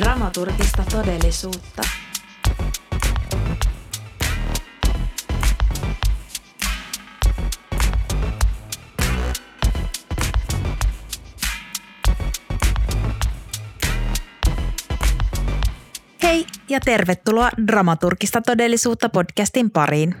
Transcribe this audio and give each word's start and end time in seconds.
Dramaturgista 0.00 0.84
todellisuutta. 0.90 1.82
Hei 16.22 16.46
ja 16.68 16.80
tervetuloa 16.80 17.50
Dramaturgista 17.66 18.42
todellisuutta 18.42 19.08
podcastin 19.08 19.70
pariin. 19.70 20.14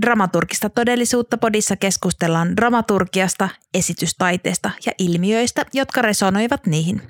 Dramaturgista 0.00 0.70
todellisuutta 0.70 1.38
podissa 1.38 1.76
keskustellaan 1.76 2.56
dramaturgiasta, 2.56 3.48
esitystaiteesta 3.74 4.70
ja 4.86 4.92
ilmiöistä, 4.98 5.66
jotka 5.72 6.02
resonoivat 6.02 6.66
niihin. 6.66 7.02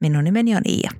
Minun 0.00 0.24
nimeni 0.24 0.56
on 0.56 0.62
Iia. 0.68 0.90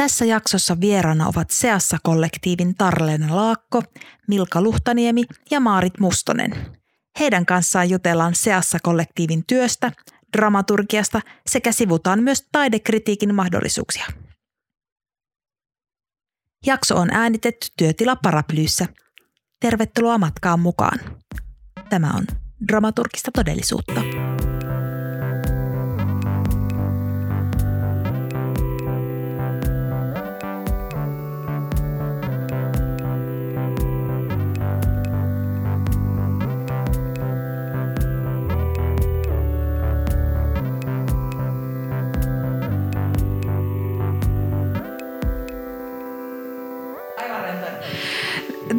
Tässä 0.00 0.24
jaksossa 0.24 0.80
vieraana 0.80 1.28
ovat 1.28 1.50
Seassa-kollektiivin 1.50 2.74
Tarleena 2.74 3.36
Laakko, 3.36 3.82
Milka 4.28 4.62
Luhtaniemi 4.62 5.24
ja 5.50 5.60
Maarit 5.60 6.00
Mustonen. 6.00 6.52
Heidän 7.18 7.46
kanssaan 7.46 7.90
jutellaan 7.90 8.34
Seassa-kollektiivin 8.34 9.44
työstä, 9.46 9.92
dramaturgiasta 10.36 11.20
sekä 11.46 11.72
sivutaan 11.72 12.22
myös 12.22 12.48
taidekritiikin 12.52 13.34
mahdollisuuksia. 13.34 14.06
Jakso 16.66 16.96
on 16.96 17.08
äänitetty 17.12 17.68
työtila 17.76 18.16
Paraplyyssä. 18.16 18.86
Tervetuloa 19.60 20.18
matkaan 20.18 20.60
mukaan. 20.60 20.98
Tämä 21.88 22.12
on 22.16 22.26
dramaturgista 22.68 23.30
todellisuutta. 23.34 24.00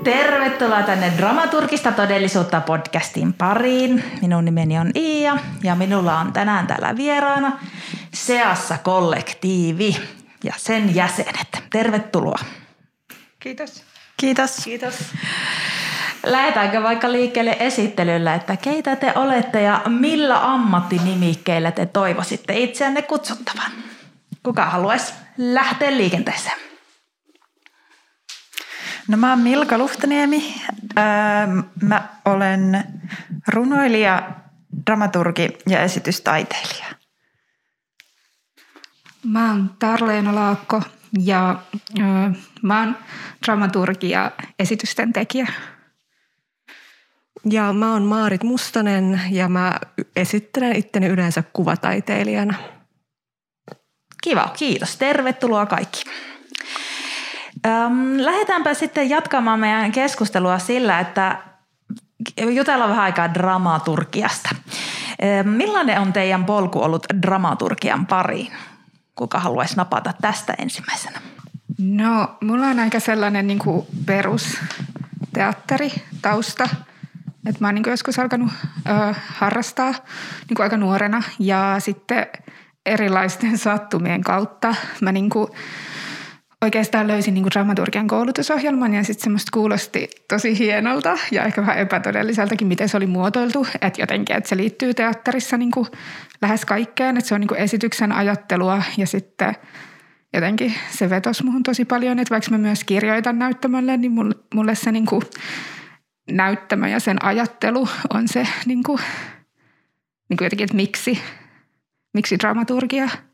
Tervetuloa 0.03 0.83
tänne 0.83 1.13
Dramaturgista 1.17 1.91
todellisuutta 1.91 2.61
podcastin 2.61 3.33
pariin. 3.33 4.03
Minun 4.21 4.45
nimeni 4.45 4.79
on 4.79 4.91
Iia 4.95 5.37
ja 5.63 5.75
minulla 5.75 6.19
on 6.19 6.33
tänään 6.33 6.67
täällä 6.67 6.95
vieraana 6.97 7.59
Seassa 8.13 8.77
kollektiivi 8.77 9.97
ja 10.43 10.53
sen 10.57 10.95
jäsenet. 10.95 11.63
Tervetuloa. 11.71 12.39
Kiitos. 13.39 13.83
Kiitos. 14.17 14.55
Kiitos. 14.63 14.95
Lähdetäänkö 16.25 16.83
vaikka 16.83 17.11
liikkeelle 17.11 17.57
esittelyllä, 17.59 18.35
että 18.35 18.57
keitä 18.57 18.95
te 18.95 19.13
olette 19.15 19.61
ja 19.61 19.81
millä 19.87 20.53
ammattinimikkeillä 20.53 21.71
te 21.71 21.85
toivoisitte 21.85 22.53
itseänne 22.59 23.01
kutsuttavan? 23.01 23.71
Kuka 24.43 24.65
haluaisi 24.65 25.13
lähteä 25.37 25.97
liikenteeseen? 25.97 26.70
No 29.07 29.17
mä 29.17 29.29
oon 29.29 29.39
Milka 29.39 29.77
Luhtaniemi. 29.77 30.53
Öö, 30.97 31.03
mä 31.81 32.09
olen 32.25 32.83
runoilija, 33.47 34.31
dramaturgi 34.85 35.57
ja 35.67 35.81
esitystaiteilija. 35.81 36.85
Mä 39.23 39.49
oon 39.49 39.75
Tarleena 39.79 40.35
Laakko 40.35 40.81
ja 41.19 41.61
mä 42.61 42.79
oon 42.79 42.97
dramaturgi 43.45 44.09
ja 44.09 44.31
esitysten 44.59 45.13
tekijä. 45.13 45.47
Ja 47.49 47.73
mä 47.73 47.93
oon 47.93 48.03
Maarit 48.03 48.43
Mustonen 48.43 49.21
ja 49.29 49.49
mä 49.49 49.79
esittelen 50.15 50.75
itteni 50.75 51.07
yleensä 51.07 51.43
kuvataiteilijana. 51.53 52.53
Kiva, 54.23 54.53
kiitos. 54.57 54.97
Tervetuloa 54.97 55.65
kaikki. 55.65 56.03
Öm, 57.65 58.17
lähdetäänpä 58.17 58.73
sitten 58.73 59.09
jatkamaan 59.09 59.59
meidän 59.59 59.91
keskustelua 59.91 60.59
sillä, 60.59 60.99
että 60.99 61.37
jutellaan 62.37 62.89
vähän 62.89 63.03
aikaa 63.03 63.33
dramaturgiasta. 63.33 64.49
Millainen 65.43 65.99
on 65.99 66.13
teidän 66.13 66.45
polku 66.45 66.83
ollut 66.83 67.07
dramaturgian 67.21 68.05
pariin? 68.05 68.51
Kuka 69.15 69.39
haluaisi 69.39 69.75
napata 69.75 70.13
tästä 70.21 70.53
ensimmäisenä? 70.57 71.21
No, 71.77 72.37
mulla 72.41 72.67
on 72.67 72.79
aika 72.79 72.99
sellainen 72.99 73.47
niin 73.47 73.59
kuin 73.59 73.85
perusteatteritausta. 74.05 76.69
Että 77.45 77.57
mä 77.59 77.67
oon 77.67 77.75
niin 77.75 77.83
joskus 77.87 78.19
alkanut 78.19 78.51
ö, 78.89 79.15
harrastaa 79.27 79.91
niin 79.91 80.55
kuin 80.55 80.63
aika 80.63 80.77
nuorena 80.77 81.23
ja 81.39 81.75
sitten 81.79 82.27
erilaisten 82.85 83.57
sattumien 83.67 84.23
kautta 84.23 84.75
mä 85.01 85.11
niin 85.11 85.29
kuin 85.29 85.47
oikeastaan 86.61 87.07
löysin 87.07 87.33
niin 87.33 87.43
kuin 87.43 87.51
dramaturgian 87.51 88.07
koulutusohjelman 88.07 88.93
ja 88.93 89.03
sitten 89.03 89.23
semmoista 89.23 89.49
kuulosti 89.53 90.09
tosi 90.29 90.59
hienolta 90.59 91.17
ja 91.31 91.43
ehkä 91.43 91.61
vähän 91.61 91.77
epätodelliseltakin, 91.77 92.67
miten 92.67 92.89
se 92.89 92.97
oli 92.97 93.07
muotoiltu. 93.07 93.67
Että 93.81 94.01
jotenkin, 94.01 94.35
että 94.35 94.49
se 94.49 94.57
liittyy 94.57 94.93
teatterissa 94.93 95.57
niin 95.57 95.71
kuin 95.71 95.87
lähes 96.41 96.65
kaikkeen, 96.65 97.17
että 97.17 97.27
se 97.27 97.35
on 97.35 97.41
niin 97.41 97.47
kuin 97.47 97.59
esityksen 97.59 98.11
ajattelua 98.11 98.83
ja 98.97 99.07
sitten 99.07 99.55
jotenkin 100.33 100.73
se 100.89 101.09
vetosi 101.09 101.43
muhun 101.43 101.63
tosi 101.63 101.85
paljon, 101.85 102.19
että 102.19 102.31
vaikka 102.31 102.51
mä 102.51 102.57
myös 102.57 102.83
kirjoitan 102.83 103.39
näyttämölle, 103.39 103.97
niin 103.97 104.13
mulle 104.53 104.75
se 104.75 104.91
niin 104.91 105.05
kuin 105.05 105.23
näyttämö 106.31 106.87
ja 106.87 106.99
sen 106.99 107.25
ajattelu 107.25 107.89
on 108.13 108.27
se 108.27 108.47
niin 108.65 108.83
kuin, 108.83 108.99
niin 110.29 110.37
kuin 110.37 110.45
jotenkin, 110.45 110.65
että 110.65 110.75
miksi, 110.75 111.21
miksi 112.13 112.39
dramaturgia– 112.39 113.09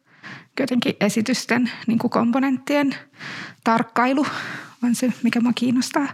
jotenkin 0.64 0.96
esitysten 1.02 1.72
niin 1.88 2.00
kuin 2.00 2.12
komponenttien 2.12 2.96
tarkkailu 3.64 4.28
on 4.84 4.96
se, 4.96 5.14
mikä 5.24 5.42
mua 5.42 5.54
kiinnostaa. 5.56 6.08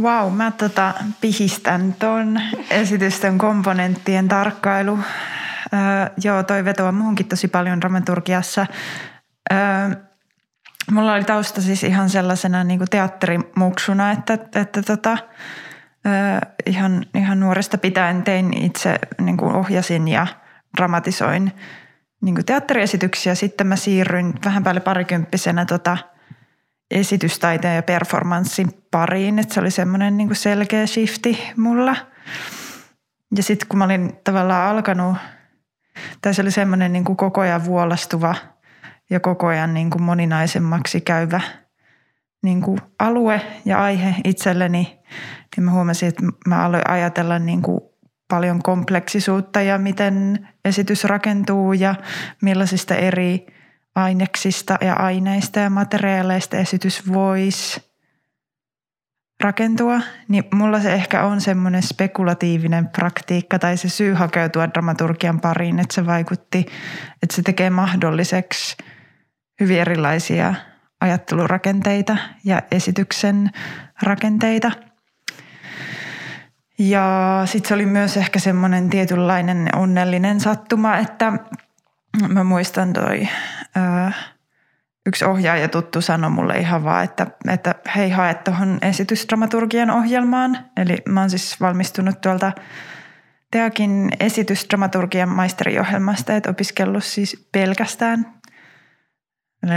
Wow, 0.00 0.32
mä 0.32 0.50
tota 0.50 0.94
pihistän 1.20 1.94
tuon 1.98 2.40
esitysten 2.70 3.38
komponenttien 3.38 4.28
tarkkailu. 4.28 4.98
Öö, 5.72 5.80
joo, 6.24 6.42
toi 6.42 6.64
vetoaa 6.64 6.92
muuhunkin 6.92 7.28
tosi 7.28 7.48
paljon 7.48 7.80
dramaturgiassa. 7.80 8.66
Öö, 9.52 9.58
mulla 10.90 11.12
oli 11.12 11.24
tausta 11.24 11.60
siis 11.60 11.84
ihan 11.84 12.10
sellaisena 12.10 12.64
niin 12.64 12.78
kuin 12.78 12.90
teatterimuksuna, 12.90 14.12
että, 14.12 14.38
että 14.54 14.82
tota, 14.82 15.18
öö, 16.06 16.50
ihan, 16.66 17.06
ihan 17.14 17.40
nuoresta 17.40 17.78
pitäen 17.78 18.22
tein 18.22 18.64
itse, 18.64 18.98
niin 19.20 19.36
kuin 19.36 19.54
ohjasin 19.54 20.08
ja– 20.08 20.26
dramatisoin 20.76 21.52
niin 22.20 22.44
teatteriesityksiä. 22.46 23.34
Sitten 23.34 23.66
mä 23.66 23.76
siirryin 23.76 24.34
vähän 24.44 24.64
päälle 24.64 24.80
parikymppisenä 24.80 25.64
tota 25.64 25.98
esitystaiteen 26.90 27.76
ja 27.76 27.82
performanssin 27.82 28.70
pariin. 28.90 29.38
Että 29.38 29.54
se 29.54 29.60
oli 29.60 29.70
semmoinen 29.70 30.16
niin 30.16 30.34
selkeä 30.34 30.86
shifti 30.86 31.52
mulla. 31.56 31.96
Ja 33.36 33.42
sitten 33.42 33.68
kun 33.68 33.78
mä 33.78 33.84
olin 33.84 34.12
tavallaan 34.24 34.76
alkanut, 34.76 35.16
tai 36.22 36.34
se 36.34 36.42
oli 36.42 36.50
semmoinen 36.50 36.92
niin 36.92 37.04
koko 37.04 37.40
ajan 37.40 37.64
vuolastuva 37.64 38.34
ja 39.10 39.20
koko 39.20 39.46
ajan 39.46 39.74
niin 39.74 39.90
kuin 39.90 40.02
moninaisemmaksi 40.02 41.00
käyvä 41.00 41.40
niin 42.42 42.62
kuin 42.62 42.80
alue 42.98 43.40
ja 43.64 43.82
aihe 43.82 44.14
itselleni, 44.24 44.98
niin 45.56 45.64
mä 45.64 45.70
huomasin, 45.70 46.08
että 46.08 46.22
mä 46.46 46.64
aloin 46.64 46.90
ajatella 46.90 47.38
niin 47.38 47.62
kuin 47.62 47.80
paljon 48.28 48.62
kompleksisuutta 48.62 49.60
ja 49.60 49.78
miten 49.78 50.48
esitys 50.64 51.04
rakentuu 51.04 51.72
ja 51.72 51.94
millaisista 52.42 52.94
eri 52.94 53.46
aineksista 53.94 54.78
ja 54.80 54.94
aineista 54.94 55.60
ja 55.60 55.70
materiaaleista 55.70 56.56
esitys 56.56 57.12
voisi 57.12 57.86
rakentua, 59.40 60.00
niin 60.28 60.44
mulla 60.54 60.80
se 60.80 60.92
ehkä 60.92 61.24
on 61.24 61.40
semmoinen 61.40 61.82
spekulatiivinen 61.82 62.88
praktiikka 62.88 63.58
tai 63.58 63.76
se 63.76 63.88
syy 63.88 64.14
hakeutua 64.14 64.68
dramaturgian 64.68 65.40
pariin, 65.40 65.78
että 65.78 65.94
se 65.94 66.06
vaikutti, 66.06 66.66
että 67.22 67.36
se 67.36 67.42
tekee 67.42 67.70
mahdolliseksi 67.70 68.76
hyvin 69.60 69.80
erilaisia 69.80 70.54
ajattelurakenteita 71.00 72.16
ja 72.44 72.62
esityksen 72.70 73.50
rakenteita– 74.02 74.70
ja 76.78 77.42
sitten 77.44 77.68
se 77.68 77.74
oli 77.74 77.86
myös 77.86 78.16
ehkä 78.16 78.38
semmoinen 78.38 78.90
tietynlainen 78.90 79.68
onnellinen 79.76 80.40
sattuma, 80.40 80.96
että 80.96 81.32
mä 82.28 82.44
muistan 82.44 82.92
toi 82.92 83.28
ää, 83.74 84.12
yksi 85.06 85.24
ohjaaja 85.24 85.68
tuttu 85.68 86.00
sanoi 86.00 86.30
mulle 86.30 86.58
ihan 86.58 86.84
vaan, 86.84 87.04
että, 87.04 87.26
että 87.48 87.74
hei 87.96 88.10
hae 88.10 88.34
tuohon 88.34 88.78
esitysdramaturgian 88.82 89.90
ohjelmaan. 89.90 90.58
Eli 90.76 90.96
mä 91.08 91.20
oon 91.20 91.30
siis 91.30 91.60
valmistunut 91.60 92.20
tuolta 92.20 92.52
Teakin 93.50 94.10
esitys 94.20 94.66
dramaturgian 94.70 95.28
maisteriohjelmasta, 95.28 96.36
että 96.36 96.50
opiskellut 96.50 97.04
siis 97.04 97.48
pelkästään, 97.52 98.26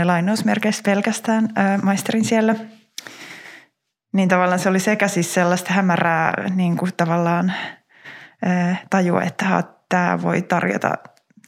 lainausmerkeissä 0.04 0.82
pelkästään 0.82 1.48
ää, 1.56 1.78
maisterin 1.78 2.24
siellä. 2.24 2.54
Niin 4.12 4.28
tavallaan 4.28 4.58
se 4.58 4.68
oli 4.68 4.80
sekä 4.80 5.08
siis 5.08 5.34
sellaista 5.34 5.72
hämärää 5.72 6.50
niin 6.54 6.76
kuin 6.76 6.90
tavallaan 6.96 7.52
ää, 8.44 8.76
tajua, 8.90 9.22
että 9.22 9.62
tämä 9.88 10.22
voi 10.22 10.42
tarjota 10.42 10.94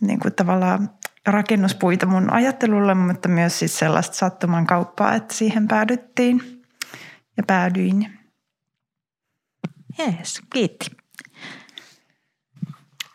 niin 0.00 0.20
kuin 0.20 0.34
tavallaan 0.34 0.90
rakennuspuita 1.26 2.06
mun 2.06 2.32
ajattelulle, 2.32 2.94
mutta 2.94 3.28
myös 3.28 3.58
siis 3.58 3.78
sellaista 3.78 4.16
sattuman 4.16 4.66
kauppaa, 4.66 5.14
että 5.14 5.34
siihen 5.34 5.68
päädyttiin 5.68 6.62
ja 7.36 7.42
päädyin. 7.46 8.18
Jees, 9.98 10.40
kiitti. 10.52 10.86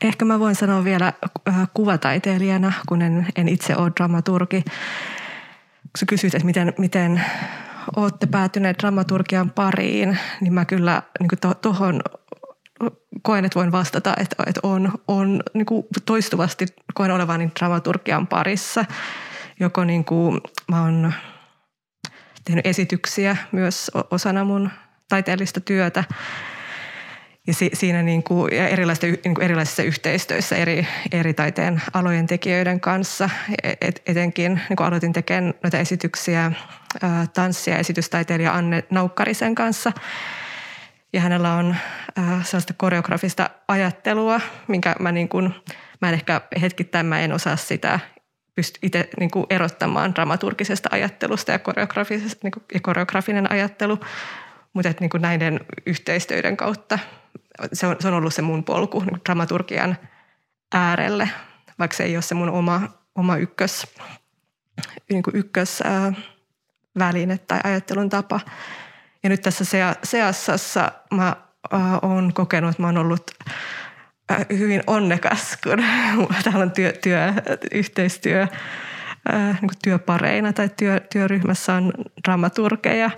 Ehkä 0.02 0.26
mä 0.26 0.40
voin 0.40 0.56
sanoa 0.56 0.84
vielä 0.84 1.14
äh, 1.48 1.56
kuvataiteilijana, 1.74 2.74
kun 2.88 3.02
en, 3.02 3.28
en 3.36 3.48
itse 3.48 3.76
ole 3.76 3.92
dramaturgi. 3.98 4.62
Kun 4.62 5.92
sä 6.00 6.06
kysyit, 6.06 6.36
että 6.36 6.46
miten, 6.46 6.74
miten 6.78 7.26
olette 7.96 8.28
päätyneet 8.28 8.80
dramaturgian 8.80 9.50
pariin, 9.52 10.20
niin 10.42 10.54
mä 10.54 10.66
kyllä 10.66 11.04
niin 11.20 11.56
tuohon 11.62 12.02
koen, 13.22 13.46
että 13.46 13.60
voin 13.60 13.72
vastata, 13.72 14.14
että, 14.18 14.44
että 14.48 14.60
on, 14.64 14.92
on 15.08 15.44
niin 15.54 15.66
kuin 15.66 15.86
toistuvasti 16.06 16.66
koen 16.94 17.12
olevani 17.12 17.52
dramaturgian 17.60 18.28
parissa. 18.28 18.86
Joko 19.60 19.84
niin 19.84 20.06
kuin, 20.06 20.42
mä 20.72 20.82
oon 20.82 21.14
tehnyt 22.46 22.68
esityksiä 22.68 23.38
myös 23.52 23.92
osana 24.12 24.44
mun 24.44 24.70
taiteellista 25.10 25.60
työtä– 25.60 26.04
ja 27.48 27.54
si, 27.54 27.70
siinä 27.74 28.04
niin 28.04 28.24
kuin, 28.24 28.56
ja 28.56 28.68
erilaisissa, 28.68 29.08
niin 29.24 29.36
kuin 29.36 29.46
erilaisissa 29.46 29.84
yhteistyöissä 29.84 30.56
eri, 30.56 30.88
eri 31.12 31.34
taiteen 31.34 31.82
alojen 31.94 32.28
tekijöiden 32.28 32.80
kanssa. 32.80 33.30
Et, 33.82 34.02
etenkin 34.06 34.62
niin 34.70 34.78
kuin 34.78 34.88
aloitin 34.88 35.14
tekemään 35.14 35.54
noita 35.64 35.78
esityksiä 35.78 36.52
tanssia- 37.34 37.74
ja 37.74 37.80
esitystaiteilija 37.80 38.54
Anne 38.54 38.84
Naukkarisen 38.90 39.56
kanssa. 39.56 39.92
Ja 41.14 41.22
hänellä 41.22 41.54
on 41.54 41.76
äh, 42.20 42.46
sellaista 42.46 42.74
koreografista 42.78 43.50
ajattelua, 43.68 44.42
minkä 44.68 44.96
mä, 45.00 45.12
niin 45.12 45.30
kuin, 45.30 45.54
mä 46.02 46.08
en 46.08 46.14
ehkä 46.14 46.42
hetkittäin 46.62 47.06
mä 47.06 47.20
en 47.20 47.34
osaa 47.34 47.56
sitä 47.56 48.00
pysty 48.56 48.80
itse 48.84 49.10
niin 49.20 49.32
kuin 49.32 49.46
erottamaan 49.50 50.16
dramaturgisesta 50.16 50.90
ajattelusta 50.92 51.52
ja, 51.52 51.60
koreografisesta, 51.60 52.40
niin 52.44 52.52
kuin, 52.52 52.64
ja 52.74 52.80
koreografinen 52.80 53.52
ajattelu. 53.52 54.00
Mutta 54.78 54.94
niin 55.00 55.10
kuin 55.10 55.22
näiden 55.22 55.60
yhteistyöiden 55.86 56.58
kautta 56.58 57.00
se 57.74 57.88
on, 57.88 57.96
se 58.00 58.08
on 58.08 58.14
ollut 58.14 58.34
se 58.34 58.42
mun 58.42 58.64
polku 58.64 59.00
niin 59.00 59.22
dramaturgian 59.26 59.98
äärelle, 60.74 61.30
vaikka 61.80 61.98
se 61.98 62.04
ei 62.04 62.16
ole 62.16 62.22
se 62.22 62.36
mun 62.36 62.50
oma, 62.50 62.82
oma 63.16 63.38
ykkös, 63.38 63.88
niin 65.10 65.24
kuin 65.24 65.36
ykkös 65.36 65.82
ää, 65.82 66.14
väline 67.00 67.38
tai 67.38 67.60
ajattelun 67.64 68.10
tapa. 68.10 68.40
Ja 69.24 69.30
nyt 69.30 69.42
tässä 69.42 69.66
seassassa 70.04 70.92
mä 71.14 71.36
oon 72.02 72.34
kokenut, 72.34 72.70
että 72.70 72.84
mä 72.84 72.88
oon 72.88 72.98
ollut 72.98 73.32
hyvin 74.58 74.84
onnekas, 74.88 75.58
kun 75.64 75.84
täällä 76.44 76.64
on 76.64 76.72
työ, 76.72 76.92
työ, 76.92 77.34
yhteistyö 77.72 78.48
niin 79.62 79.72
työpareina 79.84 80.54
tai 80.54 80.70
työ, 80.78 81.00
työryhmässä 81.00 81.74
on 81.74 81.94
dramaturgeja, 82.28 83.12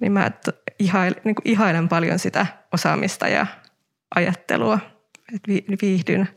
niin 0.00 0.12
mä 0.12 0.30
ihailen, 0.78 1.20
niin 1.24 1.34
kuin 1.34 1.48
ihailen 1.48 1.88
paljon 1.88 2.18
sitä 2.18 2.46
osaamista 2.72 3.28
ja 3.28 3.46
ajattelua. 4.14 4.78
Että 5.34 5.52
viihdyn, 5.82 6.28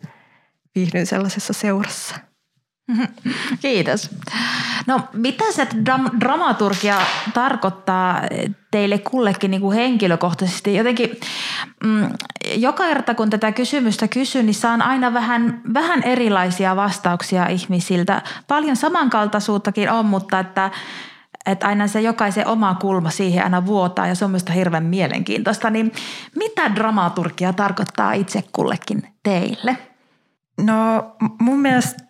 viihdyn 0.75 1.05
sellaisessa 1.05 1.53
seurassa. 1.53 2.15
Kiitos. 3.61 4.09
No 4.87 5.01
mitä 5.13 5.51
se 5.51 5.63
dram- 5.63 6.19
dramaturgia 6.19 7.01
tarkoittaa 7.33 8.21
teille 8.71 8.97
kullekin 8.97 9.51
niin 9.51 9.61
kuin 9.61 9.75
henkilökohtaisesti? 9.75 10.75
Jotenkin 10.75 11.19
mm, 11.83 12.09
joka 12.55 12.83
kerta 12.87 13.15
kun 13.15 13.29
tätä 13.29 13.51
kysymystä 13.51 14.07
kysyn, 14.07 14.45
niin 14.45 14.53
saan 14.53 14.81
aina 14.81 15.13
vähän, 15.13 15.61
vähän 15.73 16.03
erilaisia 16.03 16.75
vastauksia 16.75 17.47
ihmisiltä. 17.47 18.21
Paljon 18.47 18.75
samankaltaisuuttakin 18.75 19.91
on, 19.91 20.05
mutta 20.05 20.39
että 20.39 20.71
että 21.47 21.67
aina 21.67 21.87
se 21.87 22.01
jokaisen 22.01 22.47
oma 22.47 22.75
kulma 22.75 23.09
siihen 23.09 23.43
aina 23.43 23.65
vuotaa 23.65 24.07
ja 24.07 24.15
se 24.15 24.25
on 24.25 24.31
myös 24.31 24.45
hirveän 24.55 24.85
mielenkiintoista. 24.85 25.69
Niin 25.69 25.91
mitä 26.35 26.75
dramaturgia 26.75 27.53
tarkoittaa 27.53 28.13
itse 28.13 28.43
kullekin 28.51 29.07
teille? 29.23 29.77
No 30.61 31.15
mun 31.41 31.59
mielestä 31.59 32.03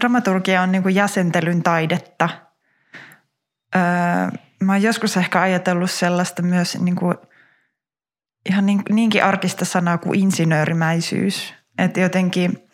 dramaturgia 0.00 0.62
on 0.62 0.72
niin 0.72 0.94
jäsentelyn 0.94 1.62
taidetta. 1.62 2.28
Mä 4.60 4.72
oon 4.72 4.82
joskus 4.82 5.16
ehkä 5.16 5.40
ajatellut 5.40 5.90
sellaista 5.90 6.42
myös 6.42 6.78
niin 6.80 6.96
kuin 6.96 7.14
ihan 8.50 8.66
niin, 8.66 8.82
niinkin 8.90 9.24
arkista 9.24 9.64
sanaa 9.64 9.98
kuin 9.98 10.20
insinöörimäisyys. 10.20 11.54
Että 11.78 12.00
jotenkin 12.00 12.68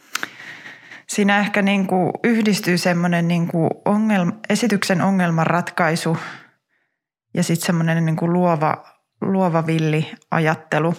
siinä 1.14 1.38
ehkä 1.40 1.62
niin 1.62 1.86
kuin 1.86 2.12
yhdistyy 2.24 2.78
semmoinen 2.78 3.28
niin 3.28 3.48
kuin 3.48 3.70
ongelma, 3.84 4.32
esityksen 4.48 5.00
ongelmanratkaisu 5.00 6.16
ja 7.34 7.42
sitten 7.42 7.66
semmoinen 7.66 8.06
niin 8.06 8.16
kuin 8.16 8.32
luova, 8.32 8.84
luova 9.20 9.66
villi 9.66 10.12
ajattelu. 10.30 10.94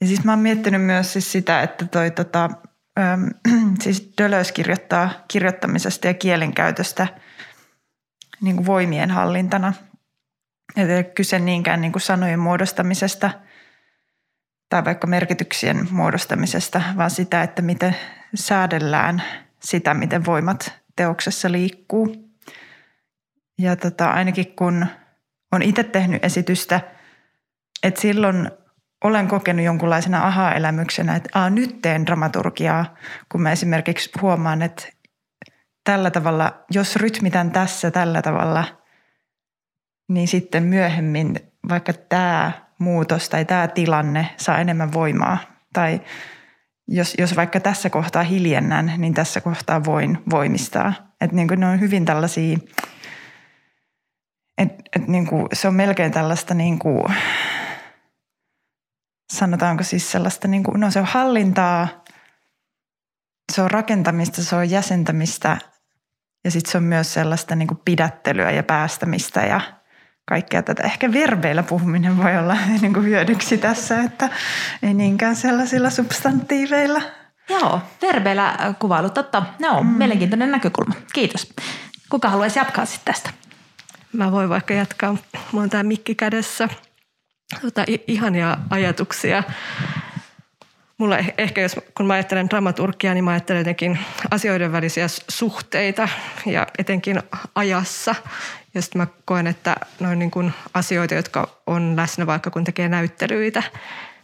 Ja 0.00 0.06
siis 0.06 0.24
mä 0.24 0.32
oon 0.32 0.38
miettinyt 0.38 0.82
myös 0.82 1.12
siis 1.12 1.32
sitä, 1.32 1.62
että 1.62 1.86
toi 1.86 2.10
tota, 2.10 2.50
ähm, 2.98 3.24
siis 3.82 4.12
Dölös 4.22 4.52
kirjoittaa 4.52 5.10
kirjoittamisesta 5.28 6.06
ja 6.06 6.14
kielenkäytöstä 6.14 7.06
niin 8.40 8.56
kuin 8.56 8.66
voimien 8.66 9.10
hallintana. 9.10 9.72
Ei 10.76 11.04
kyse 11.04 11.38
niinkään 11.38 11.80
niin 11.80 11.92
kuin 11.92 12.02
sanojen 12.02 12.38
muodostamisesta– 12.38 13.30
tai 14.70 14.84
vaikka 14.84 15.06
merkityksien 15.06 15.88
muodostamisesta, 15.90 16.82
vaan 16.96 17.10
sitä, 17.10 17.42
että 17.42 17.62
miten 17.62 17.96
säädellään 18.34 19.22
sitä, 19.62 19.94
miten 19.94 20.26
voimat 20.26 20.74
teoksessa 20.96 21.52
liikkuu. 21.52 22.30
Ja 23.58 23.76
tota, 23.76 24.10
ainakin 24.10 24.56
kun 24.56 24.86
on 25.52 25.62
itse 25.62 25.84
tehnyt 25.84 26.24
esitystä, 26.24 26.80
että 27.82 28.00
silloin 28.00 28.50
olen 29.04 29.28
kokenut 29.28 29.64
jonkunlaisena 29.64 30.26
aha-elämyksenä, 30.26 31.16
että 31.16 31.28
Aa, 31.34 31.50
nyt 31.50 31.82
teen 31.82 32.06
dramaturgiaa, 32.06 32.96
kun 33.28 33.42
mä 33.42 33.52
esimerkiksi 33.52 34.10
huomaan, 34.22 34.62
että 34.62 34.88
tällä 35.84 36.10
tavalla, 36.10 36.64
jos 36.70 36.96
rytmitän 36.96 37.50
tässä 37.50 37.90
tällä 37.90 38.22
tavalla, 38.22 38.64
niin 40.08 40.28
sitten 40.28 40.62
myöhemmin 40.62 41.34
vaikka 41.68 41.92
tämä 41.92 42.52
muutos 42.80 43.28
tai 43.28 43.44
tämä 43.44 43.68
tilanne 43.68 44.34
saa 44.36 44.58
enemmän 44.58 44.92
voimaa. 44.92 45.38
Tai 45.72 46.00
jos, 46.88 47.14
jos 47.18 47.36
vaikka 47.36 47.60
tässä 47.60 47.90
kohtaa 47.90 48.22
hiljennän, 48.22 48.92
niin 48.96 49.14
tässä 49.14 49.40
kohtaa 49.40 49.84
voin 49.84 50.18
voimistaa. 50.30 50.92
Että 51.20 51.36
niin 51.36 51.48
ne 51.56 51.66
on 51.66 51.80
hyvin 51.80 52.04
tällaisia, 52.04 52.58
että 54.58 54.82
et 54.96 55.08
niin 55.08 55.28
se 55.52 55.68
on 55.68 55.74
melkein 55.74 56.12
tällaista 56.12 56.54
niin 56.54 56.78
kuin, 56.78 57.04
sanotaanko 59.32 59.82
siis 59.82 60.12
sellaista, 60.12 60.48
niin 60.48 60.62
kuin, 60.62 60.80
no 60.80 60.90
se 60.90 60.98
on 60.98 61.06
hallintaa, 61.06 62.04
se 63.52 63.62
on 63.62 63.70
rakentamista, 63.70 64.44
se 64.44 64.56
on 64.56 64.70
jäsentämistä 64.70 65.56
ja 66.44 66.50
sitten 66.50 66.72
se 66.72 66.78
on 66.78 66.84
myös 66.84 67.14
sellaista 67.14 67.54
niin 67.54 67.68
kuin 67.68 67.80
pidättelyä 67.84 68.50
ja 68.50 68.62
päästämistä 68.62 69.40
ja– 69.40 69.60
kaikkea 70.28 70.62
tätä. 70.62 70.82
Ehkä 70.82 71.12
verbeillä 71.12 71.62
puhuminen 71.62 72.16
voi 72.16 72.36
olla 72.36 72.56
niin 72.82 72.92
kuin 72.92 73.06
hyödyksi 73.06 73.58
tässä, 73.58 74.00
että 74.02 74.28
ei 74.82 74.94
niinkään 74.94 75.36
sellaisilla 75.36 75.90
substantiiveilla. 75.90 77.02
Joo, 77.48 77.80
verbeillä 78.02 78.74
kuvailu, 78.78 79.10
totta. 79.10 79.42
No, 79.58 79.82
mm. 79.82 79.88
mielenkiintoinen 79.88 80.50
näkökulma. 80.50 80.94
Kiitos. 81.12 81.52
Kuka 82.10 82.28
haluaisi 82.28 82.58
jatkaa 82.58 82.86
sitten 82.86 83.14
tästä? 83.14 83.30
Mä 84.12 84.32
voin 84.32 84.48
vaikka 84.48 84.74
jatkaa. 84.74 85.16
Mulla 85.52 85.62
on 85.62 85.70
tämä 85.70 85.82
mikki 85.82 86.14
kädessä. 86.14 86.68
Tota, 87.60 87.84
ihania 88.06 88.56
ajatuksia. 88.70 89.42
Mulla 90.98 91.18
eh, 91.18 91.34
ehkä, 91.38 91.60
jos, 91.60 91.76
kun 91.96 92.06
mä 92.06 92.14
ajattelen 92.14 92.50
dramaturgiaa, 92.50 93.14
niin 93.14 93.24
mä 93.24 93.30
ajattelen 93.30 93.60
jotenkin 93.60 93.98
asioiden 94.30 94.72
välisiä 94.72 95.06
suhteita 95.28 96.08
ja 96.46 96.66
etenkin 96.78 97.22
ajassa. 97.54 98.14
Ja 98.74 98.82
sitten 98.82 99.00
mä 99.00 99.06
koen, 99.24 99.46
että 99.46 99.76
noin 100.00 100.18
niin 100.18 100.30
kuin 100.30 100.52
asioita, 100.74 101.14
jotka 101.14 101.62
on 101.66 101.96
läsnä 101.96 102.26
vaikka 102.26 102.50
kun 102.50 102.64
tekee 102.64 102.88
näyttelyitä, 102.88 103.62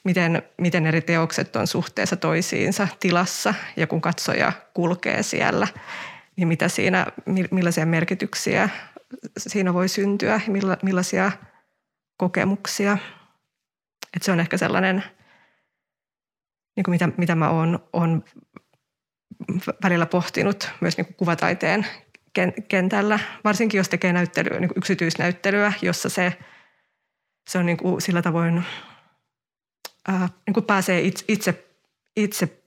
miten, 0.04 0.42
miten 0.60 0.86
eri 0.86 1.00
teokset 1.00 1.56
on 1.56 1.66
suhteessa 1.66 2.16
toisiinsa 2.16 2.88
tilassa 3.00 3.54
ja 3.76 3.86
kun 3.86 4.00
katsoja 4.00 4.52
kulkee 4.74 5.22
siellä, 5.22 5.68
niin 6.36 6.48
mitä 6.48 6.68
siinä, 6.68 7.06
millaisia 7.50 7.86
merkityksiä 7.86 8.68
siinä 9.38 9.74
voi 9.74 9.88
syntyä, 9.88 10.40
millaisia 10.82 11.32
kokemuksia. 12.16 12.98
Et 14.16 14.22
se 14.22 14.32
on 14.32 14.40
ehkä 14.40 14.56
sellainen 14.56 15.04
niin 16.76 16.84
kuin 16.84 16.92
mitä, 16.92 17.08
mitä 17.16 17.34
mä 17.34 17.50
oon, 17.50 17.88
oon 17.92 18.24
välillä 19.82 20.06
pohtinut 20.06 20.70
myös 20.80 20.96
niin 20.96 21.04
kuin 21.04 21.16
kuvataiteen 21.16 21.86
kentällä, 22.68 23.18
varsinkin 23.44 23.78
jos 23.78 23.88
tekee 23.88 24.12
näyttelyä, 24.12 24.60
niin 24.60 24.68
kuin 24.68 24.78
yksityisnäyttelyä, 24.78 25.72
jossa 25.82 26.08
se, 26.08 26.38
se 27.48 27.58
on 27.58 27.66
niin 27.66 27.76
kuin 27.76 28.00
sillä 28.00 28.22
tavoin, 28.22 28.64
ää, 30.08 30.28
niin 30.46 30.54
kuin 30.54 30.66
pääsee 30.66 31.00
itse, 31.28 31.64
itse 32.16 32.62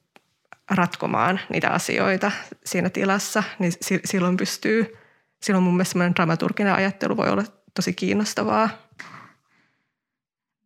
ratkomaan 0.72 1.40
niitä 1.50 1.70
asioita 1.70 2.32
siinä 2.66 2.90
tilassa, 2.90 3.44
niin 3.60 3.74
silloin 4.06 4.38
pystyy, 4.38 4.98
silloin 5.44 5.64
mun 5.64 5.74
mielestä 5.74 5.92
semmoinen 5.92 6.16
dramaturginen 6.16 6.74
ajattelu 6.74 7.18
voi 7.18 7.30
olla 7.30 7.44
tosi 7.76 7.94
kiinnostavaa. 7.94 8.70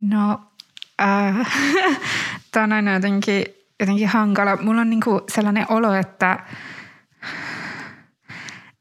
No, 0.01 0.41
äh, 1.01 1.53
tämä 2.51 2.63
on 2.63 2.73
aina 2.73 2.93
jotenkin, 2.93 3.45
jotenkin 3.79 4.07
hankala. 4.07 4.55
Mulla 4.55 4.81
on 4.81 4.89
niinku 4.89 5.21
sellainen 5.29 5.65
olo, 5.69 5.93
että, 5.93 6.39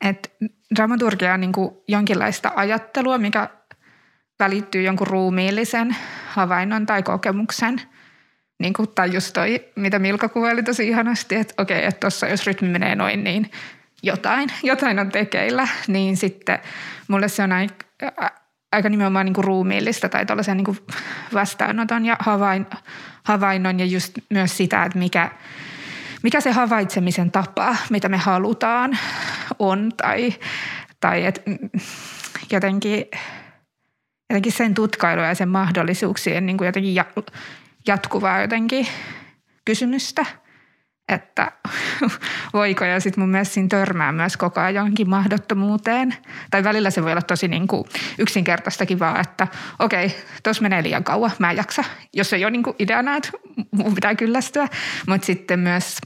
että 0.02 0.28
dramaturgia 0.76 1.34
on 1.34 1.40
niinku 1.40 1.84
jonkinlaista 1.88 2.52
ajattelua, 2.56 3.18
mikä 3.18 3.48
välittyy 4.40 4.82
jonkun 4.82 5.06
ruumiillisen 5.06 5.96
havainnon 6.28 6.86
tai 6.86 7.02
kokemuksen– 7.02 7.80
niin 8.62 8.72
kuin, 8.72 8.88
tai 8.94 9.14
just 9.14 9.32
toi, 9.32 9.64
mitä 9.76 9.98
Milka 9.98 10.28
kuvaili 10.28 10.62
tosi 10.62 10.88
ihanasti, 10.88 11.34
että 11.34 11.62
okei, 11.62 11.84
että 11.84 12.00
tuossa 12.00 12.28
jos 12.28 12.46
rytmi 12.46 12.68
menee 12.68 12.94
noin, 12.94 13.24
niin 13.24 13.50
jotain, 14.02 14.48
jotain 14.62 14.98
on 14.98 15.10
tekeillä, 15.10 15.68
niin 15.86 16.16
sitten 16.16 16.58
mulle 17.08 17.28
se 17.28 17.42
on 17.42 17.52
aika, 17.52 17.74
aika 18.72 18.88
nimenomaan 18.88 19.26
niin 19.26 19.34
kuin 19.34 19.44
ruumiillista 19.44 20.08
tai 20.08 20.26
tuollaisen 20.26 20.56
niin 20.56 20.78
vastaanoton 21.34 22.06
ja 22.06 22.16
havain, 22.20 22.66
havainnon 23.22 23.80
ja 23.80 23.86
just 23.86 24.12
myös 24.30 24.56
sitä, 24.56 24.84
että 24.84 24.98
mikä, 24.98 25.30
mikä 26.22 26.40
se 26.40 26.50
havaitsemisen 26.50 27.30
tapa, 27.30 27.76
mitä 27.90 28.08
me 28.08 28.16
halutaan, 28.16 28.98
on 29.58 29.92
tai, 29.96 30.34
tai 31.00 31.24
että 31.26 31.42
jotenkin, 32.50 33.04
jotenkin 34.30 34.52
sen 34.52 34.74
tutkailua 34.74 35.26
ja 35.26 35.34
sen 35.34 35.48
mahdollisuuksien 35.48 36.46
niin 36.46 36.58
kuin 36.58 36.66
jotenkin 36.66 37.04
jatkuvaa 37.86 38.40
jotenkin 38.40 38.86
kysymystä, 39.64 40.26
että 41.08 41.52
voiko 42.52 42.84
ja 42.84 43.00
sitten 43.00 43.22
mun 43.22 43.30
mielestä 43.30 43.54
siinä 43.54 43.68
törmää 43.68 44.12
myös 44.12 44.36
koko 44.36 44.60
ajan 44.60 44.74
johonkin 44.74 45.10
mahdottomuuteen. 45.10 46.14
Tai 46.50 46.64
välillä 46.64 46.90
se 46.90 47.02
voi 47.02 47.12
olla 47.12 47.22
tosi 47.22 47.48
niin 47.48 47.66
kuin 47.66 47.84
yksinkertaistakin 48.18 48.98
vaan, 48.98 49.20
että 49.20 49.48
okei, 49.78 50.16
tuossa 50.42 50.62
menee 50.62 50.82
liian 50.82 51.04
kauan, 51.04 51.30
mä 51.38 51.50
en 51.50 51.56
jaksa. 51.56 51.84
Jos 52.12 52.32
ei 52.32 52.44
ole 52.44 52.50
niin 52.50 52.62
kuin 52.62 52.76
ideana, 52.78 53.16
että 53.16 53.30
mun 53.76 53.94
pitää 53.94 54.14
kyllästyä. 54.14 54.68
Mutta 55.08 55.26
sitten 55.26 55.60
myös 55.60 55.96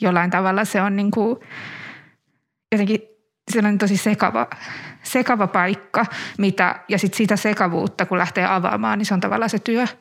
jollain 0.00 0.30
tavalla 0.30 0.64
se 0.64 0.82
on 0.82 0.96
niin 0.96 1.10
kuin 1.10 1.38
jotenkin 2.72 3.00
sellainen 3.52 3.78
tosi 3.78 3.96
sekava, 3.96 4.46
sekava 5.02 5.46
paikka, 5.46 6.06
mitä, 6.38 6.80
ja 6.88 6.98
sitten 6.98 7.16
sitä 7.16 7.36
sekavuutta, 7.36 8.06
kun 8.06 8.18
lähtee 8.18 8.46
avaamaan, 8.46 8.98
niin 8.98 9.06
se 9.06 9.14
on 9.14 9.20
tavallaan 9.20 9.50
se 9.50 9.58
työ– 9.58 9.86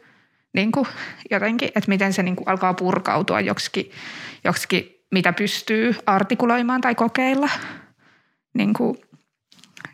niin 0.55 0.71
kuin 0.71 0.87
jotenkin, 1.31 1.67
että 1.75 1.89
miten 1.89 2.13
se 2.13 2.23
niin 2.23 2.35
kuin 2.35 2.49
alkaa 2.49 2.73
purkautua 2.73 3.41
joksikin, 3.41 3.91
joksikin, 4.43 5.05
mitä 5.11 5.33
pystyy 5.33 5.95
artikuloimaan 6.05 6.81
tai 6.81 6.95
kokeilla. 6.95 7.49
Niin 8.53 8.73
kuin, 8.73 8.97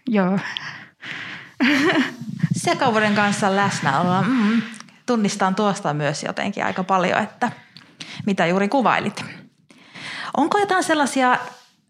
joo. 0.07 0.39
Sekavuuden 2.63 3.15
kanssa 3.15 3.55
läsnäoloa. 3.55 4.21
Mm, 4.21 4.61
tunnistan 5.05 5.55
tuosta 5.55 5.93
myös 5.93 6.23
jotenkin 6.23 6.65
aika 6.65 6.83
paljon, 6.83 7.19
että 7.19 7.51
mitä 8.25 8.45
juuri 8.45 8.69
kuvailit. 8.69 9.25
Onko 10.37 10.57
jotain 10.57 10.83
sellaisia 10.83 11.37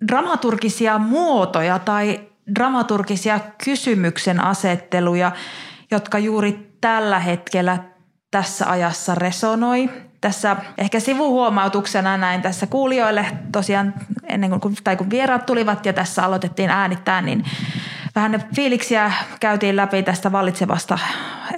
dramaturgisia 0.08 0.98
muotoja 0.98 1.80
tai 1.80 2.20
dramaturgisia 2.56 3.40
kysymyksen 3.66 4.44
asetteluja, 4.44 5.32
jotka 5.92 6.20
juuri 6.20 6.72
tällä 6.82 7.20
hetkellä 7.20 7.91
tässä 8.32 8.70
ajassa 8.70 9.16
resonoi. 9.16 9.90
Tässä 10.22 10.56
ehkä 10.78 11.00
sivuhuomautuksena 11.00 12.18
näin 12.18 12.42
tässä 12.42 12.68
kuulijoille 12.68 13.26
tosiaan 13.52 13.94
ennen 14.28 14.60
kuin, 14.60 14.76
tai 14.84 14.96
kun 14.96 15.10
vieraat 15.10 15.46
tulivat 15.46 15.86
ja 15.86 15.94
tässä 15.94 16.24
aloitettiin 16.24 16.70
äänittää, 16.70 17.22
niin 17.22 17.46
vähän 18.16 18.32
ne 18.32 18.40
fiiliksiä 18.56 19.12
käytiin 19.40 19.76
läpi 19.76 20.04
tästä 20.04 20.32
vallitsevasta 20.32 21.00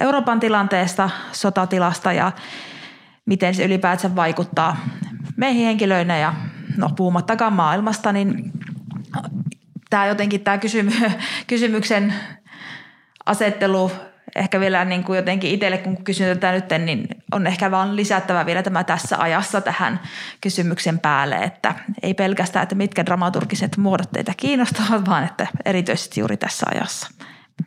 Euroopan 0.00 0.40
tilanteesta, 0.40 1.10
sotatilasta 1.32 2.12
ja 2.12 2.32
miten 3.26 3.54
se 3.54 3.64
ylipäätään 3.64 4.16
vaikuttaa 4.16 4.76
meihin 5.36 5.66
henkilöinä 5.66 6.18
ja 6.18 6.34
no 6.76 6.90
puhumattakaan 6.96 7.52
maailmasta, 7.52 8.12
niin 8.12 8.52
tämä 9.90 10.06
jotenkin 10.06 10.40
tämä 10.40 10.58
kysymy, 10.58 10.92
kysymyksen 11.46 12.14
asettelu 13.26 13.90
ehkä 14.36 14.60
vielä 14.60 14.84
niin 14.84 15.04
kuin 15.04 15.16
jotenkin 15.16 15.50
itselle, 15.50 15.78
kun 15.78 16.04
kysyn 16.04 16.38
tätä 16.38 16.52
nyt, 16.52 16.84
niin 16.84 17.08
on 17.32 17.46
ehkä 17.46 17.70
vaan 17.70 17.96
lisättävä 17.96 18.46
vielä 18.46 18.62
tämä 18.62 18.84
tässä 18.84 19.16
ajassa 19.18 19.60
tähän 19.60 20.00
kysymyksen 20.40 20.98
päälle, 20.98 21.36
että 21.36 21.74
ei 22.02 22.14
pelkästään, 22.14 22.62
että 22.62 22.74
mitkä 22.74 23.06
dramaturgiset 23.06 23.76
muodot 23.76 24.10
teitä 24.12 24.32
kiinnostavat, 24.36 25.08
vaan 25.08 25.24
että 25.24 25.46
erityisesti 25.64 26.20
juuri 26.20 26.36
tässä 26.36 26.66
ajassa, 26.74 27.08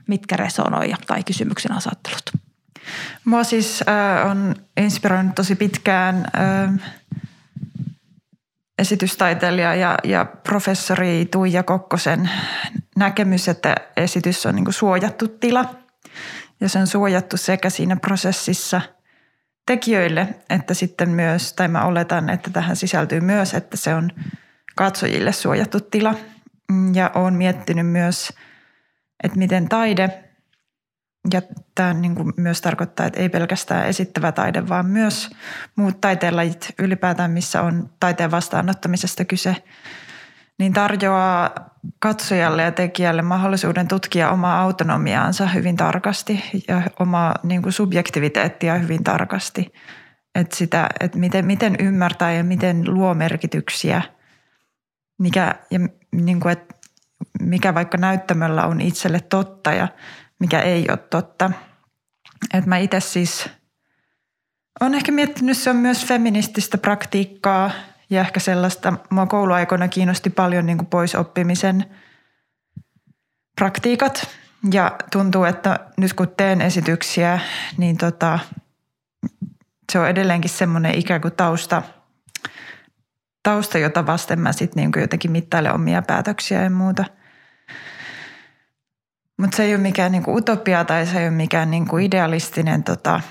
mitkä 0.08 0.38
resonoi 0.38 0.94
tai 1.08 1.24
kysymyksen 1.24 1.72
asettelut. 1.72 2.32
Mua 3.26 3.44
siis 3.44 3.84
äh, 3.90 4.32
on 4.32 4.56
inspiroinut 4.78 5.36
tosi 5.36 5.56
pitkään 5.56 6.16
äh, 6.16 6.94
esitystaiteilija 8.80 9.76
ja, 9.76 9.98
ja 10.04 10.26
professori 10.26 11.26
Tuija 11.32 11.64
Kokkosen 11.64 12.30
näkemys, 12.96 13.48
että 13.48 13.76
esitys 13.98 14.46
on 14.46 14.56
niin 14.56 14.74
suojattu 14.74 15.28
tila– 15.28 15.66
ja 16.60 16.70
se 16.70 16.80
on 16.80 16.88
suojattu 16.88 17.38
sekä 17.38 17.70
siinä 17.70 17.96
prosessissa 17.96 18.82
tekijöille 19.66 20.28
että 20.50 20.74
sitten 20.74 21.10
myös, 21.10 21.54
tai 21.54 21.68
mä 21.68 21.86
oletan, 21.86 22.30
että 22.30 22.50
tähän 22.50 22.76
sisältyy 22.76 23.20
myös, 23.20 23.54
että 23.54 23.78
se 23.78 23.94
on 23.94 24.10
katsojille 24.76 25.32
suojattu 25.32 25.80
tila. 25.80 26.16
Ja 26.94 27.12
olen 27.16 27.34
miettinyt 27.34 27.88
myös, 27.88 28.34
että 29.24 29.38
miten 29.38 29.70
taide, 29.70 30.24
ja 31.34 31.42
tämä 31.76 31.94
niin 31.94 32.16
kuin 32.16 32.34
myös 32.38 32.62
tarkoittaa, 32.62 33.06
että 33.06 33.20
ei 33.20 33.30
pelkästään 33.30 33.88
esittävä 33.88 34.32
taide, 34.32 34.70
vaan 34.70 34.86
myös 34.86 35.30
muut 35.76 36.02
taiteenlajit 36.02 36.74
ylipäätään, 36.80 37.32
missä 37.32 37.62
on 37.62 37.90
taiteen 38.00 38.32
vastaanottamisesta 38.32 39.26
kyse– 39.26 39.56
niin 40.60 40.74
tarjoaa 40.74 41.50
katsojalle 42.00 42.64
ja 42.64 42.72
tekijälle 42.72 43.22
mahdollisuuden 43.22 43.88
tutkia 43.88 44.32
omaa 44.32 44.62
autonomiaansa 44.62 45.48
hyvin 45.48 45.76
tarkasti 45.76 46.44
ja 46.68 46.82
omaa 47.00 47.36
niin 47.44 47.62
kuin 47.62 47.74
subjektiviteettia 47.74 48.76
hyvin 48.76 49.04
tarkasti. 49.04 49.74
Että 50.36 50.56
sitä, 50.56 50.90
että 51.00 51.18
miten, 51.18 51.46
miten 51.46 51.76
ymmärtää 51.80 52.34
ja 52.34 52.44
miten 52.44 52.84
luo 52.88 53.14
merkityksiä, 53.14 54.02
mikä, 55.20 55.56
ja 55.72 55.80
niin 56.12 56.40
kuin, 56.40 56.52
että 56.52 56.76
mikä 57.42 57.74
vaikka 57.74 57.98
näyttämöllä 57.98 58.66
on 58.66 58.82
itselle 58.82 59.20
totta 59.20 59.72
ja 59.72 59.88
mikä 60.40 60.60
ei 60.60 60.86
ole 60.90 60.98
totta. 60.98 61.52
Että 62.54 62.70
mä 62.70 62.78
itse 62.78 63.00
siis 63.00 63.50
olen 64.82 64.94
ehkä 64.94 65.12
miettinyt, 65.12 65.58
se 65.58 65.70
on 65.70 65.76
myös 65.76 66.06
feminististä 66.06 66.78
praktiikkaa– 66.78 67.72
ja 68.10 68.22
ehkä 68.22 68.40
sellaista, 68.40 68.94
mua 69.10 69.26
kouluaikoina 69.26 69.88
kiinnosti 69.88 70.30
paljon 70.30 70.66
niin 70.66 70.78
kuin 70.78 70.88
poisoppimisen 70.88 71.86
praktiikat. 73.56 74.28
Ja 74.72 74.96
tuntuu, 75.12 75.44
että 75.44 75.80
nyt 75.98 76.14
kun 76.14 76.34
teen 76.38 76.62
esityksiä, 76.62 77.40
niin 77.78 77.98
tota, 77.98 78.40
se 79.92 80.00
on 80.00 80.10
edelleenkin 80.10 80.50
semmoinen 80.50 80.96
ikään 80.96 81.22
kuin 81.22 81.34
tausta, 81.34 81.82
tausta 83.44 83.78
jota 83.78 84.06
vasten 84.06 84.40
mä 84.40 84.52
sitten 84.52 84.84
niin 84.84 85.02
jotenkin 85.02 85.32
mittailen 85.32 85.74
omia 85.74 86.02
päätöksiä 86.02 86.64
ja 86.64 86.70
muuta. 86.70 87.06
Mutta 89.38 89.58
se 89.58 89.64
ei 89.64 89.76
ole 89.76 89.82
mikään 89.82 90.12
niin 90.12 90.24
kuin 90.24 90.38
utopia 90.38 90.86
tai 90.86 91.06
se 91.06 91.20
ei 91.20 91.28
ole 91.28 91.36
mikään 91.36 91.72
niin 91.72 91.88
kuin 91.88 92.06
idealistinen 92.06 92.84
tota, 92.84 93.22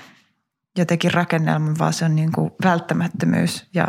jotenkin 0.77 1.13
rakennelma, 1.13 1.73
vaan 1.79 1.93
se 1.93 2.05
on 2.05 2.15
niin 2.15 2.31
kuin 2.31 2.51
välttämättömyys 2.63 3.69
ja 3.73 3.87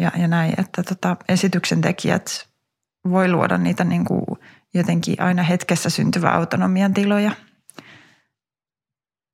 ja, 0.00 0.12
ja 0.16 0.28
näin, 0.28 0.54
että 0.60 0.82
tota, 0.82 1.16
esityksen 1.28 1.80
tekijät 1.80 2.48
voi 3.10 3.28
luoda 3.28 3.58
niitä 3.58 3.84
niin 3.84 4.04
kuin 4.04 4.24
jotenkin 4.74 5.22
aina 5.22 5.42
hetkessä 5.42 5.90
syntyvä 5.90 6.30
autonomian 6.30 6.94
tiloja. 6.94 7.32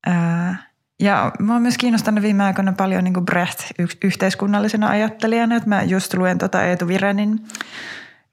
Ää, 0.05 0.67
ja 0.99 1.31
mä 1.39 1.53
oon 1.53 1.61
myös 1.61 1.77
kiinnostanut 1.77 2.23
viime 2.23 2.43
aikoina 2.43 2.73
paljon 2.73 3.03
niin 3.03 3.13
kuin 3.13 3.25
Brecht 3.25 3.59
yhteiskunnallisena 4.03 4.89
ajattelijana, 4.89 5.55
että 5.55 5.69
mä 5.69 5.83
just 5.83 6.13
luen 6.13 6.37
tota 6.37 6.63
Eetu 6.63 6.87
Virenin 6.87 7.47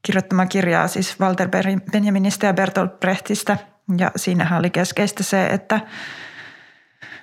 kirjoittamaa 0.03 0.47
kirjaa 0.47 0.89
siis 0.89 1.21
Walter 1.21 1.49
Benjaminista 1.93 2.47
ja 2.47 2.55
Bertolt 2.55 3.01
Brechtistä. 3.01 3.59
Ja 3.99 4.11
siinähän 4.17 4.59
oli 4.59 4.71
keskeistä 4.71 5.23
se, 5.23 5.47
että, 5.47 5.81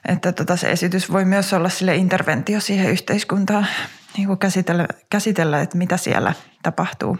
että 0.07 0.31
tota 0.31 0.55
se 0.55 0.71
esitys 0.71 1.11
voi 1.11 1.25
myös 1.25 1.53
olla 1.53 1.69
sille 1.69 1.95
interventio 1.95 2.59
siihen 2.59 2.91
yhteiskuntaan 2.91 3.67
niin 4.17 4.27
kuin 4.27 4.39
käsitellä, 4.39 4.87
käsitellä, 5.09 5.61
että 5.61 5.77
mitä 5.77 5.97
siellä 5.97 6.33
tapahtuu. 6.63 7.17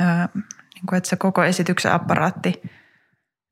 Öö, 0.00 0.06
niin 0.74 0.86
kuin, 0.88 0.96
että 0.96 1.08
se 1.08 1.16
koko 1.16 1.44
esityksen 1.44 1.92
apparaatti 1.92 2.62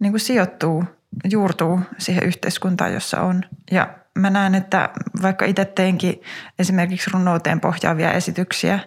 niin 0.01 0.13
kuin 0.13 0.21
sijoittuu, 0.21 0.85
juurtuu 1.31 1.81
siihen 1.99 2.25
yhteiskuntaan, 2.25 2.93
jossa 2.93 3.21
on. 3.21 3.43
Ja 3.71 3.95
mä 4.19 4.31
näen, 4.31 4.55
että 4.55 4.91
vaikka 5.23 5.45
itse 5.45 5.65
teinkin 5.65 6.23
esimerkiksi 6.59 7.11
runouteen 7.13 7.61
pohjaavia 7.61 8.13
esityksiä, 8.13 8.81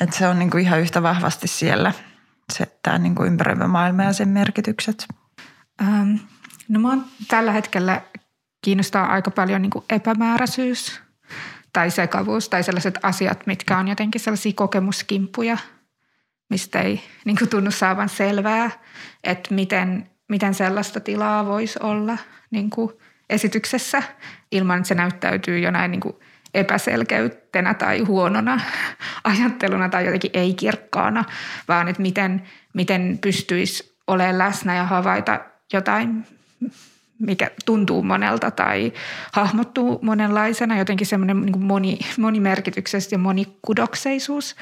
että 0.00 0.16
se 0.16 0.28
on 0.28 0.38
niin 0.38 0.50
kuin 0.50 0.64
ihan 0.64 0.80
yhtä 0.80 1.02
vahvasti 1.02 1.48
siellä 1.48 1.92
se, 2.52 2.78
tämä 2.82 2.98
niin 2.98 3.14
kuin 3.14 3.26
ympäröivä 3.26 3.66
maailma 3.66 4.02
ja 4.02 4.12
sen 4.12 4.28
merkitykset. 4.28 5.08
Ähm, 5.82 6.14
no 6.68 6.80
mä 6.80 6.88
oon 6.88 7.04
tällä 7.28 7.52
hetkellä 7.52 8.02
kiinnostaa 8.62 9.06
aika 9.06 9.30
paljon 9.30 9.62
niin 9.62 9.70
kuin 9.70 9.84
epämääräisyys 9.90 11.07
tai 11.78 11.90
sekavuus 11.90 12.48
tai 12.48 12.62
sellaiset 12.62 12.98
asiat, 13.02 13.46
mitkä 13.46 13.78
on 13.78 13.88
jotenkin 13.88 14.20
sellaisia 14.20 14.52
kokemuskimpuja, 14.54 15.58
mistä 16.50 16.80
ei 16.80 17.00
niin 17.24 17.36
kuin 17.38 17.48
tunnu 17.48 17.70
saavan 17.70 18.08
selvää, 18.08 18.70
että 19.24 19.54
miten, 19.54 20.10
miten 20.28 20.54
sellaista 20.54 21.00
tilaa 21.00 21.46
voisi 21.46 21.78
olla 21.82 22.18
niin 22.50 22.70
kuin 22.70 22.92
esityksessä 23.30 24.02
ilman, 24.52 24.76
että 24.76 24.88
se 24.88 24.94
näyttäytyy 24.94 25.58
jonain 25.58 25.90
niin 25.90 26.00
kuin 26.00 26.16
epäselkeytenä 26.54 27.74
tai 27.74 28.00
huonona 28.00 28.60
ajatteluna 29.24 29.88
tai 29.88 30.04
jotenkin 30.04 30.30
ei-kirkkaana, 30.34 31.24
vaan 31.68 31.88
että 31.88 32.02
miten, 32.02 32.42
miten 32.74 33.18
pystyisi 33.20 33.96
olemaan 34.06 34.38
läsnä 34.38 34.76
ja 34.76 34.84
havaita 34.84 35.40
jotain, 35.72 36.26
mikä 37.18 37.50
tuntuu 37.64 38.02
monelta 38.02 38.50
tai 38.50 38.92
hahmottuu 39.32 39.98
monenlaisena, 40.02 40.78
jotenkin 40.78 41.06
semmoinen 41.06 41.40
niin 41.40 41.64
moni, 41.64 41.98
monimerkityksestä 42.18 43.14
ja 43.14 43.18
monikudokseisuus. 43.18 44.56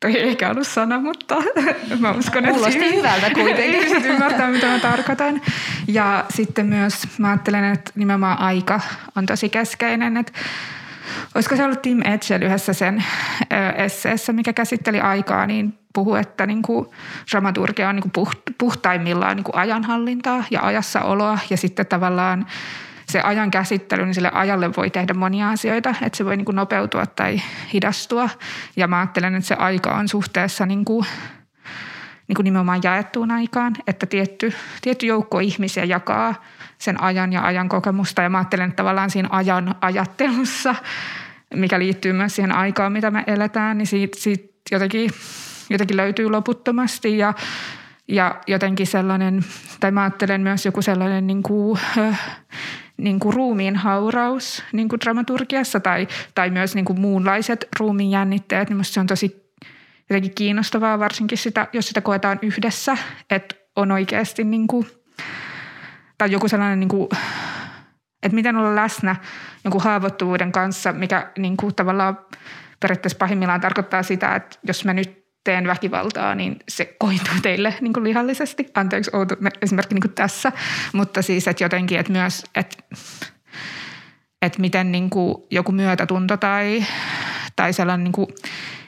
Toi 0.00 0.16
ei 0.16 0.28
ehkä 0.28 0.50
ollut 0.50 0.66
sana, 0.66 1.00
mutta 1.00 1.36
mä 2.00 2.10
uskon, 2.10 2.44
että 2.44 2.54
Kuulosti 2.54 2.80
siinä- 2.80 2.96
hyvältä 2.96 3.30
kuitenkin. 3.30 3.74
Ihmiset 3.82 4.04
ymmärtää, 4.04 4.50
mitä 4.50 4.66
mä 4.66 4.78
tarkoitan. 4.78 5.40
Ja 5.88 6.24
sitten 6.34 6.66
myös 6.66 6.94
mä 7.18 7.28
ajattelen, 7.28 7.72
että 7.72 7.90
nimenomaan 7.94 8.38
aika 8.38 8.80
on 9.16 9.26
tosi 9.26 9.48
keskeinen, 9.48 10.16
että 10.16 10.32
Olisiko 11.34 11.56
se 11.56 11.64
ollut 11.64 11.82
Tim 11.82 12.00
Edgell 12.00 12.42
yhdessä 12.42 12.72
sen 12.72 13.04
esseessä, 13.76 14.32
mikä 14.32 14.52
käsitteli 14.52 15.00
aikaa, 15.00 15.46
niin 15.46 15.78
puhu, 15.94 16.14
että 16.14 16.46
niin 16.46 16.62
kuin 16.62 16.86
dramaturgia 17.30 17.88
on 17.88 17.96
niin 17.96 18.10
kuin 18.10 18.26
puht- 18.26 18.54
puhtaimmillaan 18.58 19.36
niin 19.36 19.44
kuin 19.44 19.56
ajanhallintaa 19.56 20.44
ja 20.50 20.60
ajassaoloa 20.62 21.38
ja 21.50 21.56
sitten 21.56 21.86
tavallaan 21.86 22.46
se 23.08 23.20
ajan 23.20 23.50
käsittely, 23.50 24.04
niin 24.04 24.14
sille 24.14 24.30
ajalle 24.34 24.70
voi 24.76 24.90
tehdä 24.90 25.14
monia 25.14 25.50
asioita, 25.50 25.94
että 26.02 26.16
se 26.16 26.24
voi 26.24 26.36
niin 26.36 26.44
kuin 26.44 26.56
nopeutua 26.56 27.06
tai 27.06 27.40
hidastua. 27.72 28.30
Ja 28.76 28.86
mä 28.86 28.98
ajattelen, 28.98 29.34
että 29.34 29.48
se 29.48 29.54
aika 29.54 29.90
on 29.90 30.08
suhteessa 30.08 30.66
niin 30.66 30.84
kuin, 30.84 31.06
niin 32.28 32.36
kuin 32.36 32.44
nimenomaan 32.44 32.80
jaettuun 32.82 33.30
aikaan, 33.30 33.76
että 33.86 34.06
tietty, 34.06 34.52
tietty 34.80 35.06
joukko 35.06 35.38
ihmisiä 35.38 35.84
jakaa 35.84 36.34
sen 36.78 37.02
ajan 37.02 37.32
ja 37.32 37.42
ajan 37.42 37.68
kokemusta. 37.68 38.22
Ja 38.22 38.30
mä 38.30 38.38
ajattelen, 38.38 38.68
että 38.68 38.76
tavallaan 38.76 39.10
siinä 39.10 39.28
ajan 39.32 39.74
ajattelussa, 39.80 40.74
mikä 41.54 41.78
liittyy 41.78 42.12
myös 42.12 42.36
siihen 42.36 42.52
aikaan, 42.52 42.92
mitä 42.92 43.10
me 43.10 43.24
eletään, 43.26 43.78
niin 43.78 43.86
siitä, 43.86 44.18
siitä 44.20 44.48
jotenkin, 44.70 45.10
jotenkin 45.70 45.96
löytyy 45.96 46.30
loputtomasti 46.30 47.18
ja, 47.18 47.34
ja 48.08 48.40
jotenkin 48.46 48.86
sellainen, 48.86 49.44
tai 49.80 49.90
mä 49.90 50.02
ajattelen 50.02 50.40
myös 50.40 50.66
joku 50.66 50.82
sellainen 50.82 51.26
niin 51.26 51.42
kuin, 51.42 51.78
äh, 51.98 52.38
niin 52.96 53.20
kuin 53.20 53.34
ruumiin 53.34 53.76
hauraus 53.76 54.64
niin 54.72 54.88
kuin 54.88 55.00
dramaturgiassa 55.00 55.80
tai, 55.80 56.08
tai 56.34 56.50
myös 56.50 56.74
niin 56.74 56.84
kuin 56.84 57.00
muunlaiset 57.00 57.68
ruumiin 57.80 58.10
jännitteet, 58.10 58.68
niin 58.68 58.76
musta 58.76 58.94
se 58.94 59.00
on 59.00 59.06
tosi 59.06 59.48
jotenkin 60.10 60.34
kiinnostavaa, 60.34 60.98
varsinkin 60.98 61.38
sitä, 61.38 61.66
jos 61.72 61.88
sitä 61.88 62.00
koetaan 62.00 62.38
yhdessä, 62.42 62.96
että 63.30 63.54
on 63.76 63.92
oikeasti 63.92 64.44
niin 64.44 64.66
kuin, 64.66 64.86
tai 66.18 66.30
joku 66.32 66.48
sellainen, 66.48 66.80
niin 66.80 66.88
kuin, 66.88 67.08
että 68.22 68.34
miten 68.34 68.56
olla 68.56 68.76
läsnä 68.76 69.16
jonkun 69.64 69.82
haavoittuvuuden 69.82 70.52
kanssa, 70.52 70.92
mikä 70.92 71.30
niin 71.38 71.56
kuin 71.56 71.74
tavallaan 71.74 72.18
periaatteessa 72.80 73.18
pahimmillaan 73.18 73.60
tarkoittaa 73.60 74.02
sitä, 74.02 74.34
että 74.34 74.58
jos 74.66 74.84
mä 74.84 74.92
nyt 74.92 75.18
teen 75.44 75.66
väkivaltaa, 75.66 76.34
niin 76.34 76.56
se 76.68 76.96
koituu 76.98 77.34
teille 77.42 77.74
niin 77.80 77.92
kuin 77.92 78.04
lihallisesti. 78.04 78.66
Anteeksi 78.74 79.10
outo 79.14 79.36
esimerkki 79.62 79.94
niin 79.94 80.02
kuin 80.02 80.14
tässä, 80.14 80.52
mutta 80.92 81.22
siis 81.22 81.48
että 81.48 81.64
jotenkin, 81.64 81.98
että 81.98 82.12
myös, 82.12 82.44
että, 82.54 82.76
että 84.42 84.60
miten 84.60 84.92
niin 84.92 85.10
kuin 85.10 85.34
joku 85.50 85.72
myötätunto 85.72 86.36
tai, 86.36 86.84
tai 87.56 87.72
sellainen 87.72 88.04
niin 88.04 88.12
kuin, 88.12 88.26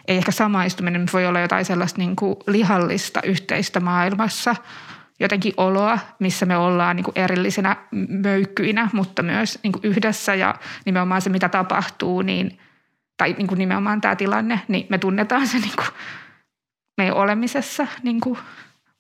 ei 0.09 0.17
ehkä 0.17 0.33
samaistuminen, 0.33 1.07
voi 1.13 1.27
olla 1.27 1.41
jotain 1.41 1.65
sellaista 1.65 1.99
niin 1.99 2.17
kuin 2.17 2.37
lihallista 2.47 3.21
yhteistä 3.25 3.81
maailmassa, 3.81 4.57
jotenkin 5.21 5.55
oloa, 5.57 5.99
missä 6.19 6.47
me 6.47 6.57
ollaan 6.57 6.97
niin 6.97 7.05
kuin 7.05 7.19
erillisinä 7.19 7.77
möykkyinä, 8.09 8.89
mutta 8.93 9.23
myös 9.23 9.59
niin 9.63 9.73
kuin 9.73 9.85
yhdessä 9.85 10.35
ja 10.35 10.55
nimenomaan 10.85 11.23
se, 11.23 11.31
mitä 11.31 11.49
tapahtuu, 11.49 12.23
niin, 12.23 12.59
tai 13.17 13.35
niin 13.39 13.47
kuin 13.47 13.59
nimenomaan 13.59 14.01
tämä 14.01 14.17
tilanne, 14.17 14.61
niin 14.69 14.87
me 14.89 14.99
tunnetaan 14.99 15.47
se 15.47 15.59
niin 15.59 15.77
kuin 15.77 15.89
meidän 16.97 17.17
olemisessa 17.17 17.87
niin 18.03 18.21
kuin 18.21 18.39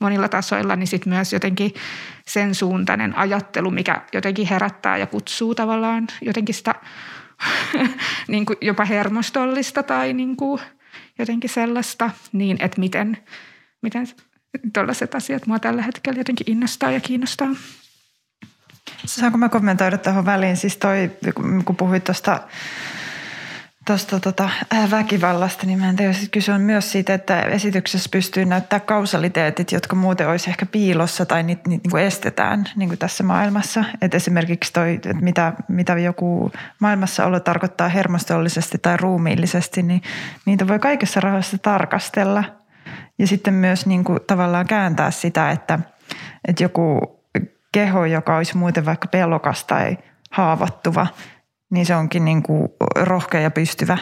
monilla 0.01 0.29
tasoilla, 0.29 0.77
niin 0.77 0.87
sitten 0.87 1.13
myös 1.13 1.33
jotenkin 1.33 1.75
sen 2.27 2.55
suuntainen 2.55 3.19
ajattelu, 3.19 3.71
mikä 3.71 4.03
jotenkin 4.13 4.47
herättää 4.47 4.97
ja 4.97 5.07
kutsuu 5.07 5.55
tavallaan 5.55 6.07
jotenkin 6.23 6.55
sitä 6.55 6.75
niin 8.29 8.47
kuin 8.47 8.57
jopa 8.61 8.85
hermostollista 8.85 9.83
tai 9.83 10.13
niin 10.13 10.37
kuin 10.37 10.61
jotenkin 11.19 11.51
sellaista, 11.51 12.11
niin 12.33 12.57
että 12.61 12.81
miten, 12.81 13.19
miten 13.83 14.07
tuollaiset 14.75 15.15
asiat 15.15 15.47
mua 15.47 15.59
tällä 15.59 15.83
hetkellä 15.83 16.21
jotenkin 16.21 16.51
innostaa 16.51 16.91
ja 16.91 17.01
kiinnostaa. 17.01 17.49
Saanko 19.07 19.39
mä 19.39 19.49
kommentoida 19.49 19.99
tuohon 19.99 20.27
väliin? 20.27 20.57
Siis 20.57 20.77
toi, 20.77 21.11
kun 21.65 21.77
puhuit 21.77 22.05
tuosta 22.05 22.41
tuosta 23.87 24.21
tota, 24.21 24.51
väkivallasta, 24.91 25.67
niin 25.67 25.79
mä 25.79 25.89
en 25.89 25.97
tiedä, 25.97 26.13
kyse 26.31 26.53
on 26.53 26.61
myös 26.61 26.93
siitä, 26.93 27.15
että 27.15 27.43
esityksessä 27.43 28.09
pystyy 28.13 28.45
näyttää 28.45 28.81
kausaliteetit, 28.81 29.73
jotka 29.73 29.97
muuten 29.97 30.29
olisi 30.29 30.51
ehkä 30.51 30.67
piilossa 30.67 31.27
tai 31.27 31.43
niitä, 31.43 31.63
niitä 31.69 31.89
niin 31.93 32.07
estetään 32.07 32.65
niin 32.77 32.99
tässä 32.99 33.25
maailmassa. 33.25 33.85
Et 34.01 34.15
esimerkiksi 34.15 34.73
toi, 34.73 34.95
että 34.95 35.13
mitä, 35.13 35.53
mitä 35.69 35.99
joku 35.99 36.53
maailmassaolo 36.79 37.41
tarkoittaa 37.41 37.89
hermostollisesti 37.89 38.79
tai 38.79 38.97
ruumiillisesti, 38.97 39.83
niin 39.83 40.03
niitä 40.47 40.69
voi 40.69 40.79
kaikessa 40.79 41.21
rauhassa 41.21 41.59
tarkastella. 41.59 42.45
Ja 43.21 43.27
sitten 43.27 43.55
myös 43.55 43.87
niin 43.87 44.05
kuin 44.05 44.19
tavallaan 44.27 44.67
kääntää 44.67 45.11
sitä, 45.11 45.51
että, 45.51 45.79
että 46.49 46.65
joku 46.65 47.01
keho, 47.73 48.05
joka 48.05 48.37
olisi 48.37 48.57
muuten 48.57 48.87
vaikka 48.87 49.09
pelokas 49.09 49.65
tai 49.65 49.99
haavoittuva, 50.31 51.07
niin 51.71 51.87
se 51.87 51.97
onkin 51.97 52.25
niin 52.25 52.43
kuin 52.43 52.69
rohkea 52.97 53.41
ja 53.41 53.51
pystyvä. 53.51 53.99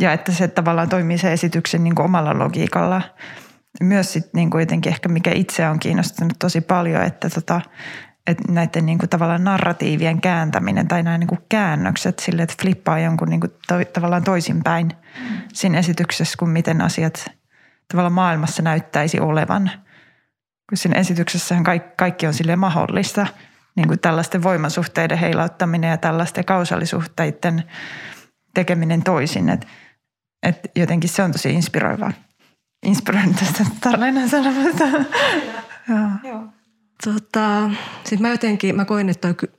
Ja 0.00 0.12
että 0.12 0.32
se 0.32 0.48
tavallaan 0.48 0.88
toimii 0.88 1.18
se 1.18 1.32
esityksen 1.32 1.84
niin 1.84 1.94
kuin 1.94 2.04
omalla 2.04 2.38
logiikalla. 2.38 3.02
Myös 3.80 4.12
sitten 4.12 4.30
niin 4.34 4.50
kuin 4.50 4.62
jotenkin 4.62 4.92
ehkä 4.92 5.08
mikä 5.08 5.30
itse 5.34 5.68
on 5.68 5.78
kiinnostunut 5.78 6.36
tosi 6.38 6.60
paljon, 6.60 7.02
että, 7.02 7.30
tota, 7.30 7.60
että 8.26 8.52
näiden 8.52 8.86
niin 8.86 8.98
kuin 8.98 9.10
tavallaan 9.10 9.44
narratiivien 9.44 10.20
kääntäminen 10.20 10.88
tai 10.88 11.02
nämä 11.02 11.18
niin 11.18 11.28
kuin 11.28 11.40
käännökset 11.48 12.18
sille, 12.18 12.42
että 12.42 12.54
flippaa 12.62 12.98
jonkun 12.98 13.28
niin 13.28 13.40
kuin 13.40 13.52
to, 13.68 13.74
tavallaan 13.92 14.24
toisinpäin 14.24 14.86
mm. 14.86 15.36
siinä 15.52 15.78
esityksessä, 15.78 16.36
kuin 16.38 16.50
miten 16.50 16.80
asiat 16.80 17.36
tavallaan 17.88 18.12
maailmassa 18.12 18.62
näyttäisi 18.62 19.20
olevan. 19.20 19.70
Kun 20.68 20.78
siinä 20.78 20.98
esityksessähän 20.98 21.64
kaikki, 21.64 21.94
kaikki 21.96 22.26
on 22.26 22.34
sille 22.34 22.56
mahdollista– 22.56 23.26
niin 23.76 23.88
kuin 23.88 24.00
tällaisten 24.00 24.42
voimasuhteiden 24.42 25.18
heilauttaminen 25.18 25.90
ja 25.90 25.96
tällaisten 25.96 26.44
kausallisuhteiden 26.44 27.64
tekeminen 28.54 29.02
toisin. 29.02 29.48
Et, 29.48 29.66
et 30.42 30.70
jotenkin 30.76 31.10
se 31.10 31.22
on 31.22 31.32
tosi 31.32 31.54
inspiroivaa. 31.54 32.12
Inspiroinut 32.86 33.36
tästä 33.36 33.64
tarinan 33.80 34.28
sanomasta. 34.28 34.84
Tota, 37.04 37.70
sitten 38.04 38.22
mä 38.22 38.28
jotenkin, 38.28 38.76
mä 38.76 38.84
koin, 38.84 39.08
että, 39.08 39.34
toi, 39.34 39.50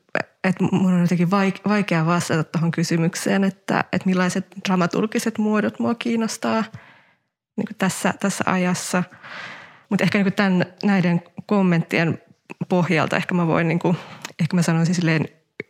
että 0.44 0.64
mun 0.72 0.94
on 0.94 1.02
jotenkin 1.02 1.32
vaikea 1.68 2.06
vastata 2.06 2.44
tuohon 2.44 2.72
kysymykseen, 2.72 3.44
että, 3.44 3.84
että 3.94 4.06
millaiset 4.06 4.48
dramaturgiset 4.68 5.38
muodot 5.38 5.80
mua 5.80 5.96
kiinnostaa 5.96 6.64
niin 7.58 7.68
tässä, 7.78 8.14
tässä 8.20 8.44
ajassa. 8.48 9.04
Mutta 9.90 10.04
ehkä 10.04 10.24
niin 10.24 10.34
tämän, 10.34 10.66
näiden 10.84 11.22
kommenttien 11.46 12.22
pohjalta 12.70 13.16
ehkä 13.16 13.36
mä 13.36 13.48
voin, 13.48 13.68
niin 13.68 13.80
kuin, 13.80 13.98
ehkä 14.40 14.56
mä 14.56 14.62
sanoisin 14.62 14.96
silleen 14.96 15.28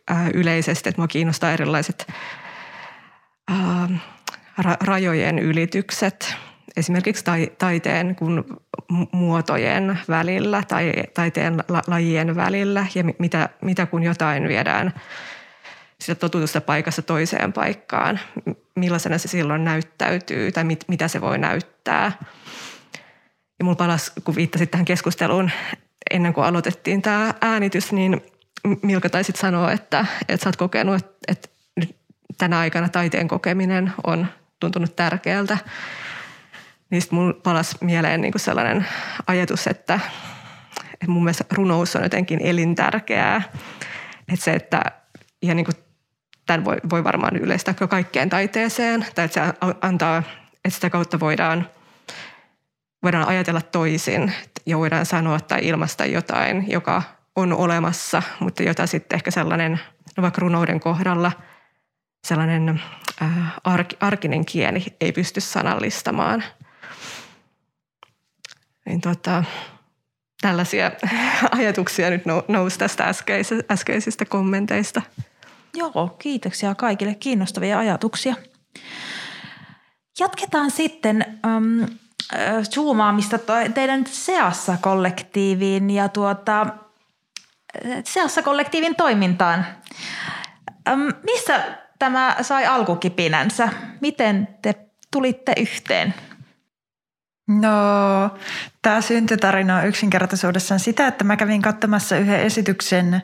ää, 0.08 0.30
yleisesti, 0.34 0.88
että 0.88 1.00
mua 1.00 1.08
kiinnostaa 1.08 1.52
erilaiset 1.52 2.12
ää, 3.48 3.88
ra- 4.62 4.76
rajojen 4.80 5.38
ylitykset, 5.38 6.36
esimerkiksi 6.76 7.24
tai, 7.24 7.52
taiteen 7.58 8.16
kun 8.16 8.60
muotojen 9.12 9.98
välillä 10.08 10.62
tai 10.68 10.92
taiteen 11.14 11.64
la, 11.68 11.82
lajien 11.86 12.36
välillä 12.36 12.86
ja 12.94 13.04
mitä, 13.18 13.48
mitä 13.62 13.86
kun 13.86 14.02
jotain 14.02 14.48
viedään 14.48 14.92
sitä 16.00 16.14
totutusta 16.14 16.60
paikasta 16.60 17.02
toiseen 17.02 17.52
paikkaan, 17.52 18.20
millaisena 18.74 19.18
se 19.18 19.28
silloin 19.28 19.64
näyttäytyy 19.64 20.52
tai 20.52 20.64
mit, 20.64 20.84
mitä 20.88 21.08
se 21.08 21.20
voi 21.20 21.38
näyttää. 21.38 22.12
Ja 23.58 23.64
mulla 23.64 23.76
palasi, 23.76 24.12
kun 24.24 24.36
viittasit 24.36 24.70
tähän 24.70 24.84
keskusteluun 24.84 25.50
ennen 26.10 26.34
kuin 26.34 26.44
aloitettiin 26.44 27.02
tämä 27.02 27.34
äänitys, 27.40 27.92
niin 27.92 28.22
Milka 28.82 29.10
taisit 29.10 29.36
sanoa, 29.36 29.72
että, 29.72 30.06
että 30.28 30.44
sä 30.44 30.48
oot 30.48 30.56
kokenut, 30.56 30.96
että, 30.96 31.18
että 31.28 31.48
tänä 32.38 32.58
aikana 32.58 32.88
taiteen 32.88 33.28
kokeminen 33.28 33.92
on 34.06 34.26
tuntunut 34.60 34.96
tärkeältä. 34.96 35.58
Sitten 36.98 37.18
mulla 37.18 37.32
palasi 37.32 37.76
mieleen 37.80 38.20
niin 38.20 38.32
sellainen 38.36 38.86
ajatus, 39.26 39.66
että, 39.66 40.00
että 40.92 41.08
mun 41.08 41.24
mielestä 41.24 41.44
runous 41.52 41.96
on 41.96 42.02
jotenkin 42.02 42.40
elintärkeää. 42.42 43.42
Että 44.32 44.44
se, 44.44 44.52
että 44.52 44.82
ja 45.42 45.54
niin 45.54 45.64
kuin 45.64 45.76
tämän 46.48 46.64
voi, 46.64 46.76
voi 46.90 47.04
varmaan 47.04 47.36
yleistää 47.36 47.74
kaikkeen 47.74 48.28
taiteeseen, 48.28 49.06
tai 49.14 49.24
että 49.24 49.46
se 49.46 49.54
antaa, 49.80 50.22
että 50.64 50.70
sitä 50.70 50.90
kautta 50.90 51.20
voidaan, 51.20 51.68
voidaan 53.02 53.28
ajatella 53.28 53.60
toisin 53.60 54.32
ja 54.66 54.78
voidaan 54.78 55.06
sanoa 55.06 55.40
tai 55.40 55.66
ilmaista 55.66 56.06
jotain, 56.06 56.70
joka 56.70 57.02
on 57.36 57.52
olemassa, 57.52 58.22
mutta 58.40 58.62
jota 58.62 58.86
sitten 58.86 59.16
ehkä 59.16 59.30
sellainen, 59.30 59.80
no 60.16 60.22
vaikka 60.22 60.40
runouden 60.40 60.80
kohdalla, 60.80 61.32
sellainen 62.26 62.80
äh, 63.22 63.52
ark, 63.64 63.88
arkinen 64.00 64.44
kieli 64.44 64.84
ei 65.00 65.12
pysty 65.12 65.40
sanallistamaan. 65.40 66.44
Niin 68.86 69.00
tota, 69.00 69.44
tällaisia 70.40 70.90
ajatuksia 71.58 72.10
nyt 72.10 72.22
nousi 72.48 72.78
tästä 72.78 73.12
äskeisistä 73.70 74.24
kommenteista. 74.24 75.02
Joo, 75.78 76.16
kiitoksia 76.18 76.74
kaikille 76.74 77.14
kiinnostavia 77.14 77.78
ajatuksia. 77.78 78.34
Jatketaan 80.20 80.70
sitten 80.70 81.40
ähm, 81.46 81.82
zoomaamista 82.74 83.38
teidän 83.74 84.06
seassa 84.06 84.76
kollektiiviin 84.80 85.90
ja 85.90 86.08
tuota, 86.08 86.66
seassa 88.04 88.42
kollektiivin 88.42 88.96
toimintaan. 88.96 89.66
Ähm, 90.88 91.08
missä 91.22 91.64
tämä 91.98 92.36
sai 92.42 92.66
alkukipinänsä? 92.66 93.68
Miten 94.00 94.48
te 94.62 94.74
tulitte 95.12 95.52
yhteen? 95.56 96.14
No, 97.48 97.70
tämä 98.82 99.00
syntytarina 99.00 99.76
on 99.76 99.86
yksinkertaisuudessaan 99.86 100.80
sitä, 100.80 101.06
että 101.06 101.24
mä 101.24 101.36
kävin 101.36 101.62
katsomassa 101.62 102.16
yhden 102.16 102.40
esityksen 102.40 103.22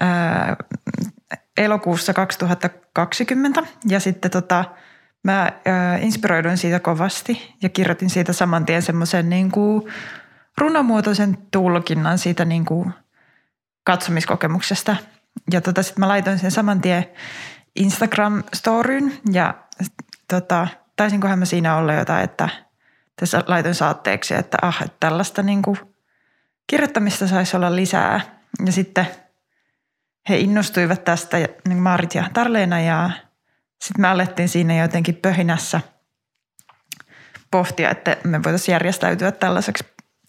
ää, 0.00 0.56
elokuussa 1.60 2.14
2020 2.14 3.62
ja 3.88 4.00
sitten 4.00 4.30
tota, 4.30 4.64
mä 5.24 5.52
ää, 5.64 5.98
inspiroiduin 5.98 6.58
siitä 6.58 6.80
kovasti 6.80 7.54
ja 7.62 7.68
kirjoitin 7.68 8.10
siitä 8.10 8.32
saman 8.32 8.66
tien 8.66 8.82
semmoisen 8.82 9.30
niin 9.30 9.50
kuin 9.50 9.92
runomuotoisen 10.58 11.38
tulkinnan 11.50 12.18
siitä 12.18 12.44
niin 12.44 12.64
kuin 12.64 12.92
katsomiskokemuksesta. 13.84 14.96
Ja 15.52 15.60
tota, 15.60 15.82
sitten 15.82 16.00
mä 16.00 16.08
laitoin 16.08 16.38
sen 16.38 16.50
saman 16.50 16.80
tien 16.80 17.06
Instagram-storyn 17.80 19.12
ja 19.32 19.54
tota, 20.28 20.68
taisinkohan 20.96 21.38
mä 21.38 21.44
siinä 21.44 21.76
olla 21.76 21.94
jotain, 21.94 22.24
että 22.24 22.48
tässä 23.16 23.44
laitoin 23.46 23.74
saatteeksi, 23.74 24.34
että 24.34 24.58
ah, 24.62 24.82
että 24.82 24.96
tällaista 25.00 25.42
niin 25.42 25.62
kuin 25.62 25.76
kirjoittamista 26.66 27.28
saisi 27.28 27.56
olla 27.56 27.76
lisää. 27.76 28.20
Ja 28.66 28.72
sitten– 28.72 29.06
he 30.30 30.38
innostuivat 30.38 31.04
tästä, 31.04 31.36
niin 31.68 31.78
Marit 31.78 32.14
ja 32.14 32.24
Tarleena, 32.32 32.80
ja 32.80 33.10
sitten 33.82 34.00
me 34.00 34.08
alettiin 34.08 34.48
siinä 34.48 34.82
jotenkin 34.82 35.16
pöhinässä 35.16 35.80
pohtia, 37.50 37.90
että 37.90 38.16
me 38.24 38.42
voitaisiin 38.42 38.72
järjestäytyä 38.72 39.32
tällaiseksi 39.32 39.84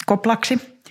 koplaksi. 0.05 0.81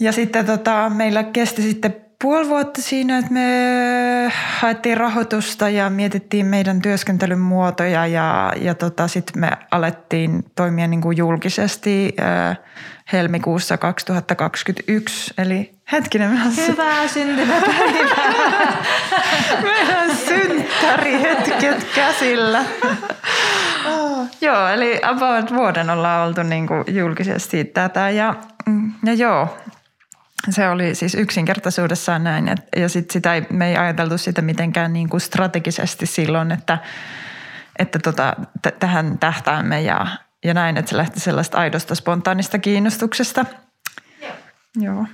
Ja 0.00 0.12
sitten 0.12 0.46
tota, 0.46 0.90
meillä 0.90 1.22
kesti 1.22 1.62
sitten 1.62 2.04
puoli 2.22 2.48
vuotta 2.48 2.82
siinä, 2.82 3.18
että 3.18 3.32
me 3.32 4.32
haettiin 4.58 4.96
rahoitusta 4.96 5.68
ja 5.68 5.90
mietittiin 5.90 6.46
meidän 6.46 6.82
työskentelyn 6.82 7.38
muotoja 7.38 8.06
ja, 8.06 8.52
ja 8.60 8.74
tota, 8.74 9.08
sitten 9.08 9.40
me 9.40 9.50
alettiin 9.70 10.44
toimia 10.54 10.86
niin 10.86 11.00
kuin 11.00 11.16
julkisesti 11.16 12.16
helmikuussa 13.12 13.78
2021. 13.78 15.34
Eli 15.38 15.73
Hyvää 16.68 17.08
syntymäpäivää! 17.08 18.84
meillä 19.62 20.02
on 20.02 20.16
synttärihetket 20.16 21.86
käsillä. 21.94 22.64
oh, 23.86 24.28
joo, 24.40 24.68
eli 24.68 25.00
about 25.02 25.54
vuoden 25.54 25.90
ollaan 25.90 26.28
oltu 26.28 26.42
niin 26.42 26.66
kuin 26.66 26.84
julkisesti 26.88 27.64
tätä 27.64 28.10
ja, 28.10 28.34
ja 29.04 29.12
joo, 29.14 29.56
se 30.50 30.68
oli 30.68 30.94
siis 30.94 31.14
yksinkertaisuudessaan 31.14 32.24
näin. 32.24 32.48
Et, 32.48 32.60
ja 32.76 32.88
sit 32.88 33.10
sitä 33.10 33.34
ei, 33.34 33.46
me 33.50 33.68
ei 33.68 33.76
ajateltu 33.76 34.18
sitä 34.18 34.42
mitenkään 34.42 34.92
niin 34.92 35.08
kuin 35.08 35.20
strategisesti 35.20 36.06
silloin, 36.06 36.52
että, 36.52 36.78
että 37.78 37.98
tota, 37.98 38.36
t- 38.62 38.78
tähän 38.78 39.18
tähtäämme 39.18 39.82
ja, 39.82 40.06
ja 40.44 40.54
näin, 40.54 40.76
että 40.76 40.90
se 40.90 40.96
lähti 40.96 41.20
sellaista 41.20 41.58
aidosta 41.58 41.94
spontaanista 41.94 42.58
kiinnostuksesta. 42.58 43.44
Joo. 44.22 44.32
Joo. 44.80 45.06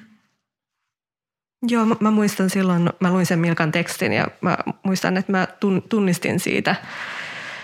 Joo, 1.69 1.87
mä, 1.87 1.97
mä 2.01 2.11
muistan 2.11 2.51
silloin, 2.51 2.91
mä 3.01 3.11
luin 3.11 3.27
sen 3.27 3.39
Milkan 3.39 3.73
tekstin 3.73 4.13
ja 4.13 4.27
mä 4.41 4.59
muistan, 4.83 5.17
että 5.17 5.33
mä 5.33 5.49
tunnistin 5.89 6.41
siitä 6.41 6.77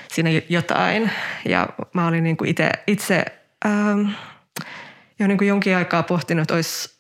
siinä 0.09 0.31
jotain. 0.49 1.11
Ja 1.45 1.69
mä 1.95 2.07
olin 2.07 2.25
niin 2.25 2.37
kuin 2.37 2.51
itse, 2.51 2.71
itse 2.87 3.25
ähm, 3.67 4.09
jo 5.19 5.27
niin 5.27 5.39
kuin 5.39 5.49
jonkin 5.49 5.77
aikaa 5.77 6.03
pohtinut, 6.03 6.43
että 6.43 6.55
olisi 6.55 6.97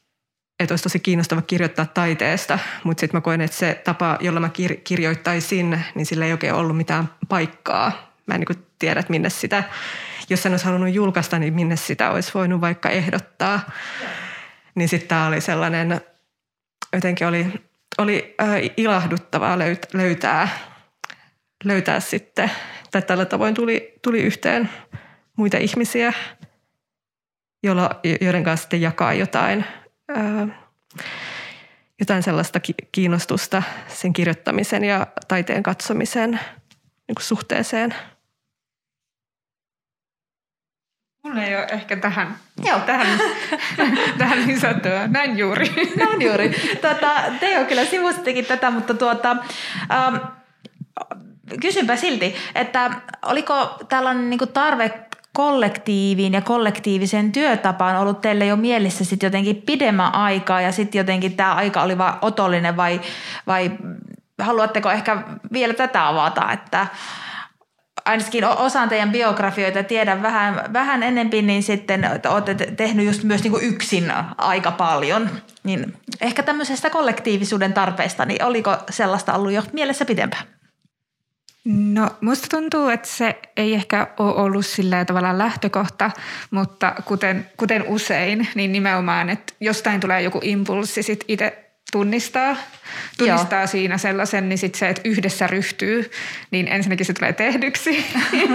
että 0.60 0.72
olisi 0.72 0.82
tosi 0.82 0.98
kiinnostava 1.00 1.42
kirjoittaa 1.42 1.86
taiteesta, 1.86 2.58
mutta 2.84 3.00
sitten 3.00 3.16
mä 3.16 3.20
koen, 3.20 3.40
että 3.40 3.56
se 3.56 3.80
tapa, 3.84 4.18
jolla 4.20 4.40
mä 4.40 4.48
kir- 4.48 4.80
kirjoittaisin, 4.84 5.80
niin 5.94 6.06
sillä 6.06 6.24
ei 6.24 6.32
oikein 6.32 6.54
ollut 6.54 6.76
mitään 6.76 7.10
paikkaa. 7.28 8.12
Mä 8.26 8.34
en 8.34 8.40
niin 8.40 8.64
tiedä, 8.78 9.00
että 9.00 9.10
minne 9.10 9.30
sitä, 9.30 9.64
jos 10.30 10.42
sen 10.42 10.52
olisi 10.52 10.64
halunnut 10.64 10.94
julkaista, 10.94 11.38
niin 11.38 11.54
minne 11.54 11.76
sitä 11.76 12.10
olisi 12.10 12.30
voinut 12.34 12.60
vaikka 12.60 12.90
ehdottaa. 12.90 13.60
Niin 14.74 14.88
sitten 14.88 15.08
tämä 15.08 15.26
oli 15.26 15.40
sellainen, 15.40 16.00
jotenkin 16.92 17.26
oli, 17.26 17.46
oli 17.98 18.34
äh, 18.40 18.48
ilahduttavaa 18.76 19.56
löyt- 19.56 19.88
löytää, 19.92 20.48
löytää 21.64 22.00
sitten, 22.00 22.50
tai 22.90 23.02
tällä 23.02 23.24
tavoin 23.24 23.54
tuli, 23.54 23.92
tuli 24.02 24.22
yhteen 24.22 24.70
muita 25.36 25.58
ihmisiä, 25.58 26.12
joilla, 27.62 27.90
joiden 28.20 28.44
kanssa 28.44 28.62
sitten 28.62 28.80
jakaa 28.80 29.12
jotain– 29.14 29.64
jotain 32.00 32.22
sellaista 32.22 32.60
kiinnostusta 32.92 33.62
sen 33.88 34.12
kirjoittamisen 34.12 34.84
ja 34.84 35.06
taiteen 35.28 35.62
katsomisen 35.62 36.30
niin 37.08 37.16
suhteeseen. 37.20 37.94
Mulla 41.26 41.42
ei 41.42 41.56
ole 41.56 41.66
ehkä 41.70 41.96
tähän, 41.96 42.36
Joo. 42.64 42.78
tähän, 42.80 43.06
tähän 44.18 44.46
lisätöä. 44.46 45.08
Näin 45.08 45.38
juuri. 45.38 45.74
Näin 45.96 46.22
juuri. 46.22 46.76
Tuota, 46.80 47.12
Teo 47.40 47.64
kyllä 47.64 47.84
sivustittekin 47.84 48.44
tätä, 48.44 48.70
mutta 48.70 48.94
tuota, 48.94 49.36
ähm, 49.92 50.16
kysynpä 51.60 51.96
silti, 51.96 52.34
että 52.54 52.90
oliko 53.22 53.78
tällainen 53.88 54.30
niin 54.30 54.40
tarve 54.52 54.92
kollektiiviin 55.32 56.32
ja 56.32 56.40
kollektiivisen 56.40 57.32
työtapaan 57.32 57.96
ollut 57.96 58.20
teille 58.20 58.46
jo 58.46 58.56
mielessä 58.56 59.04
sitten 59.04 59.26
jotenkin 59.26 59.62
pidemmän 59.66 60.14
aikaa 60.14 60.60
ja 60.60 60.72
sitten 60.72 60.98
jotenkin 60.98 61.36
tämä 61.36 61.54
aika 61.54 61.82
oli 61.82 61.98
vain 61.98 62.14
otollinen 62.22 62.76
vai, 62.76 63.00
vai 63.46 63.70
haluatteko 64.38 64.90
ehkä 64.90 65.22
vielä 65.52 65.74
tätä 65.74 66.08
avata, 66.08 66.52
että 66.52 66.86
ainakin 68.06 68.44
osaan 68.44 68.88
teidän 68.88 69.12
biografioita 69.12 69.82
tiedän 69.82 70.22
vähän, 70.22 70.72
vähän 70.72 71.02
enempi, 71.02 71.42
niin 71.42 71.62
sitten 71.62 72.04
että 72.04 72.30
olette 72.30 72.54
tehnyt 72.54 73.06
just 73.06 73.22
myös 73.22 73.42
niin 73.42 73.52
kuin 73.52 73.64
yksin 73.64 74.12
aika 74.38 74.70
paljon. 74.70 75.30
Niin 75.62 75.94
ehkä 76.20 76.42
tämmöisestä 76.42 76.90
kollektiivisuuden 76.90 77.72
tarpeesta, 77.72 78.24
niin 78.24 78.44
oliko 78.44 78.76
sellaista 78.90 79.34
ollut 79.34 79.52
jo 79.52 79.62
mielessä 79.72 80.04
pidempään? 80.04 80.46
No 81.64 82.10
musta 82.20 82.46
tuntuu, 82.50 82.88
että 82.88 83.08
se 83.08 83.38
ei 83.56 83.74
ehkä 83.74 84.06
ole 84.18 84.34
ollut 84.34 84.66
sillä 84.66 85.04
tavalla 85.04 85.38
lähtökohta, 85.38 86.10
mutta 86.50 86.94
kuten, 87.04 87.50
kuten 87.56 87.84
usein, 87.88 88.48
niin 88.54 88.72
nimenomaan, 88.72 89.30
että 89.30 89.52
jostain 89.60 90.00
tulee 90.00 90.22
joku 90.22 90.40
impulssi 90.42 91.02
sit 91.02 91.24
itse 91.28 91.65
tunnistaa, 91.92 92.56
tunnistaa 93.18 93.60
Joo. 93.60 93.66
siinä 93.66 93.98
sellaisen, 93.98 94.48
niin 94.48 94.58
sitten 94.58 94.78
se, 94.78 94.88
että 94.88 95.02
yhdessä 95.04 95.46
ryhtyy, 95.46 96.10
niin 96.50 96.68
ensinnäkin 96.68 97.06
se 97.06 97.12
tulee 97.12 97.32
tehdyksi. 97.32 98.06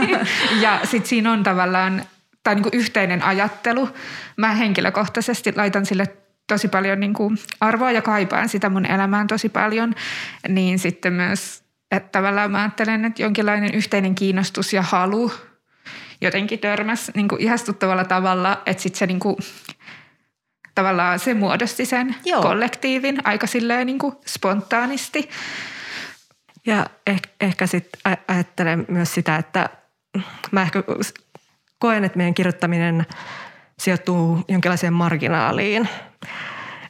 ja 0.61 0.79
sitten 0.83 1.09
siinä 1.09 1.31
on 1.31 1.43
tavallaan, 1.43 2.05
tai 2.43 2.55
niin 2.55 2.63
kuin 2.63 2.75
yhteinen 2.75 3.23
ajattelu. 3.23 3.89
Mä 4.37 4.53
henkilökohtaisesti 4.53 5.53
laitan 5.55 5.85
sille 5.85 6.07
tosi 6.47 6.67
paljon 6.67 6.99
niin 6.99 7.13
kuin 7.13 7.37
arvoa 7.59 7.91
ja 7.91 8.01
kaipaan 8.01 8.49
sitä 8.49 8.69
mun 8.69 8.85
elämään 8.85 9.27
tosi 9.27 9.49
paljon, 9.49 9.95
niin 10.47 10.79
sitten 10.79 11.13
myös 11.13 11.61
Että 11.91 12.09
tavallaan 12.11 12.51
mä 12.51 12.61
ajattelen, 12.61 13.05
että 13.05 13.21
jonkinlainen 13.21 13.75
yhteinen 13.75 14.15
kiinnostus 14.15 14.73
ja 14.73 14.81
halu 14.81 15.31
jotenkin 16.21 16.59
törmäs 16.59 17.11
niin 17.15 17.27
kuin 17.27 17.41
ihastuttavalla 17.41 18.03
tavalla, 18.03 18.61
että 18.65 18.83
sitten 18.83 18.99
se 18.99 19.05
niin 19.05 19.19
kuin, 19.19 19.35
tavallaan 20.75 21.19
se 21.19 21.33
muodosti 21.33 21.85
sen 21.85 22.15
Joo. 22.25 22.41
kollektiivin 22.41 23.17
aika 23.23 23.47
silleen 23.47 23.87
niin 23.87 23.99
kuin 23.99 24.15
spontaanisti. 24.25 25.29
Ja 26.65 26.85
ehkä, 27.07 27.29
ehkä 27.41 27.67
sitten 27.67 28.17
ajattelen 28.27 28.85
myös 28.87 29.13
sitä, 29.13 29.35
että 29.35 29.69
mä 30.51 30.61
ehkä 30.61 30.83
koen, 31.79 32.03
että 32.03 32.17
meidän 32.17 32.33
kirjoittaminen 32.33 33.05
sijoittuu 33.79 34.39
jonkinlaiseen 34.47 34.93
marginaaliin. 34.93 35.89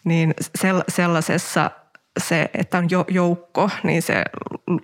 Niin 0.03 0.33
sellaisessa 0.89 1.71
se, 2.19 2.49
että 2.53 2.77
on 2.77 2.87
joukko, 3.07 3.69
niin 3.83 4.01
se 4.01 4.23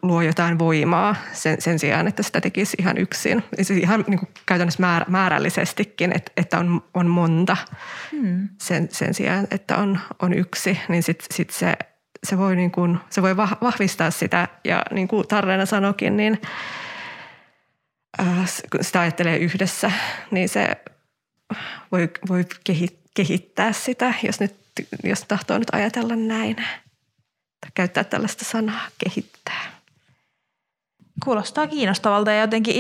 luo 0.02 0.22
jotain 0.22 0.60
voimaa 0.60 1.16
sen, 1.34 1.62
sen 1.62 1.80
sijaan, 1.80 2.08
että 2.08 2.24
sitä 2.24 2.42
tekisi 2.42 2.78
ihan 2.80 2.98
yksin. 2.98 3.44
Siis 3.62 3.80
ihan 3.80 4.04
niin 4.08 4.20
kuin 4.20 4.30
käytännössä 4.46 4.82
määr, 4.82 5.06
määrällisestikin, 5.08 6.16
että, 6.16 6.32
että 6.38 6.60
on, 6.60 6.84
on 6.94 7.08
monta 7.08 7.58
hmm. 8.12 8.50
sen, 8.62 8.88
sen 8.92 9.14
sijaan, 9.14 9.48
että 9.52 9.78
on, 9.78 10.00
on 10.22 10.34
yksi, 10.34 10.80
niin 10.90 11.04
sitten 11.04 11.36
sit 11.36 11.50
se, 11.50 11.74
se, 12.24 12.38
voi 12.38 12.56
niin 12.56 12.72
kuin, 12.72 12.98
se 13.10 13.22
voi 13.22 13.38
vahvistaa 13.38 14.12
sitä. 14.12 14.48
Ja 14.64 14.84
niin 14.92 15.08
kuin 15.08 15.28
Tarleena 15.28 15.66
sanokin, 15.66 16.18
niin 16.18 16.42
äh, 18.20 18.28
kun 18.72 18.84
sitä 18.84 19.00
ajattelee 19.00 19.38
yhdessä, 19.38 19.92
niin 20.32 20.50
se 20.50 20.68
voi, 21.92 22.10
voi 22.30 22.46
kehittää 23.14 23.72
sitä, 23.72 24.14
jos, 24.24 24.40
nyt, 24.40 24.56
jos 25.04 25.24
tahtoo 25.28 25.58
nyt 25.58 25.70
ajatella 25.74 26.16
näin 26.16 26.56
käyttää 27.78 28.04
tällaista 28.04 28.46
sanaa, 28.46 28.88
kehittää. 28.98 29.62
Kuulostaa 31.24 31.68
kiinnostavalta 31.68 32.32
ja 32.32 32.42
jotenkin 32.42 32.76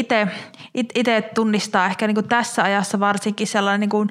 itse 0.95 1.21
tunnistaa 1.35 1.85
ehkä 1.85 2.07
niin 2.07 2.15
kuin 2.15 2.27
tässä 2.27 2.63
ajassa 2.63 2.99
varsinkin 2.99 3.47
sellainen 3.47 3.79
niin 3.79 3.89
kuin 3.89 4.09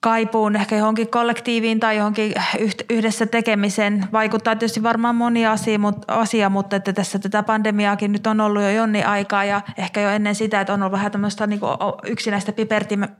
kaipuun 0.00 0.56
ehkä 0.56 0.76
johonkin 0.76 1.10
kollektiiviin 1.10 1.80
tai 1.80 1.96
johonkin 1.96 2.34
yhdessä 2.90 3.26
tekemiseen. 3.26 4.08
Vaikuttaa 4.12 4.56
tietysti 4.56 4.82
varmaan 4.82 5.14
moni 5.14 5.46
asia, 5.46 5.78
mutta, 5.78 6.14
asia, 6.14 6.48
mutta 6.48 6.76
että 6.76 6.92
tässä 6.92 7.18
tätä 7.18 7.42
pandemiaakin 7.42 8.12
nyt 8.12 8.26
on 8.26 8.40
ollut 8.40 8.62
jo 8.62 8.70
jonni 8.70 9.02
aikaa 9.02 9.44
ja 9.44 9.60
ehkä 9.76 10.00
jo 10.00 10.08
ennen 10.10 10.34
sitä, 10.34 10.60
että 10.60 10.74
on 10.74 10.82
ollut 10.82 10.92
vähän 10.92 11.12
tämmöistä 11.12 11.46
niin 11.46 11.60
yksinäistä 12.06 12.52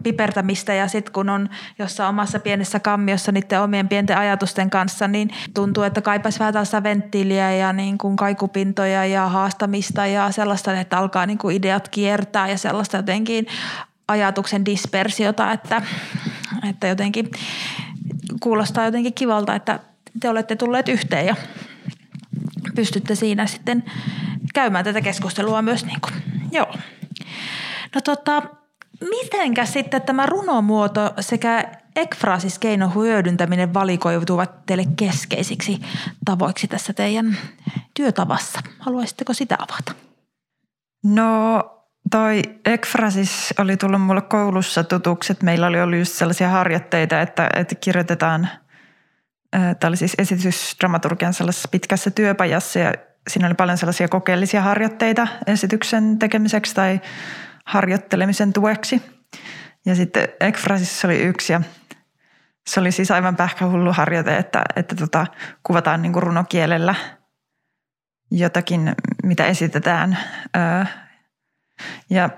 pipertämistä 0.02 0.74
ja 0.74 0.88
sitten 0.88 1.12
kun 1.12 1.28
on 1.28 1.48
jossain 1.78 2.08
omassa 2.08 2.40
pienessä 2.40 2.80
kammiossa 2.80 3.32
niiden 3.32 3.60
omien 3.60 3.88
pienten 3.88 4.18
ajatusten 4.18 4.70
kanssa, 4.70 5.08
niin 5.08 5.30
tuntuu, 5.54 5.82
että 5.82 6.00
kaipaisi 6.00 6.38
vähän 6.38 6.52
tällaista 6.52 6.82
venttiiliä 6.82 7.52
ja 7.52 7.72
niin 7.72 7.98
kuin 7.98 8.16
kaikupintoja 8.16 9.06
ja 9.06 9.28
haastamista 9.28 10.06
ja 10.06 10.30
sellaista, 10.30 10.80
että 10.80 10.98
alkaa 10.98 11.26
niin 11.26 11.38
kuin 11.38 11.56
ideat 11.56 11.88
kiertää 11.88 12.48
ja 12.48 12.58
sellaista 12.58 12.96
jotenkin 12.96 13.46
ajatuksen 14.08 14.64
dispersiota, 14.64 15.52
että, 15.52 15.82
että 16.68 16.86
jotenkin 16.86 17.30
kuulostaa 18.40 18.84
jotenkin 18.84 19.14
kivalta, 19.14 19.54
että 19.54 19.80
te 20.20 20.28
olette 20.28 20.56
tulleet 20.56 20.88
yhteen 20.88 21.26
ja 21.26 21.36
pystytte 22.74 23.14
siinä 23.14 23.46
sitten 23.46 23.84
käymään 24.54 24.84
tätä 24.84 25.00
keskustelua 25.00 25.62
myös 25.62 25.86
niin 25.86 26.00
kuin, 26.00 26.14
joo. 26.52 26.74
No 27.94 28.00
tota, 28.00 28.42
mitenkä 29.00 29.66
sitten 29.66 30.02
tämä 30.02 30.26
runomuoto 30.26 31.14
sekä 31.20 31.72
ekfraasiskeino 31.96 32.88
hyödyntäminen 32.88 33.74
valikoituvat 33.74 34.66
teille 34.66 34.84
keskeisiksi 34.96 35.80
tavoiksi 36.24 36.68
tässä 36.68 36.92
teidän 36.92 37.36
työtavassa? 37.94 38.60
Haluaisitteko 38.78 39.34
sitä 39.34 39.56
avata? 39.58 39.92
No 41.04 41.64
Toi 42.10 42.42
ekfrasis 42.64 43.54
oli 43.58 43.76
tullut 43.76 44.02
mulle 44.02 44.22
koulussa 44.22 44.84
tutuksi, 44.84 45.32
että 45.32 45.44
meillä 45.44 45.66
oli 45.66 45.80
ollut 45.80 45.98
just 45.98 46.12
sellaisia 46.12 46.48
harjoitteita, 46.48 47.20
että, 47.20 47.48
että 47.56 47.74
kirjoitetaan, 47.74 48.48
tämä 49.50 49.88
oli 49.88 49.96
siis 49.96 50.14
esitysdramaturgian 50.18 51.34
sellaisessa 51.34 51.68
pitkässä 51.68 52.10
työpajassa 52.10 52.78
ja 52.78 52.94
siinä 53.28 53.46
oli 53.46 53.54
paljon 53.54 53.78
sellaisia 53.78 54.08
kokeellisia 54.08 54.62
harjoitteita 54.62 55.28
esityksen 55.46 56.18
tekemiseksi 56.18 56.74
tai 56.74 57.00
harjoittelemisen 57.64 58.52
tueksi. 58.52 59.02
Ja 59.86 59.94
sitten 59.94 60.28
ekfrasis 60.40 61.04
oli 61.04 61.22
yksi 61.22 61.52
ja 61.52 61.62
se 62.66 62.80
oli 62.80 62.92
siis 62.92 63.10
aivan 63.10 63.36
pähkähullu 63.36 63.92
harjoite, 63.92 64.36
että, 64.36 64.62
että 64.76 64.96
tota, 64.96 65.26
kuvataan 65.62 66.02
niin 66.02 66.12
kuin 66.12 66.22
runokielellä 66.22 66.94
jotakin, 68.30 68.94
mitä 69.22 69.46
esitetään 69.46 70.18
ja 72.10 72.30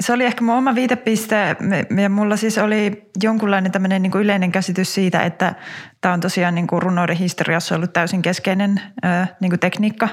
se 0.00 0.12
oli 0.12 0.24
ehkä 0.24 0.44
mun 0.44 0.54
oma 0.54 0.74
viitepiste 0.74 1.56
ja 2.02 2.10
mulla 2.10 2.36
siis 2.36 2.58
oli 2.58 3.10
jonkunlainen 3.22 3.72
tämmöinen 3.72 4.02
niin 4.02 4.12
yleinen 4.14 4.52
käsitys 4.52 4.94
siitä, 4.94 5.22
että 5.22 5.54
tämä 6.00 6.14
on 6.14 6.20
tosiaan 6.20 6.54
niin 6.54 6.66
kuin 6.66 6.82
runouden 6.82 7.16
historiassa 7.16 7.76
ollut 7.76 7.92
täysin 7.92 8.22
keskeinen 8.22 8.80
niin 9.40 9.50
kuin 9.50 9.60
tekniikka. 9.60 10.08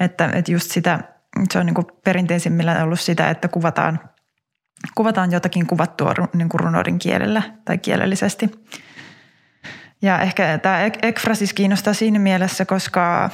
Että, 0.00 0.30
että 0.34 0.52
just 0.52 0.70
sitä, 0.70 1.00
se 1.52 1.58
on 1.58 1.66
niin 1.66 1.74
kuin 1.74 1.86
perinteisimmillä 2.04 2.84
ollut 2.84 3.00
sitä, 3.00 3.30
että 3.30 3.48
kuvataan, 3.48 4.00
kuvataan 4.94 5.32
jotakin 5.32 5.66
kuvattua 5.66 6.14
niin 6.34 6.48
kuin 6.48 6.60
runouden 6.60 6.98
kielellä 6.98 7.42
tai 7.64 7.78
kielellisesti. 7.78 8.50
Ja 10.02 10.18
ehkä 10.18 10.58
tämä 10.58 10.80
ekfrasis 11.02 11.54
kiinnostaa 11.54 11.94
siinä 11.94 12.18
mielessä, 12.18 12.64
koska 12.64 13.30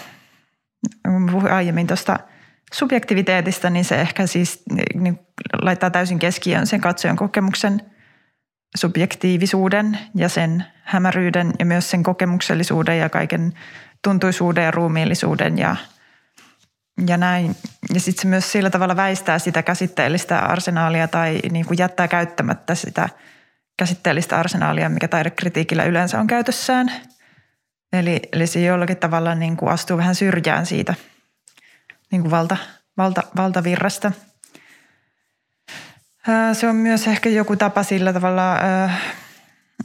puhuin 1.33 1.53
aiemmin 1.53 1.87
tuosta– 1.87 2.19
subjektiviteetista, 2.75 3.71
niin 3.71 3.85
se 3.85 4.01
ehkä 4.01 4.27
siis 4.27 4.63
niin 4.95 5.19
laittaa 5.63 5.91
täysin 5.91 6.19
keskiöön 6.19 6.67
sen 6.67 6.81
katsojan 6.81 7.17
kokemuksen 7.17 7.81
subjektiivisuuden 8.77 9.99
ja 10.15 10.29
sen 10.29 10.65
hämäryyden 10.83 11.53
ja 11.59 11.67
myös 11.67 11.91
sen 11.91 12.03
kokemuksellisuuden 12.03 12.99
ja 12.99 13.09
kaiken 13.09 13.53
tuntuisuuden 14.05 14.65
ja 14.65 14.71
ruumiillisuuden 14.71 15.59
ja, 15.59 15.77
ja 17.07 17.17
näin. 17.17 17.57
Ja 17.95 18.01
sitten 18.01 18.23
se 18.23 18.29
myös 18.29 18.53
sillä 18.53 18.71
tavalla 18.71 18.97
väistää 18.97 19.39
sitä 19.39 19.63
käsitteellistä 19.63 20.39
arsenaalia 20.39 21.09
tai 21.09 21.41
niin 21.51 21.67
kuin 21.67 21.79
jättää 21.79 22.09
käyttämättä 22.09 22.75
sitä 22.75 23.09
käsitteellistä 23.79 24.39
arsenaalia, 24.39 24.89
mikä 24.89 25.09
taidekritiikillä 25.09 25.85
yleensä 25.85 26.21
on 26.21 26.27
käytössään. 26.27 26.93
Eli, 27.93 28.21
eli 28.33 28.47
se 28.47 28.61
jollakin 28.61 28.97
tavalla 28.97 29.35
niin 29.35 29.57
kuin 29.57 29.73
astuu 29.73 29.97
vähän 29.97 30.15
syrjään 30.15 30.67
siitä– 30.67 30.95
niin 32.13 32.23
kuin 32.23 32.31
valta, 32.31 32.57
valta, 32.97 33.23
valtavirrasta. 33.37 34.13
Se 36.53 36.69
on 36.69 36.77
myös 36.77 37.07
ehkä 37.07 37.29
joku 37.29 37.57
tapa 37.57 37.83
sillä 37.83 38.13
tavalla 38.13 38.59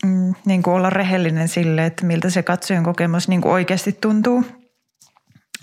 mm, 0.06 0.34
niin 0.46 0.64
kuin 0.64 0.74
olla 0.74 0.90
rehellinen 0.90 1.48
sille, 1.48 1.86
että 1.86 2.06
miltä 2.06 2.30
se 2.30 2.44
katsojan 2.44 2.84
kokemus 2.84 3.28
niin 3.28 3.42
kuin 3.42 3.52
oikeasti 3.52 3.92
tuntuu. 3.92 4.46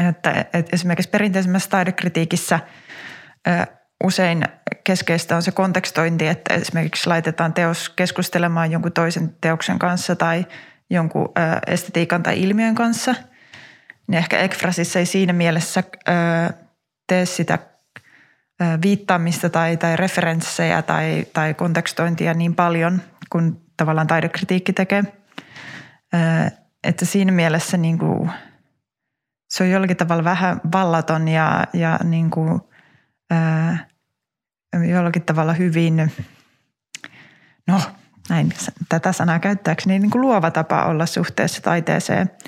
Että, 0.09 0.31
että 0.53 0.71
esimerkiksi 0.73 1.11
perinteisemmässä 1.11 1.71
taidekritiikissä 1.71 2.61
usein 4.05 4.43
keskeistä 4.85 5.37
on 5.37 5.43
se 5.43 5.51
kontekstointi, 5.51 6.27
että 6.27 6.55
esimerkiksi 6.55 7.07
laitetaan 7.07 7.53
teos 7.53 7.89
keskustelemaan 7.89 8.73
jonkun 8.73 8.93
toisen 8.93 9.37
teoksen 9.41 9.79
kanssa 9.79 10.17
tai 10.17 10.47
jonkun 10.91 11.33
estetiikan 11.67 12.23
tai 12.23 12.43
ilmiön 12.43 12.75
kanssa– 12.75 13.15
niin 14.09 14.19
ehkä 14.19 14.39
ekfrasissa 14.39 14.99
ei 14.99 15.07
siinä 15.07 15.33
mielessä 15.33 15.83
ö, 16.09 16.13
tee 17.07 17.27
sitä 17.27 17.59
ö, 18.63 18.65
viittaamista 18.83 19.51
tai, 19.51 19.77
tai 19.77 19.97
referenssejä 19.97 20.83
tai, 20.83 21.27
tai 21.33 21.55
kontekstointia 21.55 22.35
niin 22.35 22.55
paljon 22.55 23.03
kuin 23.31 23.61
tavallaan 23.77 24.07
taidekritiikki 24.07 24.73
tekee. 24.73 25.03
Ö, 26.15 26.19
että 26.85 27.05
siinä 27.05 27.33
mielessä 27.33 27.77
niin 27.77 27.99
kuin, 27.99 28.31
se 29.51 29.65
on 29.65 29.71
jollakin 29.71 29.97
tavalla 29.97 30.25
vähän 30.25 30.61
vallaton 30.73 31.29
ja, 31.29 31.67
ja 31.73 31.99
niin 32.05 32.31
kuin, 32.31 32.61
ö, 33.33 34.87
jollakin 34.87 35.23
tavalla 35.23 35.53
hyvin, 35.53 36.13
no 37.67 37.81
näin 38.29 38.53
tätä 38.89 39.13
sanaa 39.13 39.39
käyttääkseni, 39.39 39.99
niin 39.99 40.11
kuin 40.11 40.23
luova 40.23 40.51
tapa 40.51 40.85
olla 40.85 41.07
suhteessa 41.07 41.63
taiteeseen– 41.63 42.31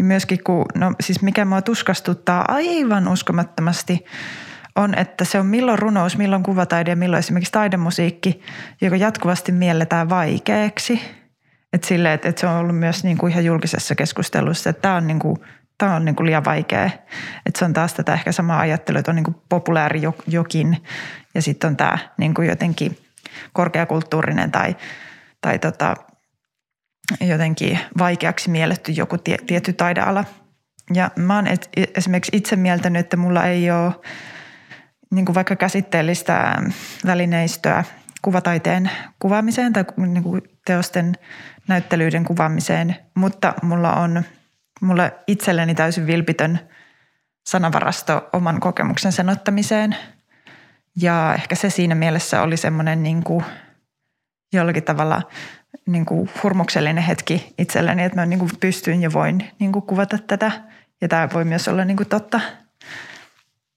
ja 0.00 0.04
myöskin 0.04 0.44
kun, 0.44 0.64
no 0.74 0.92
siis 1.00 1.22
mikä 1.22 1.44
mua 1.44 1.62
tuskastuttaa 1.62 2.44
aivan 2.48 3.08
uskomattomasti, 3.08 4.04
on, 4.76 4.98
että 4.98 5.24
se 5.24 5.38
on 5.38 5.46
milloin 5.46 5.78
runous, 5.78 6.18
milloin 6.18 6.42
kuvataide 6.42 6.90
ja 6.90 6.96
milloin 6.96 7.18
esimerkiksi 7.18 7.52
taidemusiikki, 7.52 8.42
joka 8.80 8.96
jatkuvasti 8.96 9.52
mielletään 9.52 10.08
vaikeaksi. 10.08 11.00
Että 11.72 11.86
sille, 11.86 12.12
että, 12.12 12.28
että 12.28 12.40
se 12.40 12.46
on 12.46 12.56
ollut 12.56 12.78
myös 12.78 13.04
niin 13.04 13.18
kuin 13.18 13.32
ihan 13.32 13.44
julkisessa 13.44 13.94
keskustelussa, 13.94 14.70
että 14.70 14.82
tämä 14.82 14.94
on, 14.94 15.06
niin 15.06 15.18
kuin, 15.18 15.36
tämä 15.78 15.94
on 15.94 16.04
niin 16.04 16.16
kuin 16.16 16.26
liian 16.26 16.44
vaikea. 16.44 16.90
Että 17.46 17.58
se 17.58 17.64
on 17.64 17.72
taas 17.72 17.94
tätä 17.94 18.12
ehkä 18.12 18.32
samaa 18.32 18.60
ajattelua, 18.60 18.98
että 18.98 19.10
on 19.10 19.16
niin 19.16 19.24
kuin 19.24 19.36
populääri 19.48 20.02
jokin 20.26 20.76
ja 21.34 21.42
sitten 21.42 21.68
on 21.68 21.76
tämä 21.76 21.98
niin 22.16 22.34
kuin 22.34 22.48
jotenkin 22.48 22.98
korkeakulttuurinen 23.52 24.50
tai, 24.50 24.76
tai 25.40 25.58
tota, 25.58 25.96
jotenkin 27.20 27.78
vaikeaksi 27.98 28.50
mielletty 28.50 28.92
joku 28.92 29.18
tie, 29.18 29.36
tietty 29.46 29.72
taideala. 29.72 30.24
Ja 30.94 31.10
mä 31.16 31.36
oon 31.36 31.46
et, 31.46 31.68
esimerkiksi 31.94 32.36
itse 32.36 32.56
mieltänyt, 32.56 33.00
että 33.00 33.16
mulla 33.16 33.44
ei 33.44 33.70
ole 33.70 33.92
niin 35.10 35.24
kuin 35.24 35.34
vaikka 35.34 35.56
käsitteellistä 35.56 36.62
välineistöä 37.06 37.84
kuvataiteen 38.22 38.90
kuvaamiseen 39.18 39.72
tai 39.72 39.84
niin 39.96 40.22
kuin 40.22 40.42
teosten 40.66 41.14
näyttelyiden 41.68 42.24
kuvaamiseen, 42.24 42.96
mutta 43.14 43.54
mulla 43.62 43.94
on 43.94 44.22
mulle 44.80 45.12
itselleni 45.26 45.74
täysin 45.74 46.06
vilpitön 46.06 46.60
sanavarasto 47.48 48.28
oman 48.32 48.60
kokemuksen 48.60 49.12
sanottamiseen. 49.12 49.96
Ja 51.02 51.34
ehkä 51.34 51.54
se 51.54 51.70
siinä 51.70 51.94
mielessä 51.94 52.42
oli 52.42 52.56
semmoinen 52.56 53.02
niin 53.02 53.24
kuin 53.24 53.44
jollakin 54.52 54.82
tavalla 54.82 55.22
niin 55.86 56.06
kuin 56.06 56.30
hurmuksellinen 56.42 57.04
hetki 57.04 57.54
itselleni, 57.58 58.02
että 58.02 58.20
mä 58.20 58.26
niin 58.26 58.38
kuin 58.38 58.50
pystyin 58.60 59.02
ja 59.02 59.12
voin 59.12 59.44
niin 59.58 59.72
kuin 59.72 59.82
kuvata 59.82 60.18
tätä. 60.18 60.52
Ja 61.00 61.08
tämä 61.08 61.28
voi 61.34 61.44
myös 61.44 61.68
olla 61.68 61.84
niin 61.84 61.96
kuin 61.96 62.08
totta. 62.08 62.40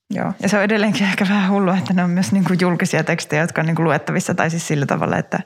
Joo. 0.10 0.34
Ja 0.40 0.50
se 0.50 0.58
on 0.58 0.64
edelleenkin 0.64 1.08
ehkä 1.08 1.26
vähän 1.30 1.52
hullua, 1.52 1.78
että 1.78 1.94
ne 1.94 2.04
on 2.04 2.10
myös 2.10 2.32
niin 2.32 2.44
kuin 2.44 2.60
julkisia 2.62 3.04
tekstejä, 3.04 3.42
jotka 3.42 3.62
on 3.62 3.66
niin 3.66 3.76
kuin 3.76 3.84
luettavissa. 3.84 4.36
Tai 4.36 4.50
siis 4.50 4.68
sillä 4.68 4.86
tavalla, 4.86 5.18
että 5.18 5.40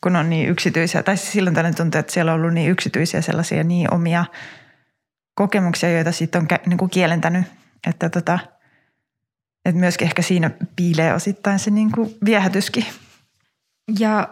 kun 0.00 0.16
on 0.16 0.30
niin 0.30 0.48
yksityisiä. 0.48 1.02
Tai 1.02 1.16
siis 1.16 1.32
silloin 1.32 1.54
tällainen 1.54 1.76
tuntuu, 1.76 1.98
että 1.98 2.12
siellä 2.12 2.32
on 2.32 2.40
ollut 2.40 2.54
niin 2.54 2.70
yksityisiä 2.70 3.20
sellaisia 3.20 3.64
niin 3.64 3.94
omia 3.94 4.24
kokemuksia, 5.34 5.90
joita 5.90 6.12
sitten 6.12 6.40
on 6.42 6.48
niin 6.66 6.78
kuin 6.78 6.90
kielentänyt. 6.90 7.44
Että, 7.86 8.08
tota, 8.08 8.38
että 9.64 9.80
myöskin 9.80 10.06
ehkä 10.06 10.22
siinä 10.22 10.50
piilee 10.76 11.14
osittain 11.14 11.58
se 11.58 11.70
niin 11.70 11.92
kuin 11.92 12.16
viehätyskin. 12.24 12.86
Ja 13.98 14.28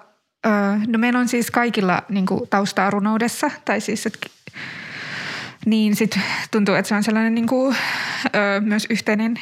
no 0.86 0.98
meillä 0.98 1.18
on 1.18 1.28
siis 1.28 1.50
kaikilla 1.50 2.02
niin 2.08 2.26
kuin 2.26 2.48
taustaa 2.48 2.90
runoudessa, 2.90 3.50
tai 3.64 3.80
siis 3.80 4.06
että 4.06 4.28
niin 5.66 5.96
sit 5.96 6.18
tuntuu, 6.50 6.74
että 6.74 6.88
se 6.88 6.94
on 6.94 7.02
sellainen 7.02 7.34
niin 7.34 7.46
kuin, 7.46 7.76
ö, 8.26 8.60
myös 8.60 8.86
yhteinen 8.90 9.34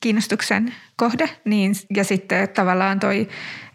kiinnostuksen 0.00 0.74
kohde. 0.96 1.30
Niin, 1.44 1.74
ja 1.96 2.04
sitten 2.04 2.48
tavallaan 2.48 3.00
toi 3.00 3.28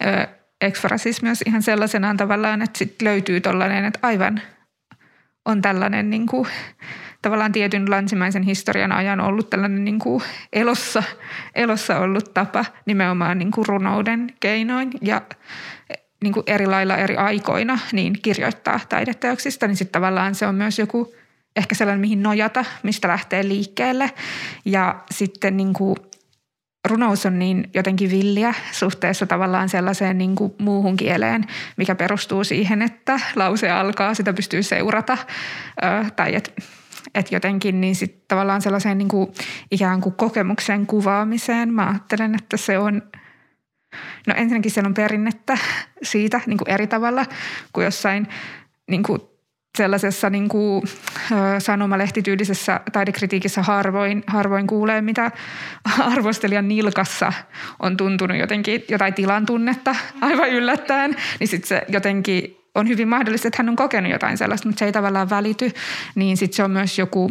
ö, 0.05 0.27
ekfrasis 0.61 1.21
myös 1.21 1.41
ihan 1.45 1.61
sellaisenaan 1.61 2.17
tavallaan, 2.17 2.61
että 2.61 2.77
sit 2.77 3.01
löytyy 3.01 3.41
tollainen, 3.41 3.85
että 3.85 3.99
aivan 4.01 4.41
on 5.45 5.61
tällainen 5.61 6.09
niin 6.09 6.27
kuin, 6.27 6.47
tavallaan 7.21 7.51
tietyn 7.51 7.91
länsimäisen 7.91 8.43
historian 8.43 8.91
ajan 8.91 9.19
ollut 9.19 9.49
tällainen 9.49 9.83
niin 9.85 9.99
kuin 9.99 10.23
elossa, 10.53 11.03
elossa 11.55 11.99
ollut 11.99 12.33
tapa 12.33 12.65
nimenomaan 12.85 13.39
niin 13.39 13.51
kuin 13.51 13.67
runouden 13.67 14.33
keinoin 14.39 14.91
ja 15.01 15.21
niin 16.23 16.33
kuin 16.33 16.43
eri 16.47 16.65
lailla 16.65 16.97
eri 16.97 17.15
aikoina 17.15 17.79
niin 17.91 18.13
kirjoittaa 18.21 18.79
taideteoksista, 18.89 19.67
niin 19.67 19.77
sitten 19.77 20.01
tavallaan 20.01 20.35
se 20.35 20.47
on 20.47 20.55
myös 20.55 20.79
joku 20.79 21.13
ehkä 21.55 21.75
sellainen, 21.75 22.01
mihin 22.01 22.23
nojata, 22.23 22.65
mistä 22.83 23.07
lähtee 23.07 23.47
liikkeelle. 23.47 24.11
Ja 24.65 25.03
sitten 25.11 25.57
niin 25.57 25.73
kuin 25.73 25.95
runous 26.89 27.25
on 27.25 27.39
niin 27.39 27.69
jotenkin 27.73 28.11
villiä 28.11 28.53
suhteessa 28.71 29.25
tavallaan 29.25 29.69
sellaiseen 29.69 30.17
niin 30.17 30.35
kuin 30.35 30.53
muuhun 30.57 30.97
kieleen, 30.97 31.43
mikä 31.77 31.95
perustuu 31.95 32.43
siihen, 32.43 32.81
että 32.81 33.19
lause 33.35 33.69
alkaa, 33.69 34.13
sitä 34.13 34.33
pystyy 34.33 34.63
seurata 34.63 35.17
ö, 35.83 36.09
tai 36.15 36.35
että 36.35 36.51
et 37.15 37.31
jotenkin 37.31 37.81
niin 37.81 37.95
sitten 37.95 38.21
tavallaan 38.27 38.61
sellaiseen 38.61 38.97
niin 38.97 39.07
kuin 39.07 39.31
ikään 39.71 40.01
kuin 40.01 40.15
kokemuksen 40.15 40.87
kuvaamiseen 40.87 41.73
mä 41.73 41.87
ajattelen, 41.87 42.35
että 42.35 42.57
se 42.57 42.79
on– 42.79 43.01
No 44.27 44.33
ensinnäkin 44.37 44.71
siellä 44.71 44.87
on 44.87 44.93
perinnettä 44.93 45.57
siitä 46.03 46.41
niin 46.45 46.57
kuin 46.57 46.69
eri 46.69 46.87
tavalla 46.87 47.25
kuin 47.73 47.85
jossain 47.85 48.27
niin 48.87 49.03
kuin 49.03 49.21
sellaisessa 49.77 50.29
niin 50.29 50.49
kuin, 50.49 50.83
sanomalehityylisessä 51.59 52.79
taidekritiikissä 52.91 53.61
harvoin, 53.61 54.23
harvoin 54.27 54.67
kuulee, 54.67 55.01
mitä 55.01 55.31
arvostelijan 55.99 56.67
nilkassa 56.67 57.33
on 57.79 57.97
tuntunut 57.97 58.37
jotenkin 58.37 58.83
jotain 58.89 59.13
tilan 59.13 59.45
tunnetta 59.45 59.95
aivan 60.21 60.49
yllättäen, 60.49 61.15
niin 61.39 61.47
sitten 61.47 61.67
se 61.67 61.81
jotenkin 61.87 62.57
on 62.75 62.87
hyvin 62.87 63.07
mahdollista, 63.07 63.47
että 63.47 63.63
hän 63.63 63.69
on 63.69 63.75
kokenut 63.75 64.11
jotain 64.11 64.37
sellaista, 64.37 64.67
mutta 64.67 64.79
se 64.79 64.85
ei 64.85 64.91
tavallaan 64.91 65.29
välity, 65.29 65.71
niin 66.15 66.37
sitten 66.37 66.55
se 66.55 66.63
on 66.63 66.71
myös 66.71 66.99
joku 66.99 67.29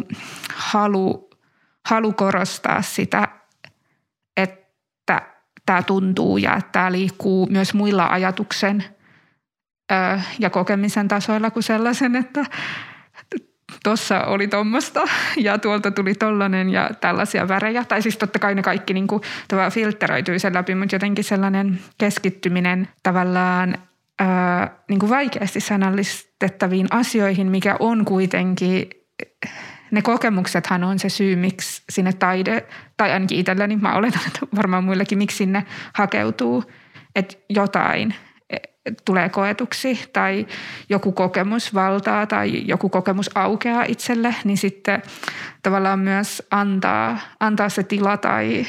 halu, 0.53 1.29
halu 1.85 2.13
korostaa 2.13 2.81
sitä, 2.81 3.27
tämä 5.71 5.83
tuntuu 5.83 6.37
ja 6.37 6.55
että 6.55 6.71
tämä 6.71 6.91
liikkuu 6.91 7.47
myös 7.51 7.73
muilla 7.73 8.07
ajatuksen– 8.07 8.83
ja 10.39 10.49
kokemisen 10.49 11.07
tasoilla 11.07 11.51
kuin 11.51 11.63
sellaisen, 11.63 12.15
että 12.15 12.45
tuossa 13.83 14.23
oli 14.23 14.47
tuommoista 14.47 15.01
ja 15.37 15.57
tuolta 15.57 15.91
tuli 15.91 16.13
tollainen 16.15 16.69
ja 16.69 16.89
tällaisia 17.01 17.47
värejä. 17.47 17.83
Tai 17.83 18.01
siis 18.01 18.17
totta 18.17 18.39
kai 18.39 18.55
ne 18.55 18.61
kaikki 18.61 18.93
niin 18.93 19.07
kuin, 19.07 19.21
filtteröityy 19.71 20.39
sen 20.39 20.53
läpi, 20.53 20.75
mutta 20.75 20.95
jotenkin 20.95 21.23
sellainen 21.23 21.79
keskittyminen 21.97 22.87
tavallaan 23.03 23.77
ää, 24.19 24.75
niin 24.89 24.99
kuin 24.99 25.09
vaikeasti 25.09 25.59
sanallistettaviin 25.59 26.87
asioihin, 26.91 27.47
mikä 27.47 27.75
on 27.79 28.05
kuitenkin 28.05 28.89
ne 29.91 30.01
kokemuksethan 30.01 30.83
on 30.83 30.99
se 30.99 31.09
syy, 31.09 31.35
miksi 31.35 31.83
sinne 31.89 32.13
taide, 32.13 32.65
tai 32.97 33.11
ainakin 33.11 33.39
itselläni, 33.39 33.75
mä 33.75 33.93
oletan, 33.93 34.21
että 34.27 34.39
varmaan 34.55 34.83
muillekin, 34.83 35.17
miksi 35.17 35.37
sinne 35.37 35.65
hakeutuu, 35.93 36.63
että 37.15 37.35
jotain– 37.49 38.15
tulee 39.05 39.29
koetuksi 39.29 40.09
tai 40.13 40.47
joku 40.89 41.11
kokemus 41.11 41.73
valtaa 41.73 42.27
tai 42.27 42.63
joku 42.67 42.89
kokemus 42.89 43.29
aukeaa 43.35 43.83
itselle, 43.87 44.35
niin 44.43 44.57
sitten 44.57 45.01
tavallaan 45.63 45.99
myös 45.99 46.43
antaa, 46.51 47.17
antaa 47.39 47.69
se 47.69 47.83
tila 47.83 48.17
tai 48.17 48.65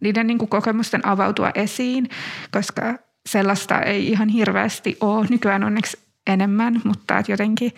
niiden 0.00 0.26
niin 0.26 0.38
kuin 0.38 0.48
kokemusten 0.48 1.06
avautua 1.06 1.50
esiin, 1.54 2.08
koska 2.50 2.94
sellaista 3.26 3.82
ei 3.82 4.08
ihan 4.08 4.28
hirveästi 4.28 4.96
ole. 5.00 5.26
Nykyään 5.30 5.64
onneksi 5.64 5.98
enemmän, 6.26 6.80
mutta 6.84 7.18
että 7.18 7.32
jotenkin, 7.32 7.72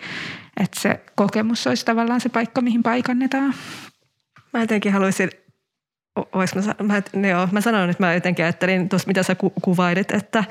että 0.59 0.79
se 0.79 0.99
kokemus 1.15 1.67
olisi 1.67 1.85
tavallaan 1.85 2.21
se 2.21 2.29
paikka, 2.29 2.61
mihin 2.61 2.83
paikannetaan. 2.83 3.53
Mä 4.53 4.61
jotenkin 4.61 4.93
haluaisin 4.93 5.29
Ois 6.33 6.55
mä, 6.55 6.61
mä, 6.83 7.27
joo, 7.27 7.47
mä 7.51 7.61
sanon, 7.61 7.89
että 7.89 8.03
mä 8.03 8.13
jotenkin 8.13 8.45
ajattelin 8.45 8.89
tuossa, 8.89 9.07
mitä 9.07 9.23
sä 9.23 9.35
ku, 9.35 9.49
kuvailit, 9.61 10.11
että, 10.11 10.43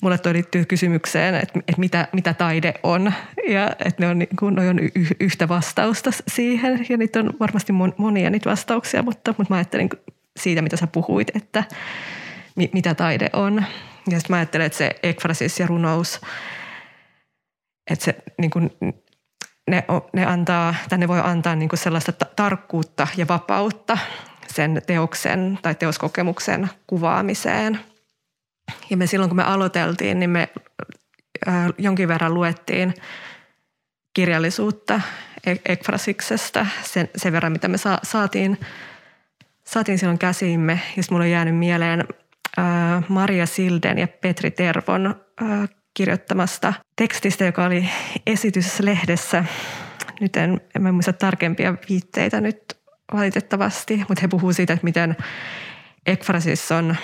mulle 0.00 0.18
toi 0.18 0.32
liittyy 0.32 0.64
kysymykseen, 0.64 1.34
että, 1.34 1.58
että 1.58 1.80
mitä, 1.80 2.08
mitä 2.12 2.34
taide 2.34 2.74
on 2.82 3.12
ja 3.48 3.70
että 3.84 4.02
ne 4.02 4.08
on, 4.08 4.18
niin 4.18 4.36
kuin, 4.38 4.54
ne 4.54 4.68
on 4.68 4.78
y- 4.78 4.90
yhtä 5.20 5.48
vastausta 5.48 6.10
siihen 6.28 6.86
ja 6.88 6.96
niitä 6.96 7.18
on 7.18 7.32
varmasti 7.40 7.72
monia 7.98 8.30
niitä 8.30 8.50
vastauksia, 8.50 9.02
mutta, 9.02 9.34
mutta 9.38 9.54
mä 9.54 9.56
ajattelin 9.56 9.90
siitä, 10.38 10.62
mitä 10.62 10.76
sä 10.76 10.86
puhuit, 10.86 11.36
että 11.36 11.64
mi, 12.56 12.70
mitä 12.72 12.94
taide 12.94 13.30
on. 13.32 13.64
Ja 14.10 14.18
sitten 14.18 14.34
mä 14.34 14.36
ajattelen, 14.36 14.66
että 14.66 14.78
se 14.78 14.90
ekfrasis 15.02 15.60
ja 15.60 15.66
runous, 15.66 16.20
että 17.90 18.04
se 18.04 18.16
niin 18.38 18.50
kuin, 18.50 18.70
ne, 19.70 19.84
ne, 20.12 20.26
antaa, 20.26 20.74
tai 20.88 20.98
ne 20.98 21.08
voi 21.08 21.20
antaa 21.24 21.56
niin 21.56 21.68
kuin 21.68 21.78
sellaista 21.78 22.12
tarkkuutta 22.12 23.06
ja 23.16 23.28
vapautta 23.28 23.98
sen 24.46 24.82
teoksen 24.86 25.58
tai 25.62 25.74
teoskokemuksen 25.74 26.70
kuvaamiseen– 26.86 27.80
ja 28.90 28.96
me 28.96 29.06
silloin 29.06 29.30
kun 29.30 29.36
me 29.36 29.42
aloiteltiin, 29.42 30.18
niin 30.18 30.30
me 30.30 30.48
äh, 31.48 31.54
jonkin 31.78 32.08
verran 32.08 32.34
luettiin 32.34 32.94
kirjallisuutta 34.14 35.00
Ekfrasiksesta, 35.64 36.66
sen, 36.82 37.08
sen 37.16 37.32
verran 37.32 37.52
mitä 37.52 37.68
me 37.68 37.78
sa, 37.78 37.98
saatiin, 38.02 38.60
saatiin 39.64 39.98
silloin 39.98 40.18
käsiimme. 40.18 40.80
Ja 40.96 41.02
mulla 41.10 41.24
on 41.24 41.30
jäänyt 41.30 41.56
mieleen 41.56 42.04
äh, 42.58 42.64
Maria 43.08 43.46
Silden 43.46 43.98
ja 43.98 44.08
Petri 44.08 44.50
Tervon 44.50 45.06
äh, 45.42 45.68
kirjoittamasta 45.96 46.72
tekstistä, 46.96 47.44
joka 47.44 47.64
oli 47.64 47.88
esityslehdessä. 48.26 49.44
Nyt 50.20 50.36
en, 50.36 50.60
en 50.76 50.82
mä 50.82 50.92
muista 50.92 51.12
tarkempia 51.12 51.74
viitteitä 51.88 52.40
nyt 52.40 52.76
valitettavasti, 53.12 53.96
mutta 53.96 54.20
he 54.22 54.28
puhuu 54.28 54.52
siitä, 54.52 54.72
että 54.72 54.84
miten 54.84 55.16
Ekfrasis 56.06 56.72
on 56.72 56.96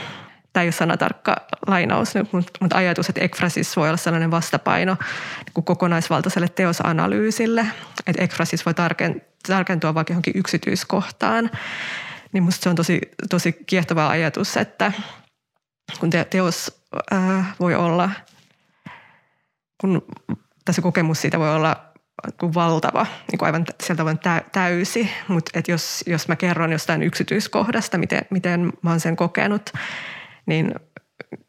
tämä 0.53 0.63
ei 0.63 0.67
ole 0.67 0.73
sanatarkka 0.73 1.37
lainaus, 1.67 2.15
mutta, 2.33 2.53
mutta 2.61 2.77
ajatus, 2.77 3.09
että 3.09 3.21
ekfrasis 3.21 3.77
voi 3.77 3.89
olla 3.89 3.97
sellainen 3.97 4.31
vastapaino 4.31 4.97
niin 5.57 5.65
kokonaisvaltaiselle 5.65 6.49
teosanalyysille, 6.49 7.67
että 8.07 8.25
ekfrasis 8.25 8.67
voi 8.67 8.75
tarkentua 9.47 9.95
vaikka 9.95 10.13
johonkin 10.13 10.37
yksityiskohtaan, 10.37 11.51
niin 12.33 12.43
minusta 12.43 12.63
se 12.63 12.69
on 12.69 12.77
tosi, 12.77 13.01
tosi 13.31 13.53
kiehtova 13.67 14.09
ajatus, 14.09 14.57
että 14.57 14.93
kun 16.01 16.11
te, 16.11 16.25
teos 16.25 16.83
äh, 17.13 17.55
voi 17.61 17.75
olla, 17.75 18.11
kun 19.83 20.03
tässä 20.65 20.83
kokemus 20.83 21.21
siitä 21.21 21.39
voi 21.39 21.55
olla 21.55 21.77
valtava, 22.55 23.07
niin 23.31 23.39
kuin 23.39 23.47
aivan 23.47 23.65
sieltä 23.83 24.05
on 24.05 24.19
täysi, 24.53 25.11
mutta 25.29 25.61
jos, 25.69 26.05
jos 26.07 26.29
mä 26.29 26.37
kerron 26.37 26.73
jostain 26.73 27.03
yksityiskohdasta, 27.03 27.99
miten, 27.99 28.23
miten 28.31 28.73
mä 28.83 28.91
oon 28.91 29.01
sen 29.01 29.17
kokenut, 29.17 29.73
niin 30.47 30.75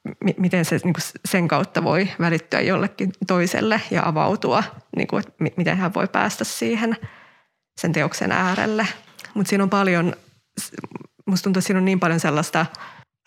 m- 0.03 0.41
miten 0.41 0.65
se 0.65 0.75
niin 0.83 0.93
kuin 0.93 1.03
sen 1.25 1.47
kautta 1.47 1.83
voi 1.83 2.09
välittyä 2.19 2.61
jollekin 2.61 3.11
toiselle 3.27 3.81
ja 3.91 4.07
avautua, 4.07 4.63
niin 4.97 5.07
kuin, 5.07 5.19
että 5.19 5.43
m- 5.43 5.57
miten 5.57 5.77
hän 5.77 5.93
voi 5.93 6.07
päästä 6.07 6.43
siihen 6.43 6.97
sen 7.81 7.91
teoksen 7.91 8.31
äärelle. 8.31 8.87
Mutta 9.33 9.49
siinä 9.49 9.63
on 9.63 9.69
paljon, 9.69 10.13
musta 11.25 11.43
tuntuu, 11.43 11.59
että 11.59 11.67
siinä 11.67 11.79
on 11.79 11.85
niin 11.85 11.99
paljon 11.99 12.19
sellaista 12.19 12.65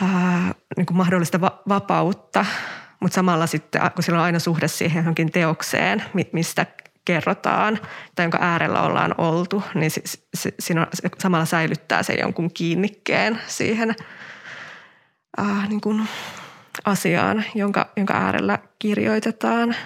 ää, 0.00 0.54
niin 0.76 0.86
kuin 0.86 0.96
mahdollista 0.96 1.40
va- 1.40 1.62
vapautta, 1.68 2.46
mutta 3.00 3.14
samalla 3.14 3.46
sitten, 3.46 3.82
kun 3.94 4.04
sillä 4.04 4.18
on 4.18 4.24
aina 4.24 4.38
suhde 4.38 4.68
siihen 4.68 5.00
johonkin 5.00 5.32
teokseen, 5.32 6.02
mistä 6.32 6.66
kerrotaan 7.04 7.78
tai 8.14 8.24
jonka 8.24 8.38
äärellä 8.40 8.82
ollaan 8.82 9.14
oltu, 9.18 9.62
niin 9.74 9.90
se, 9.90 10.02
se, 10.34 10.54
siinä 10.58 10.86
se 10.94 11.08
samalla 11.18 11.44
säilyttää 11.44 12.02
se 12.02 12.12
jonkun 12.12 12.50
kiinnikkeen 12.54 13.40
siihen 13.46 13.94
äh, 15.40 15.68
niin 15.68 15.80
kuin 15.80 16.08
asiaan, 16.84 17.44
jonka, 17.54 17.90
jonka 17.96 18.14
äärellä 18.14 18.58
kirjoitetaan. 18.78 19.76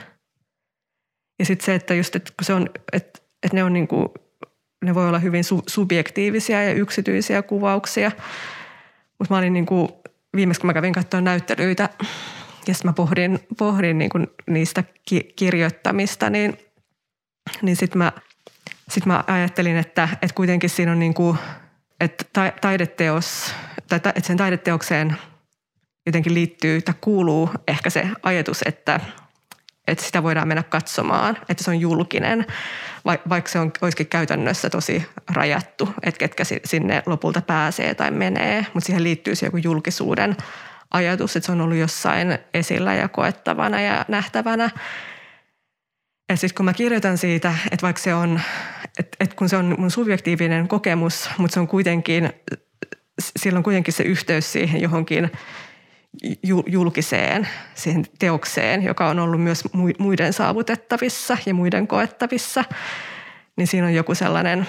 Ja 1.38 1.44
sitten 1.44 1.66
se, 1.66 1.74
että 1.74 1.94
just, 1.94 2.16
että 2.16 2.32
kun 2.38 2.44
se 2.44 2.54
on, 2.54 2.70
että, 2.92 3.20
että 3.42 3.56
ne 3.56 3.64
on 3.64 3.72
niin 3.72 3.88
kuin, 3.88 4.08
ne 4.84 4.94
voi 4.94 5.08
olla 5.08 5.18
hyvin 5.18 5.44
su, 5.44 5.62
subjektiivisia 5.66 6.62
ja 6.62 6.72
yksityisiä 6.72 7.42
kuvauksia. 7.42 8.12
Mutta 9.18 9.34
mä 9.34 9.38
olin 9.38 9.52
niin 9.52 9.66
kuin, 9.66 9.88
viimeksi 10.36 10.60
kun 10.60 10.66
mä 10.68 10.74
kävin 10.74 10.92
katsomaan 10.92 11.24
näyttelyitä 11.24 11.88
ja 12.66 12.74
sitten 12.74 12.88
mä 12.88 12.92
pohdin, 12.92 13.38
pohdin 13.58 13.98
niin 13.98 14.10
kuin 14.10 14.26
niistä 14.50 14.84
ki- 15.08 15.32
kirjoittamista, 15.36 16.30
niin, 16.30 16.58
niin 17.62 17.76
sitten 17.76 17.98
mä, 17.98 18.12
sit 18.88 19.06
mä 19.06 19.24
ajattelin, 19.26 19.76
että, 19.76 20.08
että 20.12 20.34
kuitenkin 20.34 20.70
siinä 20.70 20.92
on 20.92 20.98
niin 20.98 21.14
kuin, 21.14 21.38
että 22.00 22.52
taideteos, 22.60 23.54
tai 23.88 23.96
että 23.96 24.12
sen 24.22 24.36
taideteokseen 24.36 25.16
jotenkin 26.06 26.34
liittyy 26.34 26.82
tai 26.82 26.94
kuuluu 27.00 27.50
ehkä 27.68 27.90
se 27.90 28.08
ajatus, 28.22 28.62
että, 28.66 29.00
että 29.86 30.04
sitä 30.04 30.22
voidaan 30.22 30.48
mennä 30.48 30.62
katsomaan, 30.62 31.36
että 31.48 31.64
se 31.64 31.70
on 31.70 31.80
julkinen, 31.80 32.46
vaikka 33.28 33.50
se 33.50 33.58
on, 33.58 33.72
olisikin 33.82 34.06
käytännössä 34.06 34.70
tosi 34.70 35.06
rajattu, 35.34 35.88
että 36.02 36.18
ketkä 36.18 36.44
sinne 36.64 37.02
lopulta 37.06 37.40
pääsee 37.40 37.94
tai 37.94 38.10
menee, 38.10 38.66
mutta 38.74 38.86
siihen 38.86 39.04
liittyy 39.04 39.34
se 39.34 39.46
joku 39.46 39.56
julkisuuden 39.56 40.36
ajatus, 40.90 41.36
että 41.36 41.46
se 41.46 41.52
on 41.52 41.60
ollut 41.60 41.76
jossain 41.76 42.38
esillä 42.54 42.94
ja 42.94 43.08
koettavana 43.08 43.80
ja 43.80 44.04
nähtävänä. 44.08 44.70
Ja 46.28 46.36
sitten 46.36 46.54
kun 46.56 46.64
mä 46.64 46.72
kirjoitan 46.72 47.18
siitä, 47.18 47.54
että 47.70 47.82
vaikka 47.82 48.02
se 48.02 48.14
on, 48.14 48.40
että, 48.98 49.16
että 49.20 49.36
kun 49.36 49.48
se 49.48 49.56
on 49.56 49.74
mun 49.78 49.90
subjektiivinen 49.90 50.68
kokemus, 50.68 51.30
mutta 51.38 51.54
se 51.54 51.60
on 51.60 51.68
kuitenkin, 51.68 52.32
sillä 53.38 53.56
on 53.56 53.62
kuitenkin 53.62 53.94
se 53.94 54.02
yhteys 54.02 54.52
siihen 54.52 54.80
johonkin 54.80 55.30
julkiseen, 56.66 57.48
siihen 57.74 58.04
teokseen, 58.18 58.82
joka 58.82 59.08
on 59.08 59.18
ollut 59.18 59.42
myös 59.42 59.64
muiden 59.98 60.32
saavutettavissa 60.32 61.38
ja 61.46 61.54
muiden 61.54 61.86
koettavissa, 61.86 62.64
niin 63.56 63.66
siinä 63.66 63.86
on 63.86 63.94
joku 63.94 64.14
sellainen, 64.14 64.66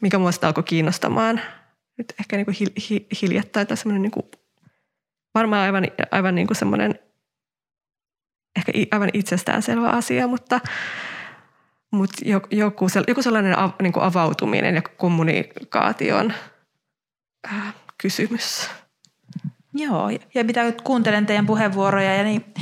mikä 0.00 0.18
mua 0.18 0.30
alkoi 0.42 0.62
kiinnostamaan 0.62 1.40
nyt 1.98 2.14
ehkä 2.20 2.36
niin 2.36 2.46
kuin 2.46 2.56
hiljattain 3.22 3.66
tai 3.66 3.76
semmoinen 3.76 4.02
niin 4.02 4.10
kuin, 4.10 4.26
varmaan 5.34 5.62
aivan, 5.62 5.84
aivan 6.10 6.34
niin 6.34 6.46
kuin 6.46 6.56
semmoinen 6.56 6.98
ehkä 8.56 8.72
aivan 8.90 9.10
itsestäänselvä 9.12 9.88
asia, 9.88 10.26
mutta, 10.26 10.60
mutta 11.90 12.16
joku, 12.24 12.48
joku 13.08 13.22
sellainen 13.22 13.58
av, 13.58 13.70
niin 13.82 13.92
kuin 13.92 14.04
avautuminen 14.04 14.74
ja 14.74 14.82
kommunikaation 14.82 16.32
äh, 17.52 17.74
kysymys. 17.98 18.70
Joo, 19.74 20.10
ja 20.34 20.44
mitä 20.44 20.72
kuuntelen 20.84 21.26
teidän 21.26 21.46
puheenvuoroja 21.46 22.14
ja 22.14 22.24
niin, 22.24 22.54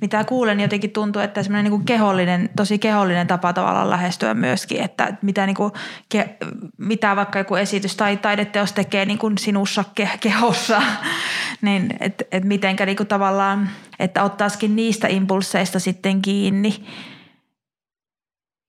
mitä 0.00 0.24
kuulen, 0.24 0.56
niin 0.56 0.64
jotenkin 0.64 0.90
tuntuu, 0.90 1.22
että 1.22 1.42
semmoinen 1.42 1.72
niin 1.72 1.84
kehollinen, 1.84 2.50
tosi 2.56 2.78
kehollinen 2.78 3.26
tapa 3.26 3.52
tavallaan 3.52 3.90
lähestyä 3.90 4.34
myöskin, 4.34 4.80
että 4.80 5.14
mitä, 5.22 5.46
niin 5.46 5.56
kuin, 5.56 5.72
ke, 6.08 6.36
mitä 6.78 7.16
vaikka 7.16 7.38
joku 7.38 7.54
esitys 7.54 7.96
tai 7.96 8.16
taideteos 8.16 8.72
tekee 8.72 9.04
niin 9.04 9.18
kuin 9.18 9.38
sinussa 9.38 9.84
ke, 9.94 10.10
kehossa, 10.20 10.82
niin 11.62 11.96
että 12.00 12.24
et 12.32 12.44
mitenkä 12.44 12.86
niin 12.86 12.96
kuin 12.96 13.06
tavallaan, 13.06 13.70
että 13.98 14.22
ottaisikin 14.22 14.76
niistä 14.76 15.08
impulseista 15.08 15.78
sitten 15.78 16.22
kiinni 16.22 16.86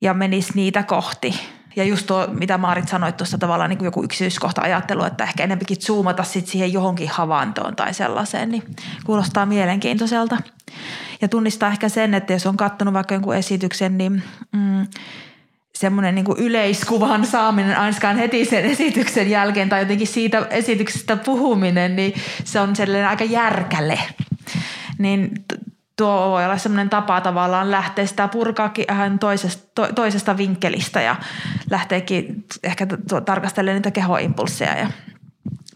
ja 0.02 0.14
menisi 0.14 0.52
niitä 0.56 0.84
kohti– 0.84 1.36
ja 1.76 1.84
just 1.84 2.08
tuo, 2.08 2.28
mitä 2.32 2.58
Maarit 2.58 2.88
sanoit 2.88 3.18
tuossa 3.18 3.38
tavallaan 3.38 3.70
niin 3.70 3.78
kuin 3.78 3.86
joku 3.86 4.04
yksityiskohta 4.04 4.62
ajattelu, 4.62 5.04
että 5.04 5.24
ehkä 5.24 5.44
enempikin 5.44 5.82
zoomata 5.82 6.24
sit 6.24 6.48
siihen 6.48 6.74
johonkin 6.74 7.10
havaintoon 7.10 7.76
tai 7.76 7.94
sellaiseen, 7.94 8.50
niin 8.50 8.64
kuulostaa 9.06 9.46
mielenkiintoiselta. 9.46 10.38
Ja 11.22 11.28
tunnistaa 11.28 11.70
ehkä 11.70 11.90
sen, 11.90 12.14
että 12.14 12.34
jos 12.34 12.46
on 12.46 12.58
katsonut 12.58 12.94
vaikka 12.94 13.16
jonkun 13.16 13.36
esityksen, 13.36 13.98
niin 13.98 14.24
mm, 14.52 14.88
semmoinen 15.76 16.16
niin 16.16 16.26
yleiskuvan 16.38 17.26
saaminen 17.26 17.78
ainakaan 17.78 18.18
heti 18.18 18.46
sen 18.46 18.66
esityksen 18.66 19.30
jälkeen 19.30 19.70
tai 19.70 19.82
jotenkin 19.82 20.08
siitä 20.08 20.48
esityksestä 20.50 21.18
puhuminen, 21.18 21.96
niin 21.96 22.14
se 22.44 22.60
on 22.60 22.76
sellainen 22.76 23.08
aika 23.08 23.24
järkäle. 23.24 24.00
Niin 24.98 25.32
tuo 26.02 26.30
voi 26.30 26.46
olla 26.46 26.58
sellainen 26.58 26.90
tapa 26.90 27.22
tavallaan 27.22 27.72
lähteä 27.72 28.06
sitä 28.06 28.28
purkaakin 28.28 28.86
ihan 28.92 29.20
toisesta, 29.20 29.72
to, 29.76 29.94
toisesta 29.96 30.38
vinkkelistä 30.38 31.02
ja 31.02 31.16
lähteekin 31.70 32.46
ehkä 32.64 32.88
tarkastelemaan 33.26 33.76
niitä 33.76 33.92
kehoimpulsseja 33.92 34.78
ja 34.78 34.88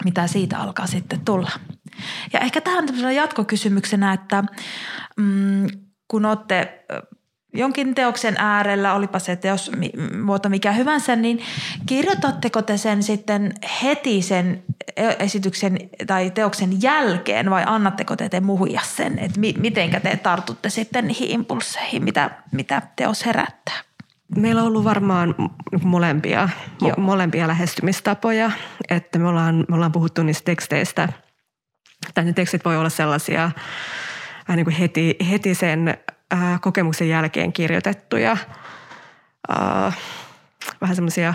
mitä 0.04 0.28
siitä 0.28 0.58
alkaa 0.58 0.88
sitten 0.88 1.20
tulla. 1.26 1.52
Ja 2.34 2.40
ehkä 2.40 2.62
tähän 2.62 3.16
jatkokysymyksenä, 3.16 4.14
että 4.14 4.44
mm, 5.18 5.68
kun 6.08 6.26
olette 6.26 6.86
jonkin 7.56 7.96
teoksen 7.96 8.36
äärellä, 8.38 8.94
olipa 8.94 9.20
se 9.20 9.36
teos 9.36 9.72
muoto 10.24 10.50
mikä 10.50 10.72
hyvänsä, 10.72 11.16
niin 11.16 11.40
kirjoitatteko 11.86 12.62
te 12.62 12.78
sen 12.78 13.04
sitten 13.04 13.54
heti 13.84 14.22
sen 14.22 14.64
esityksen 15.20 15.78
tai 16.08 16.32
teoksen 16.32 16.82
jälkeen 16.82 17.50
vai 17.50 17.64
annatteko 17.66 18.16
te 18.16 18.30
te 18.30 18.40
muhia 18.40 18.82
sen, 18.84 19.20
että 19.20 19.40
mi- 19.40 19.56
mitenkä 19.60 20.00
te 20.00 20.18
tartutte 20.18 20.70
sitten 20.70 21.08
niihin 21.08 21.30
impulseihin, 21.30 22.04
mitä, 22.04 22.30
mitä 22.52 22.82
teos 22.96 23.26
herättää? 23.26 23.76
Meillä 24.38 24.62
on 24.62 24.68
ollut 24.68 24.84
varmaan 24.84 25.36
molempia, 25.84 26.50
mo- 26.84 27.00
molempia 27.00 27.48
lähestymistapoja, 27.48 28.52
että 28.90 29.20
me 29.20 29.28
ollaan, 29.28 29.66
me 29.70 29.76
ollaan 29.76 29.92
puhuttu 29.92 30.24
niistä 30.24 30.46
teksteistä, 30.46 31.10
tai 32.14 32.26
ne 32.26 32.34
tekstit 32.34 32.66
voi 32.66 32.78
olla 32.78 32.90
sellaisia 32.90 33.52
niin 34.56 34.66
kuin 34.66 34.76
heti, 34.76 35.16
heti 35.32 35.56
sen 35.56 35.98
äh, 36.34 36.62
kokemuksen 36.62 37.10
jälkeen 37.10 37.54
kirjoitettuja 37.54 38.38
äh, 39.52 39.98
vähän 40.82 40.96
semmoisia 40.96 41.34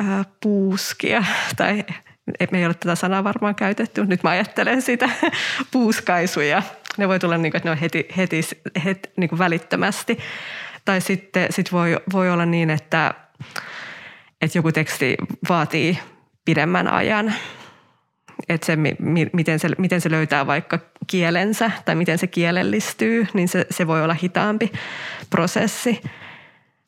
äh, 0.00 0.26
puuskia 0.42 1.24
tai 1.56 1.84
me 2.50 2.58
ei 2.58 2.66
ole 2.66 2.74
tätä 2.74 2.94
sanaa 2.94 3.24
varmaan 3.24 3.54
käytetty, 3.54 4.06
nyt 4.06 4.22
mä 4.22 4.30
ajattelen 4.30 4.82
sitä, 4.82 5.10
puuskaisuja. 5.72 6.62
Ne 6.96 7.08
voi 7.08 7.18
tulla 7.18 7.38
niin 7.38 7.52
kuin, 7.52 7.56
että 7.56 7.66
ne 7.68 7.70
on 7.70 7.78
heti, 7.78 8.06
heti, 8.16 8.40
heti 8.84 9.10
niin 9.16 9.28
kuin 9.28 9.38
välittömästi. 9.38 10.18
Tai 10.84 11.00
sitten 11.00 11.52
sit 11.52 11.72
voi, 11.72 12.00
voi 12.12 12.30
olla 12.30 12.46
niin, 12.46 12.70
että, 12.70 13.14
että 14.42 14.58
joku 14.58 14.72
teksti 14.72 15.16
vaatii 15.48 15.98
pidemmän 16.44 16.88
ajan 16.88 17.34
että 18.48 18.66
se, 18.66 18.76
miten 19.32 19.58
se, 19.58 19.68
miten 19.78 20.00
se 20.00 20.10
löytää 20.10 20.46
vaikka 20.46 20.78
kielensä 21.06 21.70
tai 21.84 21.94
miten 21.94 22.18
se 22.18 22.26
kielellistyy, 22.26 23.26
niin 23.34 23.48
se, 23.48 23.66
se 23.70 23.86
voi 23.86 24.04
olla 24.04 24.14
hitaampi 24.14 24.72
prosessi. 25.30 26.00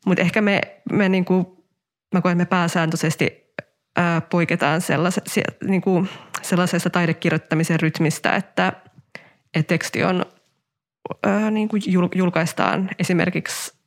Mutta 0.05 0.21
ehkä 0.21 0.41
me, 0.41 0.61
me 0.91 1.09
niinku, 1.09 1.65
mä 2.13 2.21
koen, 2.21 2.37
me 2.37 2.45
pääsääntöisesti 2.45 3.53
ää, 3.95 4.21
poiketaan 4.21 4.81
sellais, 4.81 5.19
niinku, 5.63 6.07
sellaisesta 6.41 6.89
taidekirjoittamisen 6.89 7.79
rytmistä, 7.79 8.35
että, 8.35 8.73
että 9.53 9.67
teksti 9.67 10.03
on 10.03 10.25
ää, 11.23 11.51
niinku 11.51 11.77
julkaistaan 12.15 12.89
esimerkiksi 12.99 13.77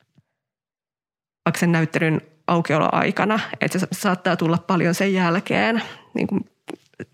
vaikka 1.44 1.58
sen 1.58 1.72
näyttelyn 1.72 2.20
aukioloaikana, 2.46 3.40
että 3.60 3.78
se 3.78 3.86
saattaa 3.92 4.36
tulla 4.36 4.58
paljon 4.58 4.94
sen 4.94 5.12
jälkeen 5.12 5.82
niin 6.14 6.26
kuin 6.26 6.50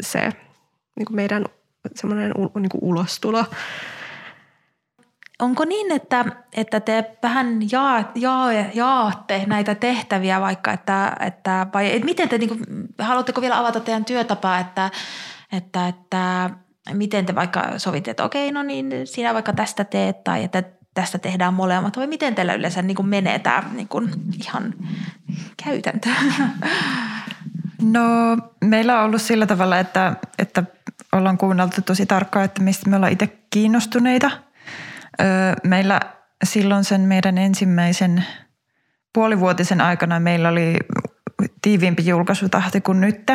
se 0.02 0.32
niin 0.96 1.06
kuin 1.06 1.16
meidän 1.16 1.44
semmoinen 1.94 2.32
niin 2.54 2.68
kuin 2.68 2.84
ulostulo. 2.84 3.44
Onko 5.38 5.64
niin, 5.64 5.92
että, 5.92 6.24
että 6.52 6.80
te 6.80 7.16
vähän 7.22 7.58
jaa, 7.72 8.12
jaa, 8.14 8.52
jaatte 8.74 9.44
näitä 9.46 9.74
tehtäviä 9.74 10.40
vaikka, 10.40 10.72
että, 10.72 11.16
että 11.20 11.66
vai 11.74 11.92
että 11.92 12.04
miten 12.04 12.28
te, 12.28 12.38
niin 12.38 12.48
kuin, 12.48 12.60
haluatteko 12.98 13.40
vielä 13.40 13.58
avata 13.58 13.80
teidän 13.80 14.04
työtapaa, 14.04 14.58
että, 14.58 14.90
että, 15.52 15.88
että 15.88 16.50
miten 16.92 17.26
te 17.26 17.34
vaikka 17.34 17.78
sovitte, 17.78 18.10
että 18.10 18.24
okei, 18.24 18.52
no 18.52 18.62
niin, 18.62 18.90
sinä 19.04 19.34
vaikka 19.34 19.52
tästä 19.52 19.84
teet 19.84 20.24
tai 20.24 20.44
että 20.44 20.62
tästä 20.94 21.18
tehdään 21.18 21.54
molemmat, 21.54 21.96
vai 21.96 22.06
miten 22.06 22.34
teillä 22.34 22.54
yleensä 22.54 22.82
niin 22.82 22.96
kuin 22.96 23.08
menee 23.08 23.38
tämä 23.38 23.62
niin 23.72 23.88
kuin 23.88 24.10
ihan 24.40 24.74
käytäntö? 25.64 26.08
No 27.82 28.02
meillä 28.64 28.98
on 28.98 29.04
ollut 29.04 29.22
sillä 29.22 29.46
tavalla, 29.46 29.78
että, 29.78 30.16
että 30.38 30.64
ollaan 31.12 31.38
kuunneltu 31.38 31.82
tosi 31.82 32.06
tarkkaan, 32.06 32.44
että 32.44 32.62
mistä 32.62 32.90
me 32.90 32.96
ollaan 32.96 33.12
itse 33.12 33.38
kiinnostuneita. 33.50 34.30
Meillä 35.64 36.00
silloin 36.44 36.84
sen 36.84 37.00
meidän 37.00 37.38
ensimmäisen 37.38 38.24
puolivuotisen 39.14 39.80
aikana 39.80 40.20
meillä 40.20 40.48
oli 40.48 40.76
tiiviimpi 41.62 42.06
julkaisutahti 42.06 42.80
kuin 42.80 43.00
nyt. 43.00 43.30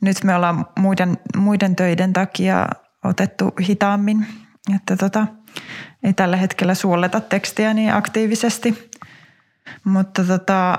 Nyt 0.00 0.24
me 0.24 0.34
ollaan 0.34 0.66
muiden, 0.78 1.18
muiden 1.36 1.76
töiden 1.76 2.12
takia 2.12 2.66
otettu 3.04 3.54
hitaammin, 3.68 4.26
että 4.74 4.96
tota, 4.96 5.26
ei 6.02 6.12
tällä 6.12 6.36
hetkellä 6.36 6.74
suolleta 6.74 7.20
tekstiä 7.20 7.74
niin 7.74 7.94
aktiivisesti. 7.94 8.90
Mutta 9.84 10.24
tota, 10.24 10.78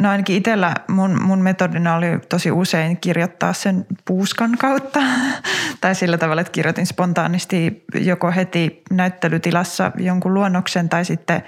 no 0.00 0.10
ainakin 0.10 0.36
itsellä 0.36 0.74
mun, 0.88 1.22
mun 1.22 1.42
metodina 1.42 1.96
oli 1.96 2.06
tosi 2.28 2.50
usein 2.50 2.96
kirjoittaa 2.96 3.52
sen 3.52 3.86
puuskan 4.04 4.56
kautta. 4.58 5.00
tai 5.80 5.94
sillä 5.94 6.18
tavalla, 6.18 6.40
että 6.40 6.52
kirjoitin 6.52 6.86
spontaanisti 6.86 7.84
joko 7.94 8.30
heti 8.30 8.82
näyttelytilassa 8.90 9.92
jonkun 9.98 10.34
luonnoksen 10.34 10.88
tai 10.88 11.04
sitten 11.04 11.42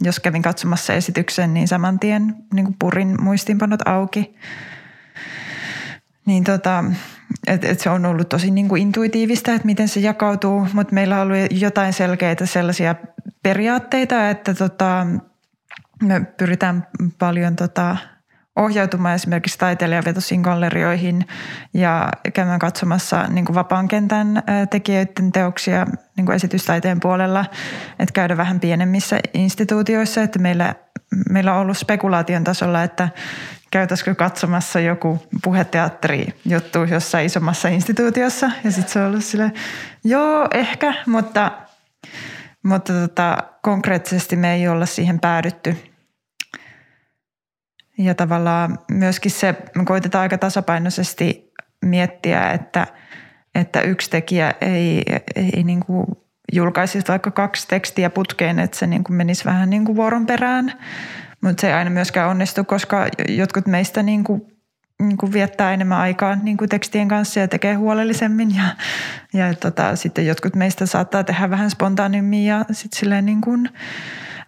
jos 0.00 0.20
kävin 0.20 0.42
katsomassa 0.42 0.92
esityksen, 0.92 1.54
niin 1.54 1.68
saman 1.68 1.98
tien 1.98 2.34
niin 2.54 2.76
purin 2.78 3.22
muistiinpanot 3.22 3.80
auki. 3.84 4.34
Niin 6.26 6.44
tota, 6.44 6.84
et, 7.46 7.64
et 7.64 7.80
se 7.80 7.90
on 7.90 8.06
ollut 8.06 8.28
tosi 8.28 8.50
niin 8.50 8.68
kuin 8.68 8.82
intuitiivista, 8.82 9.52
että 9.52 9.66
miten 9.66 9.88
se 9.88 10.00
jakautuu, 10.00 10.66
mutta 10.72 10.94
meillä 10.94 11.20
on 11.20 11.22
ollut 11.22 11.50
jotain 11.50 11.92
selkeitä 11.92 12.46
sellaisia 12.46 12.94
periaatteita, 13.42 14.30
että 14.30 14.54
tota, 14.54 15.06
me 16.02 16.20
pyritään 16.20 16.86
paljon 17.18 17.56
tota, 17.56 17.96
ohjautumaan 18.58 19.14
esimerkiksi 19.14 19.58
taiteilijavetoisiin 19.58 20.40
gallerioihin 20.40 21.26
ja 21.74 22.08
käymään 22.34 22.58
katsomassa 22.58 23.22
niin 23.28 23.44
kuin 23.44 23.54
vapaan 23.54 23.88
kentän 23.88 24.42
tekijöiden 24.70 25.32
teoksia 25.32 25.86
niin 26.16 26.26
kuin 26.26 26.36
esitystaiteen 26.36 27.00
puolella, 27.00 27.44
että 27.98 28.12
käydä 28.12 28.36
vähän 28.36 28.60
pienemmissä 28.60 29.18
instituutioissa, 29.34 30.22
että 30.22 30.38
meillä, 30.38 30.74
meillä 31.30 31.54
on 31.54 31.60
ollut 31.60 31.78
spekulaation 31.78 32.44
tasolla, 32.44 32.82
että 32.82 33.08
käytäisikö 33.70 34.14
katsomassa 34.14 34.80
joku 34.80 35.22
puheteatteri-juttu 35.44 36.84
jossain 36.84 37.26
isommassa 37.26 37.68
instituutiossa. 37.68 38.50
Ja 38.64 38.70
sitten 38.70 38.92
se 38.92 39.00
on 39.00 39.06
ollut 39.06 39.24
sille, 39.24 39.52
joo 40.04 40.48
ehkä, 40.54 40.94
mutta, 41.06 41.52
mutta 42.62 42.92
tota, 42.92 43.38
konkreettisesti 43.62 44.36
me 44.36 44.54
ei 44.54 44.68
olla 44.68 44.86
siihen 44.86 45.20
päädytty. 45.20 45.87
Ja 47.98 48.14
tavallaan 48.14 48.78
myöskin 48.90 49.30
se, 49.30 49.54
me 49.74 49.84
koitetaan 49.84 50.22
aika 50.22 50.38
tasapainoisesti 50.38 51.52
miettiä, 51.84 52.50
että, 52.50 52.86
että 53.54 53.80
yksi 53.80 54.10
tekijä 54.10 54.54
ei, 54.60 55.02
ei 55.36 55.62
niin 55.62 55.80
kuin 55.80 56.06
julkaisisi 56.52 57.08
vaikka 57.08 57.30
kaksi 57.30 57.68
tekstiä 57.68 58.10
putkeen, 58.10 58.58
että 58.58 58.78
se 58.78 58.86
niin 58.86 59.04
kuin 59.04 59.16
menisi 59.16 59.44
vähän 59.44 59.70
niin 59.70 59.84
kuin 59.84 59.96
vuoron 59.96 60.26
perään, 60.26 60.72
mutta 61.40 61.60
se 61.60 61.66
ei 61.66 61.72
aina 61.72 61.90
myöskään 61.90 62.30
onnistu, 62.30 62.64
koska 62.64 63.06
jotkut 63.28 63.66
meistä 63.66 64.02
niin 64.02 64.24
kuin, 64.24 64.42
niin 65.02 65.16
kuin 65.16 65.32
viettää 65.32 65.74
enemmän 65.74 65.98
aikaa 65.98 66.36
niin 66.36 66.56
kuin 66.56 66.68
tekstien 66.68 67.08
kanssa 67.08 67.40
ja 67.40 67.48
tekee 67.48 67.74
huolellisemmin. 67.74 68.56
Ja, 68.56 68.64
ja 69.32 69.54
tota, 69.54 69.96
sitten 69.96 70.26
jotkut 70.26 70.56
meistä 70.56 70.86
saattaa 70.86 71.24
tehdä 71.24 71.50
vähän 71.50 71.70
spontaanimmin 71.70 72.44
ja 72.44 72.64
sitten 72.72 72.98
silleen 72.98 73.26
niin 73.26 73.40
kuin, 73.40 73.68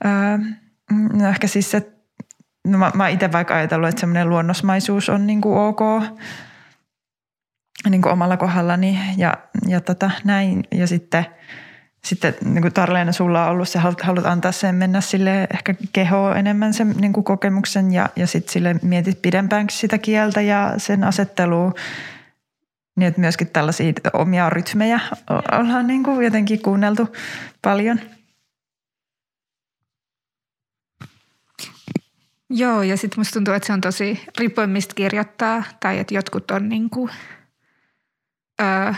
ää, 0.05 0.39
no 1.13 1.29
ehkä 1.29 1.47
siis 1.47 1.71
se, 1.71 1.93
no 2.67 2.79
mä, 2.79 2.93
mä 2.95 3.09
itse 3.09 3.33
vaikka 3.33 3.55
ajatellut, 3.55 3.89
että 3.89 4.01
semmoinen 4.01 4.29
luonnosmaisuus 4.29 5.09
on 5.09 5.27
niin 5.27 5.41
kuin 5.41 5.59
ok 5.59 5.81
niin 7.91 8.03
kuin 8.03 8.13
omalla 8.13 8.37
kohdallani 8.37 8.99
ja, 9.17 9.35
ja 9.67 9.81
tota, 9.81 10.11
näin. 10.25 10.65
Ja 10.73 10.87
sitten– 10.87 11.27
sitten 12.05 12.35
niin 12.45 12.63
kuin 12.63 12.73
Tarleena, 12.73 13.13
sulla 13.13 13.45
on 13.45 13.51
ollut 13.51 13.69
se, 13.69 13.79
haluat 13.79 14.27
antaa 14.27 14.53
sen 14.53 14.75
mennä 14.75 15.01
sille 15.01 15.49
ehkä 15.55 15.75
kehoa 15.93 16.37
enemmän 16.37 16.75
sen 16.75 16.95
niin 17.01 17.13
kuin 17.13 17.25
kokemuksen 17.25 17.93
ja, 17.93 18.09
ja 18.17 18.27
sitten 18.27 18.53
sille 18.53 18.77
mietit 18.83 19.23
pidempäänkin 19.23 19.77
sitä 19.77 19.99
kieltä 19.99 20.41
ja 20.41 20.75
sen 20.77 21.05
asettelua. 21.05 21.73
Niin 22.97 23.09
että 23.09 23.21
myöskin 23.21 23.51
tällaisia 23.51 23.93
omia 24.13 24.51
rytmejä 24.51 25.01
ollaan 25.53 25.87
niin 25.87 26.03
kuin 26.03 26.25
jotenkin 26.25 26.63
kuunneltu 26.63 27.17
paljon. 27.63 28.01
Joo, 32.51 32.83
ja 32.83 32.97
sitten 32.97 33.21
musta 33.21 33.33
tuntuu, 33.33 33.55
että 33.55 33.67
se 33.67 33.73
on 33.73 33.81
tosi 33.81 34.25
riippuen 34.39 34.71
mistä 34.71 34.95
kirjoittaa, 34.95 35.65
tai 35.81 35.99
että 35.99 36.15
jotkut 36.15 36.51
on 36.51 36.69
niin 36.69 36.91
kuin, 36.91 37.11
öö, 38.63 38.93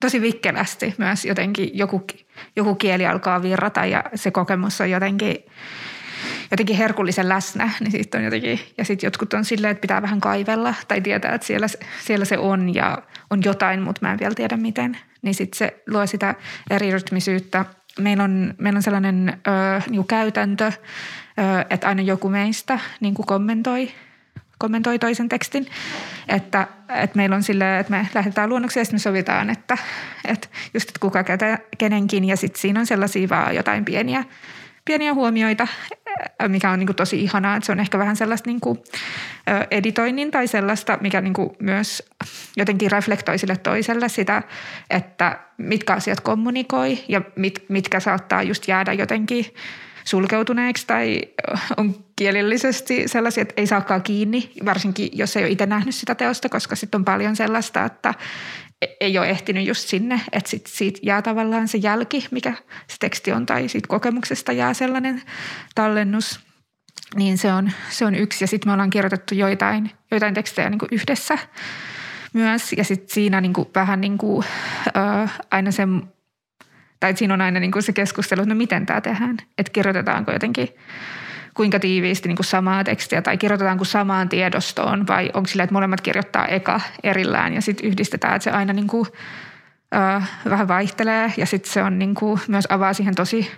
tosi 0.00 0.20
vikkelästi 0.20 0.94
myös 0.98 1.24
jotenkin 1.24 1.70
joku, 1.78 2.06
joku 2.56 2.74
kieli 2.74 3.06
alkaa 3.06 3.42
virrata 3.42 3.84
ja 3.84 4.04
se 4.14 4.30
kokemus 4.30 4.80
on 4.80 4.90
jotenkin, 4.90 5.36
jotenkin 6.50 6.76
herkullisen 6.76 7.28
läsnä, 7.28 7.70
niin 7.80 7.90
siitä 7.90 8.18
on 8.18 8.24
jotenkin, 8.24 8.60
ja 8.78 8.84
sitten 8.84 9.06
jotkut 9.06 9.34
on 9.34 9.44
silleen, 9.44 9.70
että 9.70 9.80
pitää 9.80 10.02
vähän 10.02 10.20
kaivella 10.20 10.74
tai 10.88 11.00
tietää, 11.00 11.34
että 11.34 11.46
siellä, 11.46 11.66
siellä 12.04 12.24
se 12.24 12.38
on 12.38 12.74
ja 12.74 13.02
on 13.30 13.40
jotain, 13.44 13.82
mutta 13.82 14.00
mä 14.02 14.12
en 14.12 14.18
vielä 14.18 14.34
tiedä 14.34 14.56
miten, 14.56 14.98
niin 15.22 15.34
sitten 15.34 15.58
se 15.58 15.82
luo 15.86 16.06
sitä 16.06 16.34
eri 16.70 16.90
rytmisyyttä. 16.90 17.64
Meillä 18.00 18.24
on, 18.24 18.54
meillä 18.58 18.76
on 18.76 18.82
sellainen 18.82 19.38
ö, 19.48 19.82
niin 19.90 20.06
käytäntö, 20.06 20.72
että 21.70 21.88
aina 21.88 22.02
joku 22.02 22.28
meistä 22.28 22.78
niin 23.00 23.14
kuin 23.14 23.26
kommentoi 23.26 23.92
kommentoi 24.58 24.98
toisen 24.98 25.28
tekstin. 25.28 25.66
Että, 26.28 26.66
että 26.88 27.16
meillä 27.16 27.36
on 27.36 27.42
silleen, 27.42 27.80
että 27.80 27.90
me 27.90 28.08
lähdetään 28.14 28.48
luonnoksi 28.48 28.78
ja 28.78 28.84
sitten 28.84 28.94
me 28.94 28.98
sovitaan, 28.98 29.50
että, 29.50 29.78
että 30.24 30.48
just 30.74 30.88
että 30.88 31.00
kuka 31.00 31.24
ketä, 31.24 31.58
kenenkin 31.78 32.24
ja 32.24 32.36
sitten 32.36 32.60
siinä 32.60 32.80
on 32.80 32.86
sellaisia 32.86 33.28
vaan 33.28 33.54
jotain 33.54 33.84
pieniä, 33.84 34.24
pieniä 34.84 35.14
huomioita, 35.14 35.68
mikä 36.48 36.70
on 36.70 36.78
niin 36.78 36.86
kuin 36.86 36.96
tosi 36.96 37.22
ihanaa, 37.22 37.56
että 37.56 37.66
se 37.66 37.72
on 37.72 37.80
ehkä 37.80 37.98
vähän 37.98 38.16
sellaista 38.16 38.50
niin 38.50 38.60
kuin 38.60 38.78
editoinnin 39.70 40.30
tai 40.30 40.46
sellaista, 40.46 40.98
mikä 41.00 41.20
niin 41.20 41.34
kuin 41.34 41.50
myös 41.58 42.02
jotenkin 42.56 42.90
reflektoi 42.90 43.38
sille 43.38 43.56
toiselle 43.56 44.08
sitä, 44.08 44.42
että 44.90 45.38
mitkä 45.58 45.94
asiat 45.94 46.20
kommunikoi 46.20 46.98
ja 47.08 47.20
mit, 47.36 47.64
mitkä 47.68 48.00
saattaa 48.00 48.42
just 48.42 48.68
jäädä 48.68 48.92
jotenkin– 48.92 49.44
sulkeutuneeksi 50.06 50.86
tai 50.86 51.20
on 51.76 52.04
kielellisesti 52.16 53.02
sellaisia, 53.06 53.42
että 53.42 53.54
ei 53.56 53.66
saakaan 53.66 54.02
kiinni, 54.02 54.52
varsinkin 54.64 55.08
jos 55.12 55.36
ei 55.36 55.44
ole 55.44 55.50
itse 55.50 55.66
nähnyt 55.66 55.94
sitä 55.94 56.14
teosta, 56.14 56.48
koska 56.48 56.76
sitten 56.76 56.98
on 56.98 57.04
paljon 57.04 57.36
sellaista, 57.36 57.84
että 57.84 58.14
e-, 58.82 58.86
ei 59.00 59.18
ole 59.18 59.30
ehtinyt 59.30 59.66
just 59.66 59.88
sinne, 59.88 60.20
että 60.32 60.50
sit 60.50 60.66
siitä 60.66 61.00
jää 61.02 61.22
tavallaan 61.22 61.68
se 61.68 61.78
jälki, 61.78 62.26
mikä 62.30 62.54
se 62.86 62.96
teksti 63.00 63.32
on, 63.32 63.46
tai 63.46 63.68
siitä 63.68 63.88
kokemuksesta 63.88 64.52
jää 64.52 64.74
sellainen 64.74 65.22
tallennus. 65.74 66.40
Niin 67.14 67.38
se 67.38 67.52
on, 67.52 67.72
se 67.90 68.04
on 68.04 68.14
yksi. 68.14 68.44
Ja 68.44 68.48
sitten 68.48 68.68
me 68.68 68.72
ollaan 68.72 68.90
kirjoitettu 68.90 69.34
joitain, 69.34 69.90
joitain 70.10 70.34
tekstejä 70.34 70.70
niin 70.70 70.80
yhdessä 70.90 71.38
myös. 72.32 72.72
Ja 72.72 72.84
sitten 72.84 73.14
siinä 73.14 73.40
niin 73.40 73.52
vähän 73.74 74.00
niin 74.00 74.18
kuin, 74.18 74.46
ö, 74.86 75.28
aina 75.50 75.70
se 75.70 75.82
tai 77.00 77.16
siinä 77.16 77.34
on 77.34 77.40
aina 77.40 77.60
niin 77.60 77.72
kuin 77.72 77.82
se 77.82 77.92
keskustelu, 77.92 78.40
että 78.40 78.54
no 78.54 78.58
miten 78.58 78.86
tämä 78.86 79.00
tehdään. 79.00 79.36
Että 79.58 79.72
kirjoitetaanko 79.72 80.32
jotenkin 80.32 80.68
kuinka 81.54 81.80
tiiviisti 81.80 82.28
niin 82.28 82.36
kuin 82.36 82.46
samaa 82.46 82.84
tekstiä 82.84 83.22
tai 83.22 83.36
kirjoitetaanko 83.36 83.84
samaan 83.84 84.28
tiedostoon 84.28 85.06
vai 85.06 85.30
onko 85.34 85.48
sillä, 85.48 85.62
että 85.62 85.74
molemmat 85.74 86.00
kirjoittaa 86.00 86.46
eka 86.46 86.80
erillään 87.02 87.54
ja 87.54 87.62
sitten 87.62 87.86
yhdistetään, 87.86 88.36
että 88.36 88.44
se 88.44 88.50
aina 88.50 88.72
niin 88.72 88.86
kuin, 88.86 89.06
äh, 89.94 90.30
vähän 90.50 90.68
vaihtelee 90.68 91.32
ja 91.36 91.46
sitten 91.46 91.72
se 91.72 91.82
on 91.82 91.98
niin 91.98 92.14
kuin, 92.14 92.40
myös 92.48 92.66
avaa 92.70 92.92
siihen 92.92 93.14
tosi 93.14 93.50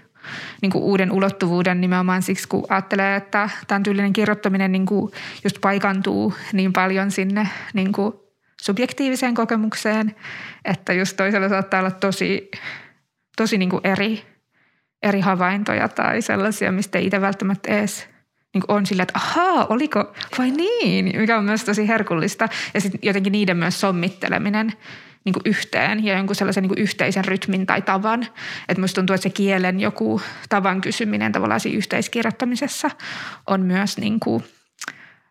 niin 0.63 0.73
kuin 0.73 0.85
uuden 0.85 1.13
ulottuvuuden 1.13 1.81
nimenomaan 1.81 2.23
siksi, 2.23 2.49
kun 2.49 2.67
ajattelee, 2.69 3.17
että 3.17 3.51
tämän 3.67 3.83
tyylinen 3.83 4.13
kirjoittaminen 4.13 4.73
niin 4.73 4.87
kuin 4.87 5.13
just 5.45 5.57
paikantuu 5.61 6.35
niin 6.53 6.73
paljon 6.73 7.11
sinne 7.11 7.49
niin 7.75 7.93
kuin 7.93 8.15
subjektiiviseen 8.63 9.35
kokemukseen, 9.35 10.15
että 10.65 10.93
just 10.93 11.17
toisella 11.17 11.49
saattaa 11.49 11.81
olla 11.81 11.91
tosi 11.91 12.51
tosi 13.39 13.59
niin 13.59 13.71
kuin 13.71 13.81
eri, 13.85 14.23
eri 15.03 15.21
havaintoja 15.21 15.89
tai 15.89 16.23
sellaisia, 16.23 16.73
mistä 16.73 16.99
ei 16.99 17.07
itse 17.07 17.21
välttämättä 17.21 17.73
edes 17.73 18.09
niin 18.55 18.65
on 18.69 18.87
sillä, 18.87 19.03
että 19.03 19.13
ahaa, 19.17 19.67
oliko 19.69 20.13
vai 20.39 20.51
niin, 20.51 21.21
mikä 21.21 21.39
on 21.39 21.45
myös 21.45 21.65
tosi 21.65 21.89
herkullista. 21.89 22.49
Ja 22.75 22.81
sitten 22.81 23.01
jotenkin 23.03 23.33
niiden 23.33 23.57
myös 23.57 23.81
sommitteleminen 23.81 24.73
niin 25.25 25.33
kuin 25.33 25.43
yhteen 25.45 26.05
ja 26.05 26.17
jonkun 26.17 26.37
sellaisen 26.37 26.63
niin 26.63 26.69
kuin 26.69 26.79
yhteisen 26.79 27.25
rytmin 27.25 27.67
tai 27.67 27.83
tavan. 27.83 28.27
Että 28.69 28.81
musta 28.81 28.95
tuntuu, 28.95 29.15
että 29.15 29.23
se 29.23 29.31
kielen 29.31 29.81
joku 29.81 30.21
tavan 30.49 30.81
kysyminen 30.81 31.33
tavallaan 31.33 31.61
siinä 31.61 31.79
yhteiskirjoittamisessa 31.79 32.91
on 33.47 33.61
myös 33.61 33.99
niin 33.99 34.21
kuin, 34.21 34.45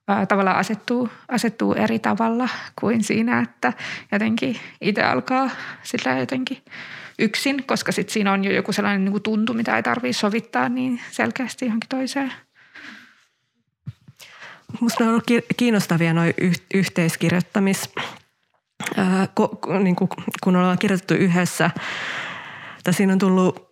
ää, 0.07 0.25
tavallaan 0.25 0.57
asettuu, 0.57 1.09
asettuu 1.27 1.73
eri 1.73 1.99
tavalla 1.99 2.49
kuin 2.81 3.03
siinä, 3.03 3.39
että 3.39 3.73
jotenkin 4.11 4.59
itse 4.81 5.03
alkaa 5.03 5.49
sillä 5.83 6.19
jotenkin– 6.19 6.57
yksin, 7.19 7.63
koska 7.63 7.91
sitten 7.91 8.13
siinä 8.13 8.31
on 8.31 8.43
jo 8.43 8.51
joku 8.51 8.73
sellainen 8.73 9.05
niin 9.05 9.11
kuin 9.11 9.23
tuntu, 9.23 9.53
mitä 9.53 9.75
ei 9.75 9.83
tarvitse 9.83 10.19
sovittaa 10.19 10.69
niin 10.69 11.01
selkeästi 11.11 11.65
johonkin 11.65 11.89
toiseen. 11.89 12.33
Minusta 14.81 15.03
on 15.03 15.09
ollut 15.09 15.23
kiinnostavia 15.57 16.13
noin 16.13 16.33
yhteiskirjoittamis, 16.73 17.89
niin 19.83 19.95
kun 20.43 20.55
ollaan 20.55 20.77
kirjoitettu 20.77 21.13
yhdessä. 21.13 21.71
Tai 22.83 22.93
siinä 22.93 23.13
on 23.13 23.19
tullut 23.19 23.67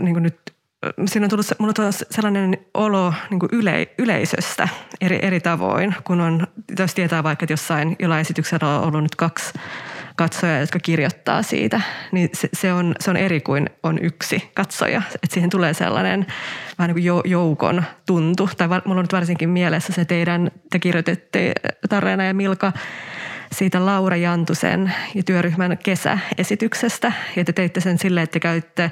niin 0.00 0.22
nyt 0.22 0.54
siinä 1.06 1.26
on 1.26 1.30
tullut, 1.30 1.46
mulla 1.58 1.86
on 1.86 1.92
sellainen 1.92 2.58
olo 2.74 3.14
niin 3.30 3.40
kuin 3.40 3.50
yle, 3.52 3.88
yleisöstä 3.98 4.68
eri, 5.00 5.18
eri 5.22 5.40
tavoin, 5.40 5.94
kun 6.04 6.20
on, 6.20 6.46
jos 6.78 6.94
tietää 6.94 7.22
vaikka, 7.22 7.44
että 7.44 7.52
jossain 7.52 7.96
jollain 7.98 8.20
esityksellä 8.20 8.78
on 8.78 8.84
ollut 8.88 9.02
nyt 9.02 9.14
kaksi 9.14 9.52
katsojaa, 10.16 10.58
jotka 10.58 10.78
kirjoittaa 10.78 11.42
siitä, 11.42 11.80
niin 12.12 12.28
se, 12.32 12.48
se, 12.52 12.72
on, 12.72 12.94
se 13.00 13.10
on 13.10 13.16
eri 13.16 13.40
kuin 13.40 13.70
on 13.82 13.98
yksi 14.02 14.50
katsoja. 14.54 15.02
Että 15.14 15.34
siihen 15.34 15.50
tulee 15.50 15.74
sellainen 15.74 16.26
vähän 16.78 16.94
niin 16.94 17.12
kuin 17.12 17.30
joukon 17.30 17.84
tuntu. 18.06 18.50
Tai 18.56 18.68
mulla 18.68 18.80
on 18.86 18.96
nyt 18.96 19.12
varsinkin 19.12 19.50
mielessä 19.50 19.92
se 19.92 20.04
teidän, 20.04 20.50
te 20.70 20.78
kirjoititte 20.78 21.52
Tarreena 21.88 22.24
ja 22.24 22.34
Milka, 22.34 22.72
siitä 23.52 23.86
Laura 23.86 24.16
Jantusen 24.16 24.92
ja 25.14 25.22
työryhmän 25.22 25.78
kesäesityksestä. 25.78 27.12
Ja 27.36 27.44
te 27.44 27.52
teitte 27.52 27.80
sen 27.80 27.98
silleen, 27.98 28.24
että 28.24 28.32
te 28.32 28.40
käytte 28.40 28.90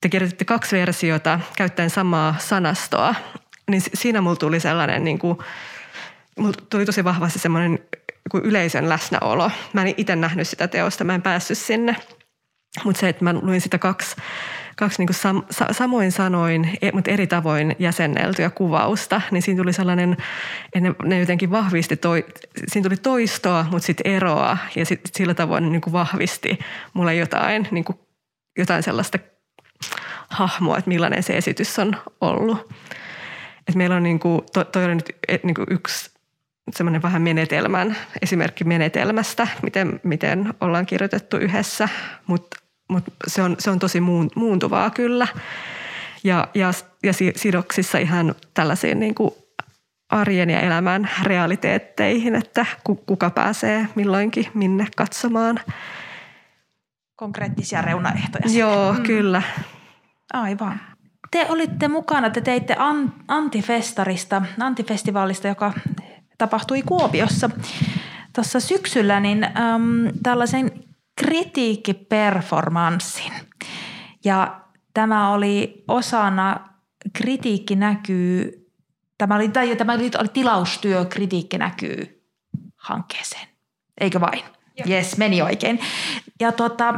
te 0.00 0.08
kirjoititte 0.08 0.44
kaksi 0.44 0.76
versiota 0.76 1.40
käyttäen 1.56 1.90
samaa 1.90 2.34
sanastoa, 2.38 3.14
niin 3.70 3.82
siinä 3.94 4.20
mulla 4.20 4.36
tuli 4.36 4.60
sellainen, 4.60 5.04
niin 5.04 5.18
kuin, 5.18 5.38
mulla 6.38 6.52
tuli 6.70 6.86
tosi 6.86 7.04
vahvasti 7.04 7.38
semmoinen 7.38 7.78
kuin 8.30 8.44
yleisön 8.44 8.88
läsnäolo. 8.88 9.50
Mä 9.72 9.82
en 9.82 9.94
itse 9.96 10.16
nähnyt 10.16 10.48
sitä 10.48 10.68
teosta, 10.68 11.04
mä 11.04 11.14
en 11.14 11.22
päässyt 11.22 11.58
sinne. 11.58 11.96
Mutta 12.84 13.00
se, 13.00 13.08
että 13.08 13.24
mä 13.24 13.34
luin 13.42 13.60
sitä 13.60 13.78
kaksi, 13.78 14.16
kaksi 14.76 15.04
niin 15.04 15.14
sam, 15.14 15.42
sa, 15.50 15.66
samoin 15.72 16.12
sanoin, 16.12 16.78
e, 16.82 16.92
mutta 16.92 17.10
eri 17.10 17.26
tavoin 17.26 17.76
jäsenneltyä 17.78 18.50
kuvausta, 18.50 19.20
niin 19.30 19.42
siinä 19.42 19.62
tuli 19.62 19.72
sellainen, 19.72 20.16
ne, 20.80 20.94
ne 21.04 21.20
jotenkin 21.20 21.50
vahvisti, 21.50 21.96
toi, 21.96 22.26
siinä 22.68 22.84
tuli 22.84 22.96
toistoa, 22.96 23.66
mutta 23.70 23.86
sitten 23.86 24.12
eroa 24.12 24.58
ja 24.76 24.86
sit, 24.86 25.00
sillä 25.12 25.34
tavoin 25.34 25.72
niin 25.72 25.80
kuin 25.80 25.92
vahvisti 25.92 26.58
mulle 26.92 27.14
jotain, 27.14 27.68
niin 27.70 27.84
kuin, 27.84 27.98
jotain 28.58 28.82
sellaista 28.82 29.18
hahmoa, 30.30 30.78
että 30.78 30.88
millainen 30.88 31.22
se 31.22 31.36
esitys 31.36 31.78
on 31.78 31.96
ollut. 32.20 32.72
Et 33.68 33.74
meillä 33.74 33.96
on 33.96 34.02
niin 34.02 34.20
kuin, 34.20 34.40
to, 34.52 34.64
toi 34.64 34.84
on 34.84 34.96
nyt 34.96 35.16
niin 35.42 35.54
kuin 35.54 35.66
yksi 35.70 36.19
semmoinen 36.74 37.02
vähän 37.02 37.22
menetelmän, 37.22 37.96
esimerkki 38.22 38.64
menetelmästä, 38.64 39.48
miten, 39.62 40.00
miten 40.02 40.54
ollaan 40.60 40.86
kirjoitettu 40.86 41.36
yhdessä, 41.36 41.88
mutta 42.26 42.56
mut 42.88 43.04
se, 43.26 43.42
on, 43.42 43.56
se 43.58 43.70
on 43.70 43.78
tosi 43.78 44.00
muun, 44.00 44.30
muuntuvaa 44.34 44.90
kyllä. 44.90 45.26
Ja, 46.24 46.48
ja, 46.54 46.70
ja 47.02 47.12
sidoksissa 47.36 47.98
ihan 47.98 48.34
tällaisiin 48.54 49.00
niin 49.00 49.14
kuin 49.14 49.34
arjen 50.10 50.50
ja 50.50 50.60
elämän 50.60 51.10
realiteetteihin, 51.22 52.34
että 52.34 52.66
kuka 53.06 53.30
pääsee 53.30 53.86
milloinkin 53.94 54.46
minne 54.54 54.86
katsomaan. 54.96 55.60
Konkreettisia 57.16 57.82
reunaehtoja. 57.82 58.44
Joo, 58.58 58.92
mm. 58.92 59.02
kyllä. 59.02 59.42
Aivan. 60.32 60.80
Te 61.30 61.46
olitte 61.48 61.88
mukana, 61.88 62.30
te 62.30 62.40
teitte 62.40 62.76
Antifestarista, 63.28 64.42
Antifestivaalista, 64.60 65.48
joka 65.48 65.72
tapahtui 66.40 66.82
Kuopiossa 66.82 67.50
tuossa 68.34 68.60
syksyllä, 68.60 69.20
niin 69.20 69.44
äm, 69.44 69.50
tällaisen 70.22 70.84
kritiikkiperformanssin. 71.20 73.32
Ja 74.24 74.60
tämä 74.94 75.30
oli 75.30 75.84
osana 75.88 76.68
kritiikki 77.12 77.76
näkyy, 77.76 78.52
tämä 79.18 79.36
oli, 79.36 79.48
tai 79.48 79.76
tämä 79.76 79.92
oli, 79.92 80.10
oli 80.18 80.28
tilaustyö 80.32 81.04
kritiikki 81.04 81.58
näkyy 81.58 82.24
hankkeeseen, 82.76 83.48
eikö 84.00 84.20
vain? 84.20 84.42
Jes, 84.86 85.16
meni 85.16 85.42
oikein. 85.42 85.80
Ja 86.40 86.52
tota, 86.52 86.94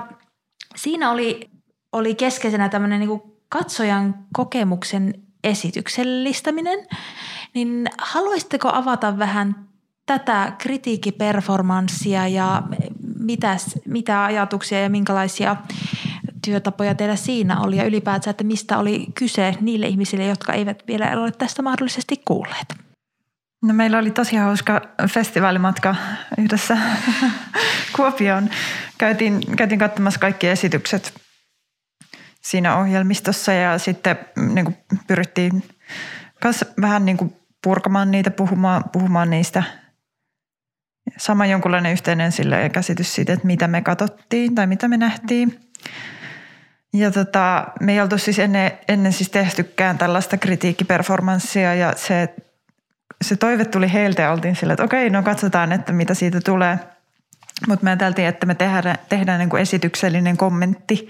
siinä 0.76 1.10
oli, 1.10 1.50
oli 1.92 2.14
keskeisenä 2.14 2.68
tämmöinen 2.68 3.00
niin 3.00 3.22
katsojan 3.48 4.14
kokemuksen 4.32 5.14
esityksellistäminen– 5.44 6.78
niin 7.54 7.86
haluaisitteko 7.98 8.68
avata 8.72 9.18
vähän 9.18 9.68
tätä 10.06 10.52
kritiikkiperformanssia 10.58 12.28
ja 12.28 12.62
mitäs, 13.18 13.78
mitä 13.86 14.24
ajatuksia 14.24 14.82
ja 14.82 14.90
minkälaisia 14.90 15.56
työtapoja 16.44 16.94
teillä 16.94 17.16
siinä 17.16 17.60
oli 17.60 17.76
ja 17.76 17.84
ylipäätään, 17.84 18.30
että 18.30 18.44
mistä 18.44 18.78
oli 18.78 19.06
kyse 19.14 19.54
niille 19.60 19.86
ihmisille, 19.86 20.26
jotka 20.26 20.52
eivät 20.52 20.82
vielä 20.86 21.10
ole 21.10 21.32
tästä 21.32 21.62
mahdollisesti 21.62 22.22
kuulleet? 22.24 22.74
No 23.62 23.74
meillä 23.74 23.98
oli 23.98 24.10
tosi 24.10 24.36
hauska 24.36 24.80
festivaalimatka 25.08 25.94
yhdessä 26.38 26.78
Kuopioon. 27.96 28.50
Käytiin, 28.98 29.56
käytiin 29.56 29.78
katsomassa 29.78 30.20
kaikki 30.20 30.48
esitykset 30.48 31.14
siinä 32.40 32.76
ohjelmistossa 32.76 33.52
ja 33.52 33.78
sitten 33.78 34.18
niin 34.36 34.64
kuin 34.64 34.76
pyrittiin 35.06 35.62
myös 36.44 36.64
vähän 36.80 37.04
niin 37.04 37.16
kuin 37.16 37.36
purkamaan 37.62 38.10
niitä, 38.10 38.30
puhumaan, 38.30 38.84
puhumaan 38.92 39.30
niistä. 39.30 39.62
Sama 41.18 41.46
jonkunlainen 41.46 41.92
yhteinen 41.92 42.32
sille 42.32 42.68
käsitys 42.68 43.14
siitä, 43.14 43.32
että 43.32 43.46
mitä 43.46 43.68
me 43.68 43.82
katsottiin 43.82 44.54
tai 44.54 44.66
mitä 44.66 44.88
me 44.88 44.96
nähtiin. 44.96 45.60
Ja 46.94 47.10
tota, 47.10 47.66
me 47.80 47.92
ei 47.92 48.00
oltu 48.00 48.18
siis 48.18 48.38
ennen, 48.38 48.72
ennen 48.88 49.12
siis 49.12 49.30
tehtykään 49.30 49.98
tällaista 49.98 50.36
kritiikkiperformanssia 50.36 51.74
ja 51.74 51.92
se, 51.96 52.34
se 53.24 53.36
toive 53.36 53.64
tuli 53.64 53.92
heiltä 53.92 54.22
ja 54.22 54.32
oltiin 54.32 54.56
sille, 54.56 54.72
että 54.72 54.84
okei, 54.84 55.10
no 55.10 55.22
katsotaan, 55.22 55.72
että 55.72 55.92
mitä 55.92 56.14
siitä 56.14 56.40
tulee. 56.40 56.78
Mutta 57.68 57.84
me 57.84 57.90
ajateltiin, 57.90 58.28
että 58.28 58.46
me 58.46 58.54
tehdään, 58.54 58.96
tehdään 59.08 59.38
niin 59.38 59.48
kuin 59.48 59.62
esityksellinen 59.62 60.36
kommentti 60.36 61.08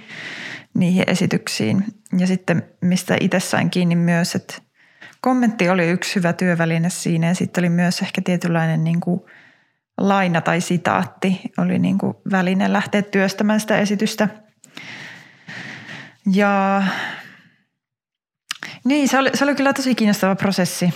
niihin 0.74 1.04
esityksiin. 1.06 1.84
Ja 2.18 2.26
sitten 2.26 2.62
mistä 2.80 3.16
itse 3.20 3.40
sain 3.40 3.70
kiinni 3.70 3.96
myös, 3.96 4.34
että 4.34 4.54
kommentti 5.22 5.68
oli 5.68 5.90
yksi 5.90 6.14
hyvä 6.16 6.32
työväline 6.32 6.90
siinä 6.90 7.26
ja 7.26 7.34
sitten 7.34 7.62
oli 7.62 7.68
myös 7.68 8.02
ehkä 8.02 8.22
tietynlainen 8.24 8.84
niin 8.84 9.00
kuin 9.00 9.20
laina 9.98 10.40
tai 10.40 10.60
sitaatti 10.60 11.40
oli 11.58 11.78
niin 11.78 11.98
kuin 11.98 12.14
väline 12.30 12.72
lähteä 12.72 13.02
työstämään 13.02 13.60
sitä 13.60 13.78
esitystä. 13.78 14.28
Ja 16.34 16.82
niin, 18.84 19.08
se 19.08 19.18
oli, 19.18 19.30
se 19.34 19.44
oli 19.44 19.54
kyllä 19.54 19.72
tosi 19.72 19.94
kiinnostava 19.94 20.36
prosessi. 20.36 20.94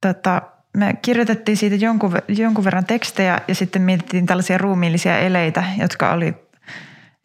Tota, 0.00 0.42
me 0.76 0.94
kirjoitettiin 1.02 1.56
siitä 1.56 1.76
jonkun, 1.76 2.12
jonkun 2.28 2.64
verran 2.64 2.86
tekstejä 2.86 3.40
ja 3.48 3.54
sitten 3.54 3.82
mietittiin 3.82 4.26
tällaisia 4.26 4.58
ruumiillisia 4.58 5.18
eleitä, 5.18 5.64
jotka 5.78 6.12
oli 6.12 6.34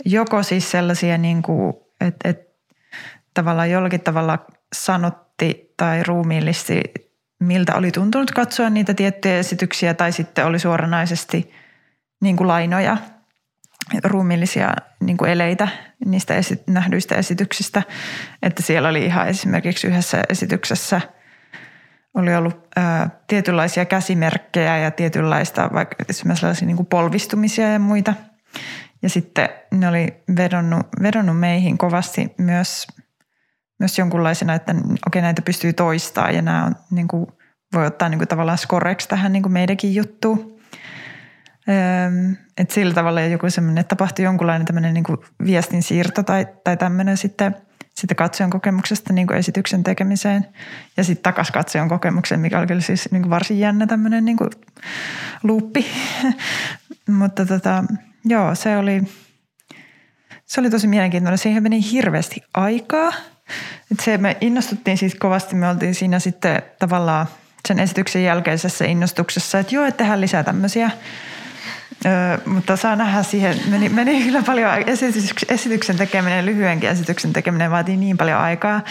joko 0.05 0.43
siis 0.43 0.71
sellaisia, 0.71 1.17
niin 1.17 1.41
kuin, 1.41 1.73
että, 2.01 2.29
että 2.29 2.45
tavallaan 3.33 3.71
jollakin 3.71 4.01
tavalla 4.01 4.45
sanot, 4.75 5.24
ajatteli 5.41 5.73
tai 5.77 6.03
ruumiillisesti, 6.03 6.81
miltä 7.39 7.75
oli 7.75 7.91
tuntunut 7.91 8.31
katsoa 8.31 8.69
niitä 8.69 8.93
tiettyjä 8.93 9.37
esityksiä 9.37 9.93
tai 9.93 10.11
sitten 10.11 10.45
oli 10.45 10.59
suoranaisesti 10.59 11.51
niin 12.21 12.37
kuin 12.37 12.47
lainoja, 12.47 12.97
ruumiillisia 14.03 14.73
niin 14.99 15.17
kuin 15.17 15.31
eleitä 15.31 15.67
niistä 16.05 16.35
esi- 16.35 16.63
nähdyistä 16.67 17.15
esityksistä. 17.15 17.83
Että 18.41 18.63
siellä 18.63 18.89
oli 18.89 19.05
ihan 19.05 19.27
esimerkiksi 19.27 19.87
yhdessä 19.87 20.23
esityksessä 20.29 21.01
oli 22.13 22.35
ollut 22.35 22.67
ää, 22.75 23.09
tietynlaisia 23.27 23.85
käsimerkkejä 23.85 24.77
ja 24.77 24.91
tietynlaista 24.91 25.69
vaikka 25.73 25.95
esimerkiksi 26.09 26.65
niin 26.65 26.75
kuin 26.75 26.87
polvistumisia 26.87 27.71
ja 27.71 27.79
muita. 27.79 28.13
Ja 29.01 29.09
sitten 29.09 29.49
ne 29.71 29.87
oli 29.87 30.23
vedonnut, 30.37 30.87
vedonnut 31.01 31.39
meihin 31.39 31.77
kovasti 31.77 32.33
myös– 32.37 32.87
myös 33.79 33.97
jonkunlaisena, 33.97 34.53
että 34.53 34.75
okei 35.07 35.21
näitä 35.21 35.41
pystyy 35.41 35.73
toistaa 35.73 36.31
ja 36.31 36.41
nämä 36.41 36.65
on, 36.65 36.75
niin 36.91 37.07
kuin, 37.07 37.27
voi 37.73 37.85
ottaa 37.85 38.09
niin 38.09 38.19
kuin, 38.19 38.27
tavallaan 38.27 38.57
skoreksi 38.57 39.07
tähän 39.07 39.31
niin 39.31 39.43
kuin 39.43 39.53
meidänkin 39.53 39.95
juttuun. 39.95 40.55
Että 42.57 42.73
sillä 42.73 42.93
tavalla 42.93 43.21
joku 43.21 43.49
semmoinen, 43.49 43.81
että 43.81 43.95
tapahtui 43.95 44.25
jonkunlainen 44.25 44.65
tämmöinen 44.65 44.93
niin 44.93 45.03
kuin 45.03 45.17
viestin 45.45 45.83
siirto 45.83 46.23
tai, 46.23 46.47
tai 46.63 46.77
tämmöinen 46.77 47.17
sitten, 47.17 47.55
sitten 47.95 48.15
katsojan 48.15 48.49
kokemuksesta 48.49 49.13
niin 49.13 49.27
kuin 49.27 49.37
esityksen 49.37 49.83
tekemiseen 49.83 50.47
ja 50.97 51.03
sitten 51.03 51.23
takaisin 51.23 51.53
katsojan 51.53 51.89
kokemukseen, 51.89 52.41
mikä 52.41 52.59
oli 52.59 52.67
kyllä 52.67 52.81
siis 52.81 53.11
niin 53.11 53.21
kuin 53.21 53.29
varsin 53.29 53.59
jännä 53.59 53.87
tämmöinen 53.87 54.25
niin 54.25 54.37
kuin 54.37 54.49
luuppi. 55.43 55.85
Mutta 57.19 57.45
tota, 57.45 57.83
joo, 58.25 58.55
se 58.55 58.77
oli, 58.77 59.03
se 60.45 60.59
oli 60.61 60.69
tosi 60.69 60.87
mielenkiintoinen. 60.87 61.37
Siihen 61.37 61.63
meni 61.63 61.91
hirveästi 61.91 62.43
aikaa– 62.53 63.13
et 63.91 63.99
se 63.99 64.17
me 64.17 64.37
innostuttiin 64.41 64.97
siis 64.97 65.15
kovasti, 65.15 65.55
me 65.55 65.69
oltiin 65.69 65.95
siinä 65.95 66.19
sitten 66.19 66.61
tavallaan 66.79 67.27
sen 67.67 67.79
esityksen 67.79 68.23
jälkeisessä 68.23 68.85
innostuksessa, 68.85 69.59
että 69.59 69.75
joo, 69.75 69.85
että 69.85 69.97
tehdään 69.97 70.21
lisää 70.21 70.43
tämmöisiä. 70.43 70.91
Öö, 72.05 72.37
mutta 72.45 72.75
saa 72.75 72.95
nähdä 72.95 73.23
siihen, 73.23 73.57
meni, 73.69 73.89
meni 73.89 74.23
kyllä 74.23 74.41
paljon 74.41 74.71
esityksen 75.49 75.97
tekeminen, 75.97 76.45
lyhyenkin 76.45 76.89
esityksen 76.89 77.33
tekeminen 77.33 77.71
vaatii 77.71 77.97
niin 77.97 78.17
paljon 78.17 78.39
aikaa, 78.39 78.81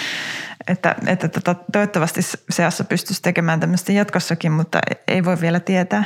että, 0.66 0.94
että 1.07 1.28
tota, 1.28 1.55
toivottavasti 1.72 2.20
seassa 2.50 2.84
pystyisi 2.84 3.22
tekemään 3.22 3.61
tämmöistä 3.61 3.92
jatkossakin, 3.92 4.52
mutta 4.52 4.80
ei 5.09 5.24
voi 5.24 5.40
vielä 5.40 5.61
tietää. 5.61 6.05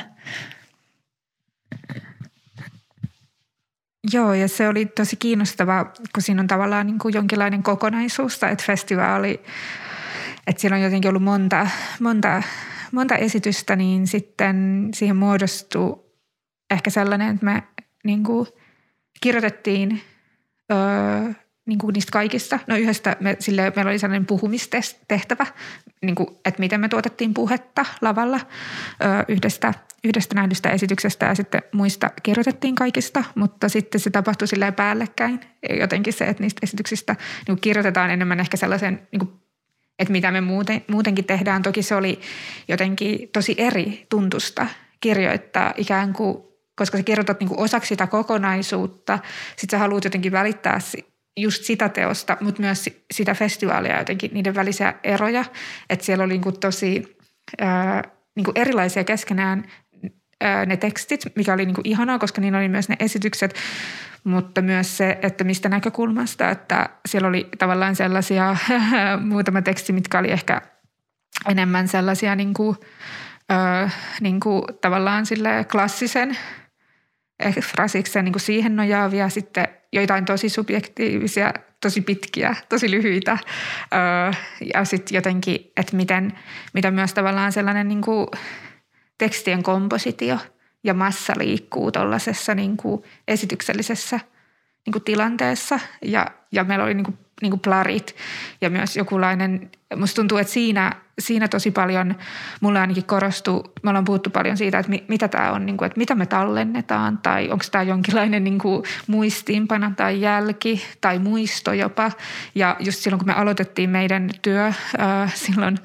Joo, 4.13 4.35
ja 4.35 4.49
se 4.49 4.69
oli 4.69 4.87
tosi 4.87 5.17
kiinnostavaa, 5.17 5.85
kun 5.85 6.23
siinä 6.23 6.43
on 6.43 6.47
tavallaan 6.47 6.87
niin 6.87 6.99
kuin 6.99 7.15
jonkinlainen 7.15 7.63
kokonaisuus, 7.63 8.35
että 8.43 8.65
festivaali, 8.67 9.41
että 10.47 10.61
siellä 10.61 10.77
on 10.77 10.83
jotenkin 10.83 11.09
ollut 11.09 11.23
monta, 11.23 11.67
monta, 12.01 12.43
monta 12.93 13.17
esitystä, 13.17 13.77
niin 13.77 14.07
sitten 14.07 14.89
siihen 14.95 15.17
muodostuu 15.17 16.15
ehkä 16.71 16.91
sellainen, 16.91 17.35
että 17.35 17.45
me 17.45 17.63
niin 18.05 18.25
kuin 18.25 18.47
kirjoitettiin 19.21 20.03
öö, 20.73 21.33
niin 21.69 21.79
kuin 21.79 21.93
niistä 21.93 22.13
kaikista. 22.13 22.59
No 22.67 22.77
yhdestä 22.77 23.17
me, 23.21 23.37
sille, 23.39 23.73
meillä 23.77 23.91
oli 23.91 23.99
sellainen 23.99 24.27
puhumistehtävä, 24.27 25.47
niin 26.03 26.15
kuin, 26.15 26.29
että 26.45 26.61
miten 26.61 26.81
me 26.81 26.89
tuotettiin 26.89 27.35
puhetta 27.35 27.85
lavalla 28.01 28.41
öö, 29.05 29.25
yhdestä, 29.29 29.75
yhdestä 30.05 30.35
nähdystä 30.35 30.71
esityksestä 30.71 31.27
ja 31.27 31.35
sitten 31.35 31.63
muista 31.73 32.11
kirjoitettiin 32.23 32.75
kaikista, 32.75 33.25
mutta 33.35 33.69
sitten 33.69 34.01
se 34.01 34.11
tapahtui 34.11 34.49
silleen 34.49 34.75
päällekkäin. 34.75 35.41
Jotenkin 35.81 36.13
se, 36.13 36.25
että 36.25 36.43
niistä 36.43 36.61
esityksistä 36.63 37.13
niin 37.13 37.47
kuin 37.47 37.61
kirjoitetaan 37.61 38.11
enemmän 38.11 38.41
ehkä 38.41 38.57
sellaisen 38.57 39.09
niin 39.13 39.21
kuin 39.21 39.33
että 39.99 40.13
mitä 40.13 40.31
me 40.31 40.41
muuten, 40.41 40.85
muutenkin 40.89 41.25
tehdään. 41.25 41.63
Toki 41.63 41.83
se 41.83 41.95
oli 41.95 42.21
jotenkin 42.69 43.29
tosi 43.33 43.55
eri 43.59 44.07
tuntusta 44.09 44.67
kirjoittaa 45.01 45.75
ikään 45.77 46.13
kuin, 46.13 46.39
koska 46.77 46.97
sä 46.97 47.03
kirjoitat 47.03 47.41
niin 47.41 47.49
kuin 47.49 47.61
osaksi 47.61 47.89
sitä 47.89 48.07
kokonaisuutta, 48.07 49.19
sit 49.57 49.71
sä 49.71 49.79
haluat 49.79 50.05
jotenkin 50.05 50.33
välittää 50.33 50.81
just 51.41 51.65
sitä 51.65 51.89
teosta, 51.89 52.37
mutta 52.41 52.63
myös 52.63 52.91
sitä 53.11 53.35
festivaalia 53.35 53.99
jotenkin, 53.99 54.31
niiden 54.35 54.55
välisiä 54.55 54.95
eroja. 55.05 55.45
Että 55.91 56.05
siellä 56.05 56.25
oli 56.25 56.33
niin 56.33 56.41
kuin 56.41 56.61
tosi 56.61 57.17
ää, 57.61 58.03
niin 58.37 58.45
kuin 58.45 58.59
erilaisia 58.59 59.05
keskenään 59.05 59.65
ää, 60.41 60.67
ne 60.67 60.77
tekstit, 60.77 61.23
mikä 61.37 61.53
oli 61.53 61.67
niin 61.67 61.75
kuin 61.75 61.89
ihanaa, 61.89 62.19
koska 62.19 62.41
niin 62.41 62.55
oli 62.55 62.69
myös 62.69 62.89
ne 62.89 62.97
esitykset, 63.01 63.55
mutta 64.25 64.63
myös 64.63 64.97
se, 64.97 65.19
että 65.23 65.45
mistä 65.45 65.69
näkökulmasta, 65.69 66.51
että 66.51 66.89
siellä 67.09 67.29
oli 67.29 67.49
tavallaan 67.59 67.97
sellaisia 67.97 68.57
muutama 69.31 69.63
teksti, 69.63 69.93
mitkä 69.93 70.19
oli 70.19 70.31
ehkä 70.31 70.63
enemmän 71.49 71.89
sellaisia 71.89 72.35
niin 72.37 72.55
kuin, 72.55 72.77
ö, 73.53 73.89
niin 74.21 74.41
kuin 74.41 74.63
tavallaan 74.81 75.27
sille 75.27 75.67
klassisen 75.73 76.39
ehkä 77.41 77.61
frasiksen 77.61 78.25
niin 78.25 78.41
siihen 78.41 78.77
nojaavia, 78.77 79.29
sitten 79.29 79.69
joitain 79.93 80.25
tosi 80.25 80.49
subjektiivisia, 80.49 81.55
tosi 81.81 82.01
pitkiä, 82.01 82.57
tosi 82.69 82.91
lyhyitä. 82.91 83.39
Ö, 83.43 84.37
ja 84.75 84.85
sitten 84.85 85.15
jotenkin, 85.15 85.73
että 85.77 85.97
miten, 85.97 86.39
mitä 86.75 86.91
myös 86.91 87.15
tavallaan 87.15 87.53
sellainen 87.53 87.89
niin 87.89 88.01
kuin 88.01 88.27
tekstien 89.19 89.63
kompositio– 89.63 90.39
ja 90.85 90.95
massa 90.95 91.33
liikkuu 91.37 91.93
tuollaisessa 91.93 92.55
niin 92.55 92.77
esityksellisessä 93.29 94.21
niin 94.87 94.93
kuin 94.93 95.05
tilanteessa. 95.05 95.81
Ja, 96.03 96.27
ja 96.53 96.65
meillä 96.65 96.85
oli 96.85 96.95
niin 96.95 97.05
kuin, 97.05 97.19
niin 97.43 97.51
kuin 97.51 97.61
plarit 97.61 98.17
ja 98.61 98.71
myös 98.71 98.97
jokulainen, 98.97 99.71
musta 99.97 100.17
tuntuu, 100.17 100.39
että 100.39 100.53
siinä, 100.53 100.93
siinä 101.19 101.49
tosi 101.49 101.71
paljon, 101.71 102.15
mulle 102.61 102.81
ainakin 102.81 103.05
korostuu, 103.05 103.73
me 103.83 103.91
ollaan 103.91 104.05
puhuttu 104.05 104.31
paljon 104.31 104.57
siitä, 104.57 104.79
että 104.79 104.91
mi, 104.91 105.05
mitä 105.09 105.29
tämä 105.29 105.53
on, 105.53 105.67
niin 105.67 105.77
kuin, 105.77 105.87
että 105.87 105.99
mitä 105.99 106.15
me 106.15 106.27
tallennetaan 106.27 107.19
tai 107.19 107.51
onko 107.51 107.65
tämä 107.71 107.83
jonkinlainen 107.83 108.45
niin 108.45 108.59
kuin 108.59 108.83
muistiinpana 109.07 109.93
tai 109.97 110.21
jälki 110.21 110.83
tai 111.01 111.19
muisto 111.19 111.73
jopa. 111.73 112.11
Ja 112.55 112.77
just 112.81 112.99
silloin 112.99 113.19
kun 113.19 113.27
me 113.27 113.35
aloitettiin 113.35 113.91
meidän 113.91 114.31
työ 114.43 114.73
ää, 114.99 115.31
silloin 115.35 115.79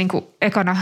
niin 0.00 0.08
kuin 0.08 0.24
ekana, 0.40 0.76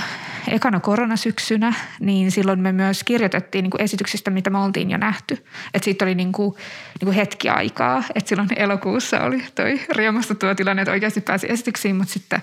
ekana 0.48 0.80
koronasyksynä, 0.80 1.74
niin 2.00 2.30
silloin 2.30 2.60
me 2.60 2.72
myös 2.72 3.04
kirjoitettiin 3.04 3.62
niin 3.62 3.70
kuin 3.70 3.82
esityksistä, 3.82 4.30
mitä 4.30 4.50
me 4.50 4.58
oltiin 4.58 4.90
jo 4.90 4.98
nähty. 4.98 5.44
Että 5.74 5.84
siitä 5.84 6.04
oli 6.04 6.14
niin 6.14 6.32
kuin, 6.32 6.54
niin 7.00 7.06
kuin 7.06 7.14
hetki 7.14 7.48
aikaa. 7.48 8.04
Että 8.14 8.28
silloin 8.28 8.48
elokuussa 8.56 9.20
oli 9.20 9.44
toi 9.54 9.80
riemastuttava 9.90 10.54
tilanne, 10.54 10.82
että 10.82 10.92
oikeasti 10.92 11.20
pääsi 11.20 11.46
esityksiin, 11.50 11.96
mutta 11.96 12.12
sitten 12.12 12.42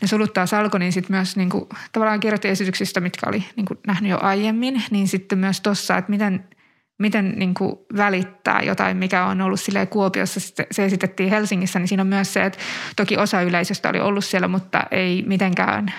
ne 0.00 0.08
soluttaa 0.08 0.46
salko, 0.46 0.78
niin 0.78 0.92
sitten 0.92 1.16
myös 1.16 1.36
niin 1.36 1.50
kuin, 1.50 1.68
tavallaan 1.92 2.20
kirjoitti 2.20 2.48
esityksistä, 2.48 3.00
mitkä 3.00 3.28
oli 3.28 3.44
niin 3.56 3.66
kuin 3.66 3.78
nähnyt 3.86 4.10
jo 4.10 4.18
aiemmin, 4.22 4.82
niin 4.90 5.08
sitten 5.08 5.38
myös 5.38 5.60
tuossa, 5.60 5.96
että 5.96 6.10
miten– 6.10 6.44
miten 6.98 7.32
niin 7.36 7.54
kuin 7.54 7.76
välittää 7.96 8.62
jotain, 8.62 8.96
mikä 8.96 9.24
on 9.24 9.40
ollut 9.40 9.60
sille 9.60 9.86
Kuopiossa, 9.86 10.40
se 10.70 10.84
esitettiin 10.84 11.30
Helsingissä, 11.30 11.78
niin 11.78 11.88
siinä 11.88 12.00
on 12.00 12.06
myös 12.06 12.32
se, 12.32 12.44
että 12.44 12.58
toki 12.96 13.16
osa 13.16 13.42
yleisöstä 13.42 13.88
oli 13.88 14.00
ollut 14.00 14.24
siellä, 14.24 14.48
mutta 14.48 14.82
ei 14.90 15.24
mitenkään 15.26 15.92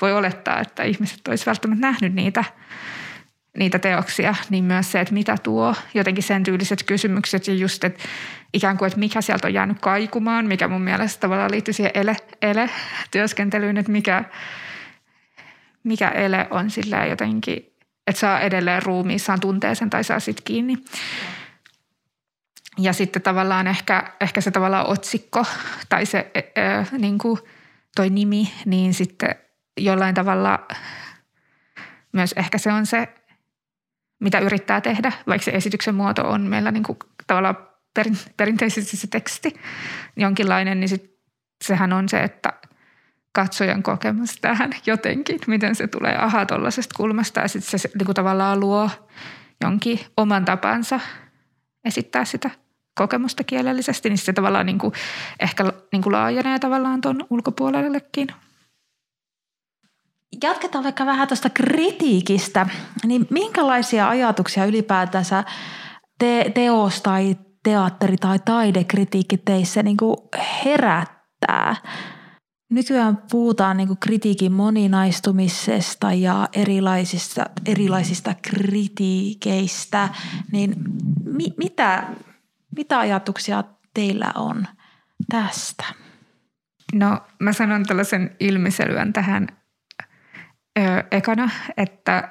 voi 0.00 0.12
olettaa, 0.12 0.60
että 0.60 0.82
ihmiset 0.82 1.28
olisivat 1.28 1.46
välttämättä 1.46 1.86
nähnyt 1.86 2.14
niitä, 2.14 2.44
niitä 3.58 3.78
teoksia, 3.78 4.34
niin 4.50 4.64
myös 4.64 4.92
se, 4.92 5.00
että 5.00 5.14
mitä 5.14 5.36
tuo, 5.42 5.74
jotenkin 5.94 6.24
sen 6.24 6.42
tyyliset 6.42 6.82
kysymykset 6.82 7.48
ja 7.48 7.54
just, 7.54 7.84
että 7.84 8.02
ikään 8.54 8.78
kuin, 8.78 8.86
että 8.86 8.98
mikä 8.98 9.20
sieltä 9.20 9.46
on 9.46 9.54
jäänyt 9.54 9.78
kaikumaan, 9.80 10.46
mikä 10.46 10.68
mun 10.68 10.82
mielestä 10.82 11.20
tavallaan 11.20 11.50
liittyy 11.50 11.74
siihen 11.74 11.92
ele, 11.94 12.16
ele-työskentelyyn, 12.42 13.76
että 13.76 13.92
mikä, 13.92 14.24
mikä 15.84 16.08
ele 16.08 16.46
on 16.50 16.70
sillä 16.70 17.06
jotenkin 17.06 17.71
että 18.06 18.20
saa 18.20 18.40
edelleen 18.40 18.82
ruumiissaan 18.82 19.40
tuntee 19.40 19.74
sen 19.74 19.90
tai 19.90 20.04
saa 20.04 20.20
sit 20.20 20.40
kiinni. 20.40 20.76
Ja 22.78 22.92
sitten 22.92 23.22
tavallaan 23.22 23.66
ehkä, 23.66 24.12
ehkä 24.20 24.40
se 24.40 24.50
tavallaan 24.50 24.86
otsikko 24.86 25.46
tai 25.88 26.06
se 26.06 26.30
ää, 26.56 26.86
niin 26.98 27.18
kuin 27.18 27.38
toi 27.96 28.10
nimi, 28.10 28.52
niin 28.66 28.94
sitten 28.94 29.34
jollain 29.80 30.14
tavalla 30.14 30.66
myös 32.12 32.34
ehkä 32.36 32.58
se 32.58 32.72
on 32.72 32.86
se, 32.86 33.08
mitä 34.20 34.38
yrittää 34.38 34.80
tehdä, 34.80 35.12
vaikka 35.26 35.44
se 35.44 35.50
esityksen 35.50 35.94
muoto 35.94 36.28
on 36.28 36.40
meillä 36.40 36.70
niin 36.70 36.82
kuin 36.82 36.98
tavallaan 37.26 37.56
perinteisesti 38.36 38.96
se 38.96 39.06
teksti 39.06 39.54
jonkinlainen, 40.16 40.80
niin 40.80 40.88
sit 40.88 41.18
sehän 41.64 41.92
on 41.92 42.08
se, 42.08 42.22
että 42.22 42.52
katsojan 43.32 43.82
kokemus 43.82 44.36
tähän 44.40 44.70
jotenkin, 44.86 45.38
miten 45.46 45.74
se 45.74 45.86
tulee 45.86 46.16
aha 46.18 46.46
tuollaisesta 46.46 46.94
kulmasta 46.96 47.40
ja 47.40 47.48
sitten 47.48 47.78
se 47.78 47.90
niin 47.98 48.06
kuin 48.06 48.16
tavallaan 48.16 48.60
luo 48.60 48.90
jonkin 49.64 50.00
oman 50.16 50.44
tapansa 50.44 51.00
esittää 51.84 52.24
sitä 52.24 52.50
kokemusta 52.94 53.44
kielellisesti, 53.44 54.08
niin 54.08 54.18
se 54.18 54.32
tavallaan 54.32 54.66
niin 54.66 54.78
kuin 54.78 54.94
ehkä 55.40 55.64
niin 55.92 56.02
kuin 56.02 56.12
laajenee 56.12 56.58
tavallaan 56.58 57.00
tuon 57.00 57.26
ulkopuolellekin. 57.30 58.28
Jatketaan 60.42 60.84
vaikka 60.84 61.06
vähän 61.06 61.28
tuosta 61.28 61.50
kritiikistä. 61.50 62.66
Niin 63.06 63.26
minkälaisia 63.30 64.08
ajatuksia 64.08 64.64
ylipäätänsä 64.64 65.44
te- 66.18 66.50
teos 66.54 67.02
tai 67.02 67.36
teatteri- 67.68 68.16
tai 68.20 68.38
taidekritiikki 68.38 69.36
teissä 69.36 69.82
niin 69.82 69.96
kuin 69.96 70.16
herättää? 70.64 71.76
Nykyään 72.72 73.18
puhutaan 73.30 73.76
niin 73.76 73.98
kritiikin 74.00 74.52
moninaistumisesta 74.52 76.12
ja 76.12 76.48
erilaisista, 76.52 77.44
erilaisista 77.66 78.34
kritiikeistä, 78.42 80.08
niin 80.52 80.74
mi, 81.24 81.54
mitä, 81.56 82.04
mitä 82.76 82.98
ajatuksia 82.98 83.64
teillä 83.94 84.32
on 84.34 84.66
tästä? 85.30 85.84
No 86.94 87.20
mä 87.38 87.52
sanon 87.52 87.86
tällaisen 87.86 88.36
ilmiselyän 88.40 89.12
tähän 89.12 89.48
ö, 90.78 90.82
ekana, 91.10 91.50
että 91.76 92.28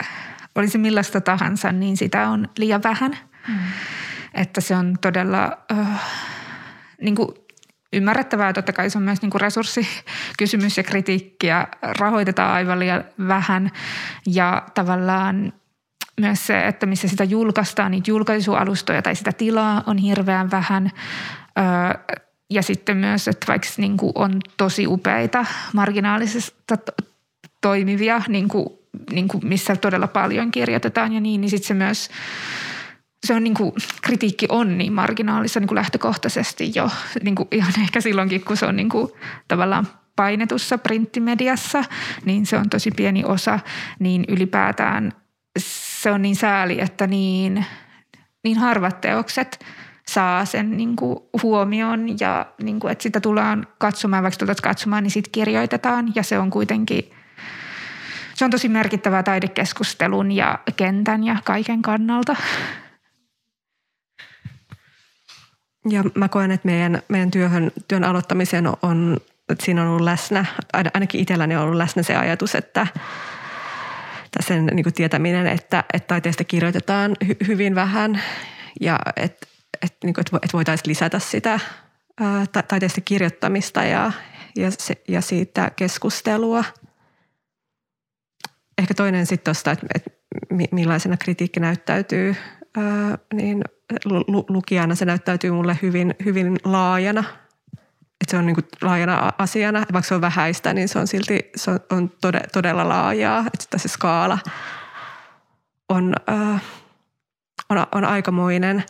olisi 0.56 0.78
millaista 0.78 1.22
tahansa, 1.22 1.72
niin 1.72 1.98
sitä 1.98 2.30
on 2.30 2.50
liian 2.58 2.84
vähän. 2.84 3.18
Mm. 3.48 3.56
Että 4.34 4.62
se 4.62 4.76
on 4.76 4.96
todella... 5.02 5.58
Ö, 5.72 5.76
niin 7.02 7.16
kuin 7.16 7.28
ymmärrettävää. 7.94 8.54
Totta 8.54 8.74
kai 8.74 8.90
se 8.90 8.98
on 8.98 9.04
myös 9.04 9.22
niin 9.22 9.30
kuin 9.30 9.42
resurssikysymys 9.42 10.78
ja 10.78 10.84
kritiikkiä 10.84 11.68
rahoitetaan 11.82 12.54
aivan 12.54 12.80
liian 12.80 13.04
vähän 13.28 13.72
ja 14.28 14.64
tavallaan 14.74 15.54
myös 16.22 16.48
se, 16.48 16.68
että 16.68 16.86
missä 16.86 17.08
sitä 17.08 17.24
julkaistaan, 17.24 17.92
niitä 17.92 18.12
julkaisualustoja 18.12 19.02
tai 19.02 19.16
sitä 19.16 19.32
tilaa 19.32 19.84
on 19.88 19.98
hirveän 19.98 20.52
vähän. 20.52 20.92
Ja 22.50 22.62
sitten 22.62 22.98
myös, 22.98 23.28
että 23.28 23.48
vaikka 23.48 23.68
niin 23.78 23.98
kuin 23.98 24.12
on 24.16 24.40
tosi 24.58 24.88
upeita 24.88 25.46
marginaalisesta 25.74 26.78
toimivia, 27.62 28.22
niin 28.28 28.48
kuin, 28.48 28.66
niin 29.12 29.28
kuin 29.28 29.48
missä 29.48 29.76
todella 29.76 30.08
paljon 30.08 30.52
kirjoitetaan 30.52 31.14
ja 31.14 31.22
niin, 31.22 31.42
niin 31.42 31.50
sitten 31.50 31.68
se 31.68 31.74
myös– 31.74 32.10
se 33.28 33.34
on 33.34 33.44
niin 33.44 33.54
kuin, 33.54 33.72
kritiikki 34.02 34.46
on 34.50 34.78
niin 34.78 34.94
marginaalissa 34.94 35.60
niin 35.60 35.68
kuin 35.68 35.76
lähtökohtaisesti 35.76 36.72
jo 36.76 36.90
niin 37.24 37.36
kuin 37.36 37.48
ihan 37.52 37.74
ehkä 37.82 38.02
silloinkin, 38.02 38.46
kun 38.46 38.58
se 38.58 38.66
on 38.66 38.76
niin 38.76 38.90
kuin, 38.90 39.12
tavallaan 39.48 39.88
painetussa 40.16 40.78
printtimediassa, 40.78 41.84
niin 42.26 42.46
se 42.46 42.58
on 42.58 42.70
tosi 42.70 42.92
pieni 42.92 43.24
osa, 43.26 43.60
niin 44.00 44.26
ylipäätään 44.28 45.12
se 45.60 46.12
on 46.12 46.22
niin 46.22 46.36
sääli, 46.36 46.82
että 46.82 47.08
niin, 47.08 47.66
niin 48.44 48.58
harvat 48.58 49.02
teokset 49.02 49.66
saa 50.08 50.46
sen 50.46 50.78
niin 50.78 50.96
kuin 50.96 51.20
huomioon 51.44 52.20
ja 52.20 52.46
niin 52.64 52.80
kuin, 52.80 52.92
että 52.92 53.04
sitä 53.04 53.20
tullaan 53.20 53.68
katsomaan, 53.78 54.24
vaikka 54.24 54.38
tulet 54.38 54.62
katsomaan, 54.62 55.04
niin 55.04 55.12
sitten 55.12 55.32
kirjoitetaan 55.32 56.12
ja 56.16 56.24
se 56.24 56.40
on 56.40 56.50
kuitenkin 56.50 57.12
se 58.42 58.46
on 58.46 58.52
tosi 58.52 58.70
merkittävää 58.70 59.24
taidekeskustelun 59.24 60.32
ja 60.32 60.60
kentän 60.76 61.24
ja 61.24 61.36
kaiken 61.44 61.82
kannalta. 61.82 62.36
Ja 65.90 66.04
mä 66.16 66.28
koen, 66.28 66.52
että 66.52 66.66
meidän, 66.66 67.02
meidän 67.08 67.32
työhön, 67.32 67.72
työn 67.88 68.04
aloittamiseen 68.04 68.68
on, 68.82 69.18
että 69.50 69.66
siinä 69.66 69.82
on 69.82 69.88
ollut 69.88 70.02
läsnä, 70.02 70.46
ainakin 70.94 71.22
itselläni 71.22 71.56
on 71.56 71.64
ollut 71.64 71.78
läsnä 71.78 72.04
se 72.04 72.16
ajatus, 72.16 72.56
että 72.56 72.88
sen 74.40 74.66
niin 74.66 74.84
kuin 74.84 74.94
tietäminen, 74.94 75.48
että, 75.48 75.84
että 75.94 76.08
taiteesta 76.08 76.44
kirjoitetaan 76.44 77.16
hy, 77.28 77.36
hyvin 77.48 77.76
vähän 77.76 78.22
ja 78.82 79.00
että, 79.16 79.48
että, 79.82 79.98
niin 80.04 80.14
kuin, 80.14 80.22
että 80.22 80.54
voitaisiin 80.54 80.90
lisätä 80.90 81.20
sitä 81.20 81.60
ää, 82.20 82.46
taiteesta 82.68 83.02
kirjoittamista 83.02 83.84
ja, 83.84 84.12
ja, 84.56 84.72
se, 84.72 85.02
ja 85.08 85.22
siitä 85.22 85.72
keskustelua. 85.76 86.64
Ehkä 88.78 88.94
toinen 88.94 89.26
sitten 89.26 89.46
tuosta, 89.46 89.72
että, 89.72 89.88
että 89.96 90.12
millaisena 90.72 91.18
kritiikki 91.18 91.60
näyttäytyy, 91.60 92.36
ää, 92.78 93.18
niin 93.34 93.64
lukijana 94.50 94.96
se 94.96 95.06
näyttäytyy 95.06 95.52
mulle 95.52 95.78
hyvin, 95.82 96.16
hyvin 96.26 96.58
laajana. 96.64 97.24
Että 98.22 98.32
se 98.32 98.38
on 98.38 98.46
niin 98.46 98.56
kuin 98.56 98.66
laajana 98.82 99.32
asiana, 99.38 99.80
vaikka 99.80 100.08
se 100.08 100.16
on 100.16 100.22
vähäistä, 100.22 100.74
niin 100.74 100.90
se 100.90 101.00
on 101.00 101.08
silti 101.08 101.40
se 101.56 101.72
on, 101.72 101.80
on 101.92 102.12
tode, 102.22 102.42
todella 102.54 102.90
laajaa. 102.90 103.46
Että 103.54 103.78
se 103.78 103.88
skaala 103.88 104.40
on, 105.90 106.14
äh, 106.30 106.62
on, 107.70 107.88
on 107.92 108.06
aikamoinen. 108.06 108.84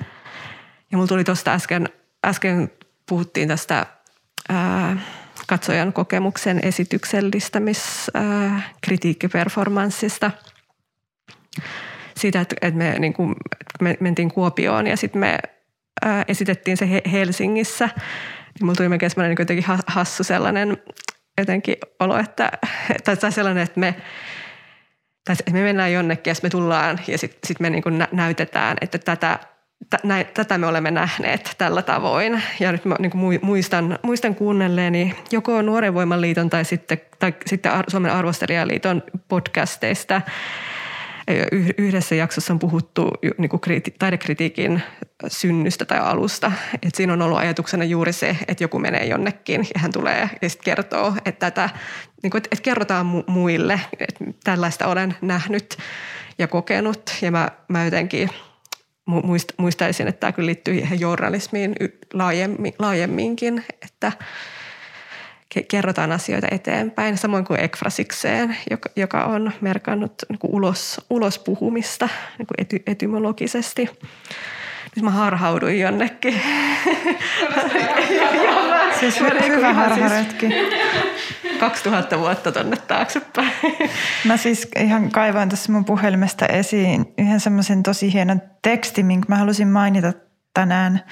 Ja 0.91 0.97
mulla 0.97 1.07
tuli 1.07 1.23
tuosta 1.23 1.53
äsken, 1.53 1.89
äsken 2.25 2.71
puhuttiin 3.09 3.47
tästä 3.47 3.85
äh, 4.51 4.97
katsojan 5.47 5.93
kokemuksen 5.93 6.59
esityksellistämis 6.63 8.11
äh, 8.15 8.73
siitä, 12.21 12.41
että, 12.41 12.55
että 12.61 12.77
me, 12.77 12.99
niin 12.99 13.13
kuin, 13.13 13.35
me 13.81 13.97
mentiin 13.99 14.31
Kuopioon 14.31 14.87
ja 14.87 14.97
sitten 14.97 15.19
me 15.19 15.39
ää, 16.01 16.25
esitettiin 16.27 16.77
se 16.77 17.01
Helsingissä. 17.11 17.85
Niin 17.95 18.65
mulla 18.65 18.75
tuli 18.75 18.89
melkein 18.89 19.09
semmoinen 19.09 19.29
niin 19.29 19.41
jotenkin 19.41 19.65
hassu 19.87 20.23
sellainen 20.23 20.77
jotenkin 21.37 21.75
olo, 21.99 22.17
että, 22.17 22.51
tai 23.03 23.31
sellainen, 23.31 23.63
että 23.63 23.79
me, 23.79 23.95
tai 25.25 25.35
että 25.39 25.51
me 25.51 25.63
mennään 25.63 25.93
jonnekin 25.93 26.31
ja 26.31 26.35
me 26.43 26.49
tullaan 26.49 26.99
ja 27.07 27.17
sitten 27.17 27.39
sit 27.47 27.59
me 27.59 27.69
niin 27.69 27.83
kuin 27.83 28.07
näytetään, 28.11 28.77
että 28.81 28.97
tätä, 28.97 29.39
näin, 30.03 30.25
tätä 30.33 30.57
me 30.57 30.67
olemme 30.67 30.91
nähneet 30.91 31.55
tällä 31.57 31.81
tavoin. 31.81 32.43
Ja 32.59 32.71
nyt 32.71 32.85
mä 32.85 32.95
niin 32.99 33.39
muistan, 33.41 33.99
muistan 34.01 34.35
kuunnelleeni 34.35 35.15
joko 35.31 35.61
Nuoren 35.61 35.93
Voiman 35.93 36.21
tai 36.49 36.65
sitten, 36.65 37.01
tai 37.19 37.33
sitten 37.45 37.71
Suomen 37.87 38.11
Arvostelijaliiton 38.11 39.03
podcasteista– 39.27 40.21
Yhdessä 41.77 42.15
jaksossa 42.15 42.53
on 42.53 42.59
puhuttu 42.59 43.11
niin 43.37 43.49
kuin 43.49 43.61
taidekritiikin 43.99 44.83
synnystä 45.27 45.85
tai 45.85 45.99
alusta. 45.99 46.51
Et 46.81 46.95
siinä 46.95 47.13
on 47.13 47.21
ollut 47.21 47.37
ajatuksena 47.37 47.83
juuri 47.83 48.13
se, 48.13 48.37
että 48.47 48.63
joku 48.63 48.79
menee 48.79 49.05
jonnekin 49.05 49.67
ja 49.75 49.79
hän 49.79 49.91
tulee 49.91 50.29
ja 50.41 50.49
sitten 50.49 50.65
kertoo, 50.65 51.13
että, 51.25 51.51
tätä, 51.51 51.69
niin 52.23 52.31
kuin, 52.31 52.41
että 52.51 52.63
kerrotaan 52.63 53.23
muille, 53.27 53.81
että 53.99 54.25
tällaista 54.43 54.87
olen 54.87 55.15
nähnyt 55.21 55.77
ja 56.37 56.47
kokenut. 56.47 57.11
Ja 57.21 57.31
mä, 57.31 57.49
mä 57.67 57.85
jotenkin 57.85 58.29
muistaisin, 59.57 60.07
että 60.07 60.19
tämä 60.19 60.31
kyllä 60.31 60.47
liittyy 60.47 60.87
journalismiin 60.99 61.75
laajemmin, 62.13 62.73
laajemminkin, 62.79 63.63
että– 63.81 64.11
kerrotaan 65.67 66.11
asioita 66.11 66.47
eteenpäin, 66.51 67.17
samoin 67.17 67.45
kuin 67.45 67.59
ekfrasikseen, 67.59 68.57
joka, 68.71 68.89
joka 68.95 69.23
on 69.23 69.51
merkannut 69.61 70.13
niin 70.29 70.39
kuin 70.39 70.51
ulos, 70.55 71.01
ulos 71.09 71.39
puhumista 71.39 72.09
niin 72.37 72.47
kuin 72.47 72.55
ety, 72.57 72.83
etymologisesti. 72.87 73.89
Nyt 74.95 75.03
mä 75.03 75.11
harhauduin 75.11 75.79
jonnekin. 75.79 76.41
siis 78.99 79.19
hyvä 79.47 79.73
harharetki. 79.73 80.49
2000 81.59 82.19
vuotta 82.19 82.51
tonne 82.51 82.77
taaksepäin. 82.77 83.51
Mä 84.27 84.37
siis 84.37 84.67
ihan 84.79 85.11
kaivoin 85.11 85.49
tässä 85.49 85.71
mun 85.71 85.85
puhelimesta 85.85 86.45
esiin 86.45 87.05
yhden 87.17 87.39
semmoisen 87.39 87.83
tosi 87.83 88.13
hienon 88.13 88.41
teksti, 88.61 89.03
minkä 89.03 89.25
mä 89.29 89.35
halusin 89.35 89.67
mainita 89.67 90.13
tänään– 90.53 91.01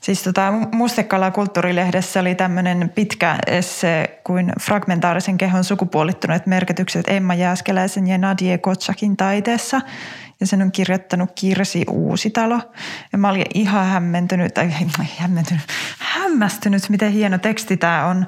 Siis 0.00 0.22
tota, 0.22 0.52
Mustekala 0.72 1.30
kulttuurilehdessä 1.30 2.20
oli 2.20 2.34
tämmöinen 2.34 2.92
pitkä 2.94 3.36
esse 3.46 4.20
kuin 4.24 4.52
fragmentaarisen 4.60 5.38
kehon 5.38 5.64
sukupuolittuneet 5.64 6.46
merkitykset 6.46 7.08
Emma 7.08 7.34
Jääskeläisen 7.34 8.06
ja 8.06 8.18
Nadie 8.18 8.58
Kotsakin 8.58 9.16
taiteessa. 9.16 9.80
Ja 10.40 10.46
sen 10.46 10.62
on 10.62 10.72
kirjoittanut 10.72 11.30
Kirsi 11.34 11.84
Uusitalo. 11.90 12.60
Ja 13.12 13.18
mä 13.18 13.28
olin 13.28 13.46
ihan 13.54 13.86
hämmentynyt, 13.86 14.54
tai 14.54 14.70
hämmentynyt, 15.18 15.62
hämmästynyt, 15.98 16.88
miten 16.88 17.12
hieno 17.12 17.38
teksti 17.38 17.76
tämä 17.76 18.06
on. 18.06 18.26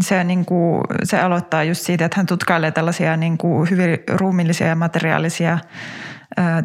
Se, 0.00 0.24
niin 0.24 0.44
kuin, 0.44 0.82
se 1.04 1.20
aloittaa 1.20 1.64
just 1.64 1.82
siitä, 1.82 2.04
että 2.04 2.16
hän 2.16 2.26
tutkailee 2.26 2.70
tällaisia 2.70 3.16
niin 3.16 3.38
kuin 3.38 3.70
hyvin 3.70 3.98
ruumillisia 4.08 4.66
ja 4.66 4.76
materiaalisia 4.76 5.58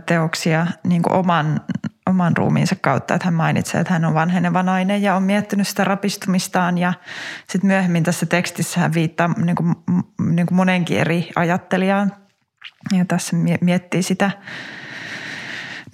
teoksia 0.05 0.67
niin 0.83 1.01
kuin 1.01 1.13
oman 1.13 1.61
oman 2.09 2.37
ruumiinsa 2.37 2.75
kautta, 2.75 3.13
että 3.13 3.27
hän 3.27 3.33
mainitsee, 3.33 3.81
että 3.81 3.93
hän 3.93 4.05
on 4.05 4.13
vanheneva 4.13 4.63
nainen 4.63 5.01
ja 5.01 5.15
on 5.15 5.23
miettinyt 5.23 5.67
sitä 5.67 5.83
rapistumistaan. 5.83 6.77
Ja 6.77 6.93
sitten 7.49 7.67
myöhemmin 7.67 8.03
tässä 8.03 8.25
tekstissä 8.25 8.79
hän 8.79 8.93
viittaa 8.93 9.27
niin 9.37 9.55
kuin, 9.55 9.75
niin 10.35 10.45
kuin 10.45 10.55
monenkin 10.55 10.99
eri 10.99 11.29
ajattelijaan. 11.35 12.13
Ja 12.97 13.05
tässä 13.05 13.35
miettii 13.61 14.03
sitä 14.03 14.31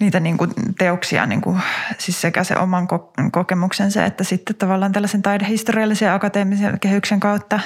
niitä 0.00 0.20
niin 0.20 0.38
kuin 0.38 0.50
teoksia, 0.78 1.26
niin 1.26 1.40
kuin, 1.40 1.60
siis 1.98 2.20
sekä 2.20 2.44
se 2.44 2.56
oman 2.56 2.88
kokemuksensa 3.32 4.04
että 4.04 4.24
sitten 4.24 4.56
tavallaan 4.56 4.92
tällaisen 4.92 5.22
taidehistoriallisen 5.22 6.12
akateemisen 6.12 6.80
kehyksen 6.80 7.20
kautta. 7.20 7.60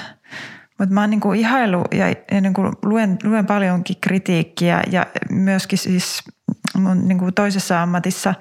Mutta 0.83 0.95
mä 0.95 1.01
oon 1.01 1.11
niin 1.11 1.21
kuin 1.21 1.41
ihailu 1.41 1.85
ja, 1.95 2.09
ja 2.09 2.41
niin 2.41 2.55
kuin 2.55 2.73
luen, 2.83 3.19
luen 3.25 3.47
paljonkin 3.47 3.97
kritiikkiä 4.01 4.83
ja 4.91 5.07
myöskin 5.31 5.79
siis 5.79 6.23
mun 6.79 7.09
niin 7.09 7.19
kuin 7.19 7.35
toisessa 7.35 7.83
ammatissa 7.83 8.35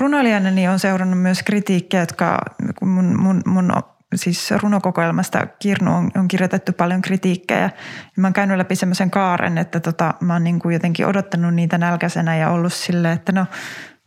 runoilijana 0.00 0.50
niin 0.50 0.70
on 0.70 0.78
seurannut 0.78 1.20
myös 1.20 1.42
kritiikkiä, 1.42 2.00
jotka 2.00 2.38
mun, 2.82 3.20
mun, 3.20 3.42
mun 3.46 3.72
siis 4.14 4.50
runokokoelmasta 4.62 5.46
Kirnu 5.58 5.94
on, 5.94 6.10
on 6.16 6.28
kirjoitettu 6.28 6.72
paljon 6.72 7.02
kritiikkejä. 7.02 7.62
Ja 7.62 7.70
mä 8.16 8.26
oon 8.26 8.32
käynyt 8.32 8.58
läpi 8.58 8.76
semmoisen 8.76 9.10
kaaren, 9.10 9.58
että 9.58 9.80
tota, 9.80 10.14
mä 10.20 10.32
oon 10.32 10.44
niin 10.44 10.58
kuin 10.58 10.72
jotenkin 10.72 11.06
odottanut 11.06 11.54
niitä 11.54 11.78
nälkäisenä 11.78 12.36
ja 12.36 12.50
ollut 12.50 12.72
silleen, 12.72 13.14
että 13.14 13.32
no 13.32 13.46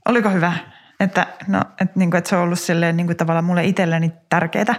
oliko 0.05 0.29
hyvä. 0.29 0.53
Että, 0.99 1.27
no, 1.47 1.61
että, 1.81 1.99
niin 1.99 2.11
kuin, 2.11 2.17
että 2.17 2.29
se 2.29 2.35
on 2.35 2.43
ollut 2.43 2.59
silleen 2.59 2.97
niin 2.97 3.07
kuin 3.07 3.17
tavallaan 3.17 3.45
mulle 3.45 3.65
itselleni 3.65 4.13
tärkeää. 4.29 4.75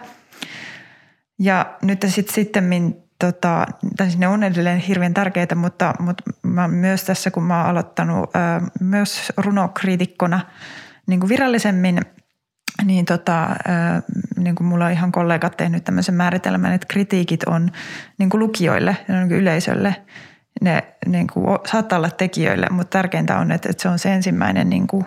Ja 1.41 1.77
nyt 1.83 2.05
sitten 2.09 2.35
sitten 2.35 2.97
tota, 3.19 3.67
tai 3.97 4.07
siis 4.07 4.19
ne 4.19 4.29
on 4.29 4.43
edelleen 4.43 4.79
hirveän 4.79 5.15
tärkeitä, 5.15 5.55
mutta, 5.55 5.95
mutta 5.99 6.23
mä 6.43 6.69
myös 6.69 7.05
tässä, 7.05 7.31
kun 7.31 7.43
mä 7.43 7.61
oon 7.61 7.71
aloittanut 7.71 8.37
ää, 8.37 8.61
myös 8.81 9.33
runokriitikkona 9.37 10.41
niin 11.07 11.21
kuin 11.21 11.29
virallisemmin, 11.29 12.01
niin, 12.85 13.05
tota, 13.05 13.43
ää, 13.43 14.03
niin 14.37 14.55
kuin 14.55 14.67
mulla 14.67 14.87
on 14.87 14.93
ihan 14.93 15.13
kollegat 15.13 15.57
tehnyt 15.57 15.85
tämmöisen 15.85 16.15
määritelmän, 16.15 16.73
että 16.73 16.87
kritiikit 16.91 17.45
on 17.45 17.71
niin 18.19 18.31
kuin 18.31 18.39
lukijoille, 18.39 18.97
niin 19.09 19.29
kuin 19.29 19.41
yleisölle, 19.41 19.97
ne 20.61 20.85
niin 21.07 21.27
kuin, 21.27 21.59
saattaa 21.67 21.99
olla 21.99 22.11
tekijöille, 22.11 22.67
mutta 22.71 22.99
tärkeintä 22.99 23.39
on, 23.39 23.53
että, 23.53 23.69
että 23.69 23.83
se 23.83 23.89
on 23.89 23.99
se 23.99 24.15
ensimmäinen 24.15 24.71
niin 24.71 24.87
kuin, 24.87 25.05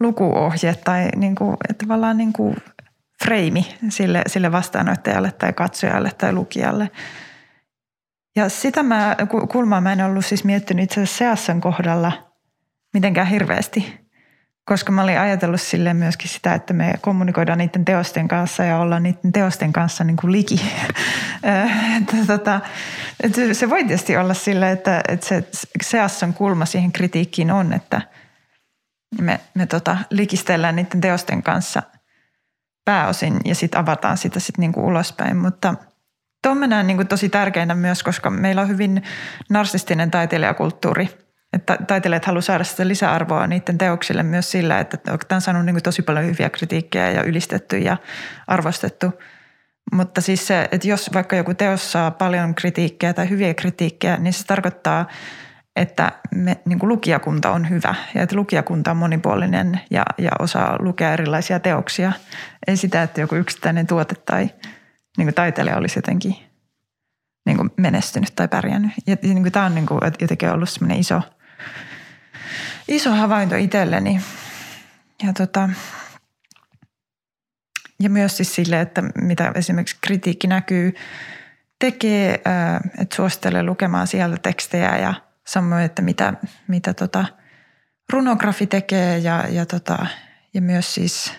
lukuohje 0.00 0.74
tai 0.84 1.08
niin 1.16 1.34
kuin, 1.34 1.56
että 1.68 1.86
tavallaan 1.86 2.16
niin 2.16 2.32
kuin 2.32 2.56
freimi 3.24 3.76
sille, 3.88 4.22
sille 4.26 4.52
vastaanottajalle 4.52 5.32
tai 5.32 5.52
katsojalle 5.52 6.10
tai 6.18 6.32
lukijalle– 6.32 6.90
ja 8.36 8.48
sitä 8.48 8.82
mä, 8.82 9.16
kulmaa 9.52 9.80
mä 9.80 9.92
en 9.92 10.04
ollut 10.04 10.26
siis 10.26 10.44
miettinyt 10.44 10.84
itse 10.84 11.00
asiassa 11.00 11.18
Seassan 11.18 11.60
kohdalla 11.60 12.12
mitenkään 12.94 13.26
hirveästi, 13.26 14.00
koska 14.64 14.92
mä 14.92 15.02
olin 15.02 15.18
ajatellut 15.18 15.60
sille 15.60 15.94
myöskin 15.94 16.28
sitä, 16.28 16.54
että 16.54 16.72
me 16.74 16.94
kommunikoidaan 17.00 17.58
niiden 17.58 17.84
teosten 17.84 18.28
kanssa 18.28 18.64
ja 18.64 18.78
ollaan 18.78 19.02
niiden 19.02 19.32
teosten 19.32 19.72
kanssa 19.72 20.04
niin 20.04 20.16
kuin 20.16 20.32
liki. 20.32 20.60
että, 22.00 22.16
tota, 22.26 22.60
se 23.52 23.70
voi 23.70 23.84
tietysti 23.84 24.16
olla 24.16 24.34
sille, 24.34 24.70
että, 24.70 25.02
että 25.08 25.26
se 25.26 25.48
Seassan 25.82 26.34
kulma 26.34 26.66
siihen 26.66 26.92
kritiikkiin 26.92 27.50
on, 27.50 27.72
että 27.72 28.02
me, 29.20 29.40
me 29.54 29.66
tota, 29.66 29.98
likistellään 30.10 30.76
niiden 30.76 31.00
teosten 31.00 31.42
kanssa 31.42 31.82
pääosin 32.90 33.40
ja 33.44 33.54
sitten 33.54 33.80
avataan 33.80 34.16
sitä 34.16 34.40
sitten 34.40 34.60
niin 34.60 34.72
kuin 34.72 34.86
ulospäin, 34.86 35.36
mutta– 35.36 35.74
Tuon 36.42 36.58
mä 36.58 36.66
näen 36.66 36.86
niin 36.86 37.06
tosi 37.06 37.28
tärkeänä 37.28 37.74
myös, 37.74 38.02
koska 38.02 38.30
meillä 38.30 38.62
on 38.62 38.68
hyvin 38.68 39.02
narsistinen 39.50 40.10
taiteilijakulttuuri. 40.10 41.08
Että 41.52 41.78
taiteilijat 41.86 42.24
haluavat 42.24 42.44
saada 42.44 42.64
sitä 42.64 42.88
lisäarvoa 42.88 43.46
niiden 43.46 43.78
teoksille 43.78 44.22
myös 44.22 44.50
sillä, 44.50 44.78
että 44.80 44.96
tämä 44.96 45.18
on 45.36 45.40
saanut 45.40 45.64
niin 45.64 45.82
tosi 45.82 46.02
paljon 46.02 46.26
hyviä 46.26 46.50
kritiikkejä 46.50 47.10
ja 47.10 47.22
ylistetty 47.22 47.78
ja 47.78 47.96
arvostettu. 48.46 49.12
Mutta 49.92 50.20
siis 50.20 50.46
se, 50.46 50.68
että 50.72 50.88
jos 50.88 51.10
vaikka 51.14 51.36
joku 51.36 51.54
teos 51.54 51.92
saa 51.92 52.10
paljon 52.10 52.54
kritiikkiä 52.54 53.14
tai 53.14 53.30
hyviä 53.30 53.54
kritiikkejä, 53.54 54.16
niin 54.16 54.32
se 54.32 54.44
tarkoittaa, 54.44 55.08
että 55.76 56.12
me, 56.34 56.60
niin 56.64 56.78
kuin 56.78 56.88
lukijakunta 56.88 57.50
on 57.50 57.70
hyvä 57.70 57.94
ja 58.14 58.22
että 58.22 58.36
lukijakunta 58.36 58.90
on 58.90 58.96
monipuolinen 58.96 59.80
ja, 59.90 60.04
ja 60.18 60.30
osaa 60.38 60.76
lukea 60.78 61.12
erilaisia 61.12 61.60
teoksia. 61.60 62.12
Ei 62.66 62.76
sitä, 62.76 63.02
että 63.02 63.20
joku 63.20 63.34
yksittäinen 63.34 63.86
tuote 63.86 64.14
tai 64.14 64.50
niin 65.16 65.26
kuin 65.26 65.34
taiteilija 65.34 65.76
olisi 65.76 65.98
jotenkin 65.98 66.36
niin 67.46 67.56
kuin 67.56 67.70
menestynyt 67.76 68.32
tai 68.36 68.48
pärjännyt. 68.48 68.92
Ja, 69.06 69.16
niin 69.22 69.42
kuin 69.42 69.52
tämä 69.52 69.66
on 69.66 69.74
niin 69.74 69.86
kuin 69.86 70.00
jotenkin 70.20 70.50
ollut 70.50 70.68
semmoinen 70.68 71.00
iso, 71.00 71.22
iso 72.88 73.10
havainto 73.10 73.56
itselleni. 73.56 74.20
Ja, 75.26 75.32
tota, 75.32 75.68
ja 78.02 78.10
myös 78.10 78.36
siis 78.36 78.54
sille, 78.54 78.80
että 78.80 79.02
mitä 79.02 79.52
esimerkiksi 79.54 79.96
kritiikki 80.00 80.46
näkyy, 80.46 80.94
tekee, 81.78 82.34
että 82.98 83.16
suosittelee 83.16 83.62
lukemaan 83.62 84.06
sieltä 84.06 84.36
tekstejä 84.42 84.98
ja– 84.98 85.14
samoin, 85.52 85.84
että 85.84 86.02
mitä, 86.02 86.34
mitä 86.68 86.94
tota 86.94 87.24
runografi 88.12 88.66
tekee 88.66 89.18
ja, 89.18 89.44
ja, 89.48 89.66
tota, 89.66 90.06
ja 90.54 90.62
myös 90.62 90.94
siis, 90.94 91.32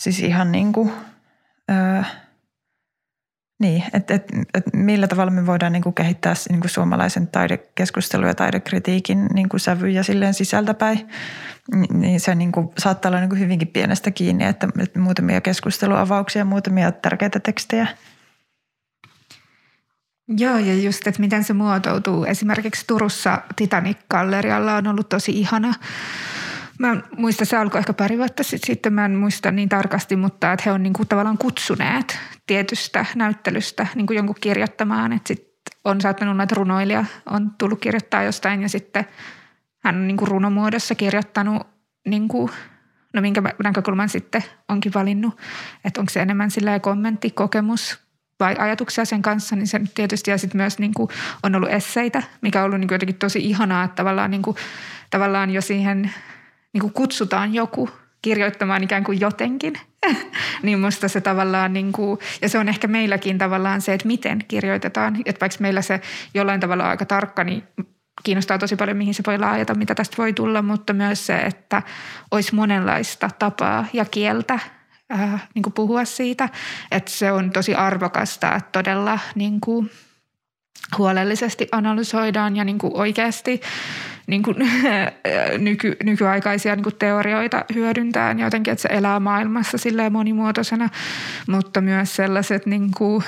siis 0.00 0.20
ihan 0.20 0.52
niin 0.52 0.72
kuin, 0.72 0.92
ää, 1.68 2.04
niin, 3.60 3.84
että 3.92 4.14
et, 4.14 4.32
et 4.54 4.64
millä 4.72 5.08
tavalla 5.08 5.30
me 5.30 5.46
voidaan 5.46 5.72
niin 5.72 5.82
kuin 5.82 5.94
kehittää 5.94 6.34
niin 6.48 6.60
kuin 6.60 6.70
suomalaisen 6.70 7.26
taidekeskustelun 7.26 8.28
ja 8.28 8.34
taidekritiikin 8.34 9.26
niin 9.34 9.48
kuin 9.48 9.60
sävyjä 9.60 10.02
silleen 10.02 10.34
sisältäpäin. 10.34 11.08
Niin 11.92 12.20
se 12.20 12.34
niin 12.34 12.52
kuin, 12.52 12.68
saattaa 12.78 13.08
olla 13.08 13.20
niin 13.20 13.30
kuin 13.30 13.40
hyvinkin 13.40 13.68
pienestä 13.68 14.10
kiinni, 14.10 14.44
että, 14.44 14.68
että 14.78 14.98
muutamia 14.98 15.40
keskusteluavauksia, 15.40 16.44
muutamia 16.44 16.92
tärkeitä 16.92 17.40
tekstejä– 17.40 17.86
Joo, 20.36 20.58
ja 20.58 20.74
just, 20.74 21.06
että 21.06 21.20
miten 21.20 21.44
se 21.44 21.52
muotoutuu. 21.52 22.24
Esimerkiksi 22.24 22.84
Turussa 22.86 23.42
Titanic-gallerialla 23.56 24.76
on 24.76 24.86
ollut 24.86 25.08
tosi 25.08 25.32
ihana. 25.32 25.74
Mä 26.78 26.92
en 26.92 27.02
muista, 27.16 27.44
se 27.44 27.56
alkoi 27.56 27.78
ehkä 27.78 27.92
pari 27.92 28.18
vuotta 28.18 28.42
sitten, 28.42 28.92
mä 28.92 29.04
en 29.04 29.14
muista 29.14 29.50
niin 29.50 29.68
tarkasti, 29.68 30.16
mutta 30.16 30.52
että 30.52 30.62
he 30.66 30.72
on 30.72 30.82
niin 30.82 30.92
kuin 30.92 31.08
tavallaan 31.08 31.38
kutsuneet 31.38 32.18
tietystä 32.46 33.06
näyttelystä 33.14 33.86
niin 33.94 34.06
kuin 34.06 34.16
jonkun 34.16 34.36
kirjoittamaan. 34.40 35.12
Että 35.12 35.28
sit 35.28 35.48
on 35.84 36.00
saattanut 36.00 36.36
näitä 36.36 36.54
runoilija, 36.54 37.04
on 37.26 37.50
tullut 37.58 37.80
kirjoittaa 37.80 38.22
jostain 38.22 38.62
ja 38.62 38.68
sitten 38.68 39.04
hän 39.84 39.96
on 39.96 40.06
niin 40.06 40.16
kuin 40.16 40.28
runomuodossa 40.28 40.94
kirjoittanut 40.94 41.66
niin 42.06 42.28
kuin 42.28 42.50
no 43.14 43.20
minkä 43.20 43.42
näkökulman 43.64 44.08
sitten 44.08 44.44
onkin 44.68 44.92
valinnut, 44.94 45.38
että 45.84 46.00
onko 46.00 46.10
se 46.10 46.20
enemmän 46.20 46.50
sillä 46.50 46.80
kommentti, 46.80 47.30
kokemus 47.30 48.09
vai 48.40 48.56
ajatuksia 48.58 49.04
sen 49.04 49.22
kanssa, 49.22 49.56
niin 49.56 49.66
se 49.66 49.80
tietysti 49.94 50.30
ja 50.30 50.38
sitten 50.38 50.58
myös 50.58 50.78
niin 50.78 50.94
kuin 50.94 51.08
on 51.42 51.54
ollut 51.54 51.70
esseitä, 51.70 52.22
mikä 52.40 52.58
on 52.60 52.64
ollut 52.64 52.80
niin 52.80 52.88
kuin 52.88 52.94
jotenkin 52.94 53.18
tosi 53.18 53.38
ihanaa, 53.38 53.84
että 53.84 53.96
tavallaan, 53.96 54.30
niin 54.30 54.42
kuin, 54.42 54.56
tavallaan 55.10 55.50
jo 55.50 55.60
siihen 55.60 56.12
niin 56.72 56.80
kuin 56.80 56.92
kutsutaan 56.92 57.54
joku 57.54 57.90
kirjoittamaan 58.22 58.82
ikään 58.82 59.04
kuin 59.04 59.20
jotenkin. 59.20 59.74
niin 60.62 60.80
musta 60.80 61.08
se 61.08 61.20
tavallaan, 61.20 61.72
niin 61.72 61.92
kuin, 61.92 62.18
ja 62.42 62.48
se 62.48 62.58
on 62.58 62.68
ehkä 62.68 62.88
meilläkin 62.88 63.38
tavallaan 63.38 63.80
se, 63.80 63.94
että 63.94 64.06
miten 64.06 64.44
kirjoitetaan. 64.48 65.16
Että 65.24 65.40
vaikka 65.40 65.58
meillä 65.60 65.82
se 65.82 66.00
jollain 66.34 66.60
tavalla 66.60 66.90
aika 66.90 67.04
tarkka, 67.04 67.44
niin 67.44 67.62
kiinnostaa 68.22 68.58
tosi 68.58 68.76
paljon, 68.76 68.96
mihin 68.96 69.14
se 69.14 69.22
voi 69.26 69.38
laajata, 69.38 69.74
mitä 69.74 69.94
tästä 69.94 70.16
voi 70.18 70.32
tulla, 70.32 70.62
mutta 70.62 70.92
myös 70.92 71.26
se, 71.26 71.36
että 71.36 71.82
olisi 72.30 72.54
monenlaista 72.54 73.30
tapaa 73.38 73.86
ja 73.92 74.04
kieltä 74.04 74.58
äh, 75.12 75.48
niin 75.54 75.62
kuin 75.62 75.72
puhua 75.72 76.04
siitä, 76.04 76.48
että 76.90 77.10
se 77.10 77.32
on 77.32 77.50
tosi 77.50 77.74
arvokasta, 77.74 78.54
että 78.54 78.68
todella 78.72 79.18
niin 79.34 79.60
kuin 79.60 79.90
huolellisesti 80.98 81.68
analysoidaan 81.72 82.56
ja 82.56 82.64
niin 82.64 82.78
kuin 82.78 82.92
oikeasti 82.96 83.60
niin 84.26 84.42
kuin, 84.42 84.56
nyky, 85.58 85.96
nykyaikaisia 86.04 86.76
niin 86.76 86.84
kuin 86.84 86.96
teorioita 86.96 87.64
hyödyntää 87.74 88.32
jotenkin, 88.32 88.72
että 88.72 88.82
se 88.82 88.88
elää 88.92 89.20
maailmassa 89.20 89.78
silleen 89.78 90.12
monimuotoisena, 90.12 90.88
mutta 91.48 91.80
myös 91.80 92.16
sellaiset 92.16 92.66
niin 92.66 92.90
kuin, 92.96 93.24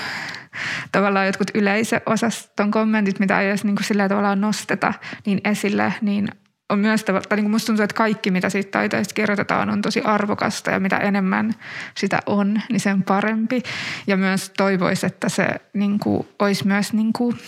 tavallaan 0.93 1.27
jotkut 1.27 1.51
yleisöosaston 1.55 2.71
kommentit, 2.71 3.19
mitä 3.19 3.41
ei 3.41 3.49
edes 3.49 3.65
niin 3.65 3.77
kuin 3.77 3.85
sillä 3.85 4.09
tavalla 4.09 4.37
nosteta 4.37 4.95
niin 5.27 5.41
esille, 5.45 5.95
niin 6.01 6.29
on 6.73 6.79
myös, 6.79 7.05
tai 7.05 7.37
niin 7.37 7.45
kuin 7.45 7.51
musta 7.51 7.67
tuntuu, 7.67 7.83
että 7.85 7.95
kaikki 7.95 8.31
mitä 8.31 8.51
siitä 8.51 8.71
taiteesta 8.71 9.15
kirjoitetaan 9.15 9.71
on 9.71 9.83
tosi 9.83 10.01
arvokasta 10.01 10.71
ja 10.71 10.81
mitä 10.81 10.97
enemmän 10.97 11.55
sitä 11.97 12.21
on, 12.27 12.61
niin 12.69 12.81
sen 12.81 13.03
parempi. 13.03 13.63
Ja 14.07 14.17
myös 14.17 14.53
toivoisi, 14.57 15.07
että 15.07 15.29
se 15.29 15.47
niin 15.73 15.99
kuin, 15.99 16.29
olisi 16.39 16.67
myös 16.67 16.93
niin 16.93 17.13
kuin, 17.13 17.39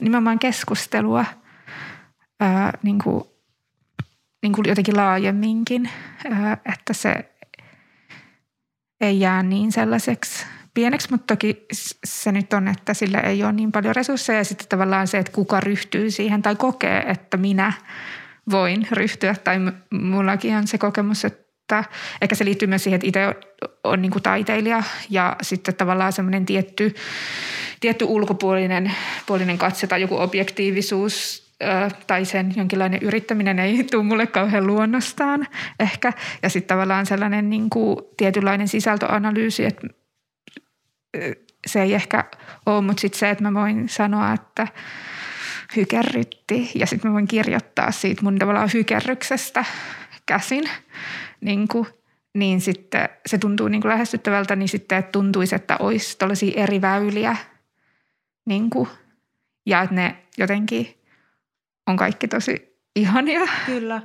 nimenomaan 0.00 0.38
keskustelua 0.38 1.24
ää, 2.40 2.78
niin 2.82 2.98
kuin, 2.98 3.24
niin 4.42 4.52
kuin 4.52 4.68
jotenkin 4.68 4.96
laajemminkin, 4.96 5.90
ää, 6.30 6.56
että 6.72 6.92
se 6.92 7.30
ei 9.00 9.20
jää 9.20 9.42
niin 9.42 9.72
sellaiseksi 9.72 10.46
pieneksi, 10.74 11.10
mutta 11.10 11.34
toki 11.36 11.66
se 12.04 12.32
nyt 12.32 12.52
on, 12.52 12.68
että 12.68 12.94
sillä 12.94 13.20
ei 13.20 13.44
ole 13.44 13.52
niin 13.52 13.72
paljon 13.72 13.96
resursseja 13.96 14.38
ja 14.38 14.44
sitten 14.44 14.68
tavallaan 14.68 15.08
se, 15.08 15.18
että 15.18 15.32
kuka 15.32 15.60
ryhtyy 15.60 16.10
siihen 16.10 16.42
tai 16.42 16.56
kokee, 16.56 17.04
että 17.06 17.36
minä– 17.36 17.72
voin 18.50 18.86
ryhtyä. 18.92 19.34
Tai 19.44 19.56
mullakin 19.90 20.56
on 20.56 20.66
se 20.66 20.78
kokemus, 20.78 21.24
että 21.24 21.84
ehkä 22.22 22.34
se 22.34 22.44
liittyy 22.44 22.68
myös 22.68 22.84
siihen, 22.84 22.96
että 22.96 23.06
itse 23.06 23.34
on 23.84 24.02
niin 24.02 24.12
kuin 24.12 24.22
taiteilija 24.22 24.82
ja 25.10 25.36
sitten 25.42 25.74
tavallaan 25.74 26.12
semmoinen 26.12 26.46
tietty, 26.46 26.94
tietty 27.80 28.04
ulkopuolinen 28.04 28.92
puolinen 29.26 29.58
katse 29.58 29.86
tai 29.86 30.00
joku 30.00 30.16
objektiivisuus 30.16 31.44
tai 32.06 32.24
sen 32.24 32.52
jonkinlainen 32.56 33.02
yrittäminen 33.02 33.58
ei 33.58 33.84
tule 33.84 34.02
mulle 34.02 34.26
kauhean 34.26 34.66
luonnostaan 34.66 35.46
ehkä. 35.80 36.12
Ja 36.42 36.48
sitten 36.48 36.68
tavallaan 36.76 37.06
sellainen 37.06 37.50
niin 37.50 37.70
kuin 37.70 37.96
tietynlainen 38.16 38.68
sisältöanalyysi, 38.68 39.64
että 39.64 39.86
se 41.66 41.82
ei 41.82 41.94
ehkä 41.94 42.24
ole, 42.66 42.80
mutta 42.80 43.00
sitten 43.00 43.18
se, 43.18 43.30
että 43.30 43.44
mä 43.44 43.60
voin 43.60 43.88
sanoa, 43.88 44.32
että– 44.32 44.68
hykerrytti 45.76 46.70
ja 46.74 46.86
sitten 46.86 47.10
mä 47.10 47.12
voin 47.12 47.28
kirjoittaa 47.28 47.90
siitä 47.90 48.22
mun 48.22 48.38
tavallaan 48.38 48.70
hykerryksestä 48.74 49.64
käsin, 50.26 50.64
niin, 51.40 51.68
kuin, 51.68 51.86
niin 52.34 52.60
sitten 52.60 53.08
se 53.26 53.38
tuntuu 53.38 53.68
niin 53.68 53.80
kuin 53.80 53.90
lähestyttävältä, 53.90 54.56
niin 54.56 54.68
sitten 54.68 54.98
että 54.98 55.12
tuntuisi, 55.12 55.54
että 55.54 55.76
olisi 55.80 56.18
tällaisia 56.18 56.62
eri 56.62 56.80
väyliä 56.80 57.36
niin 58.44 58.70
kuin, 58.70 58.88
ja 59.66 59.82
että 59.82 59.94
ne 59.94 60.16
jotenkin 60.38 60.94
on 61.86 61.96
kaikki 61.96 62.28
tosi 62.28 62.78
ihania. 62.96 63.40
Kyllä. 63.66 64.02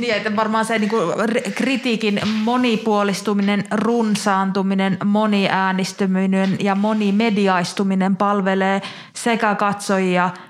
Niin, 0.00 0.14
että 0.14 0.36
varmaan 0.36 0.64
se 0.64 0.78
niin 0.78 0.90
kuin 0.90 1.14
kritiikin 1.54 2.20
monipuolistuminen, 2.44 3.64
runsaantuminen, 3.70 4.98
moniäänistyminen 5.04 6.56
ja 6.60 6.74
monimediaistuminen 6.74 8.16
palvelee 8.16 8.82
sekä 9.14 9.54
katsojia– 9.54 10.30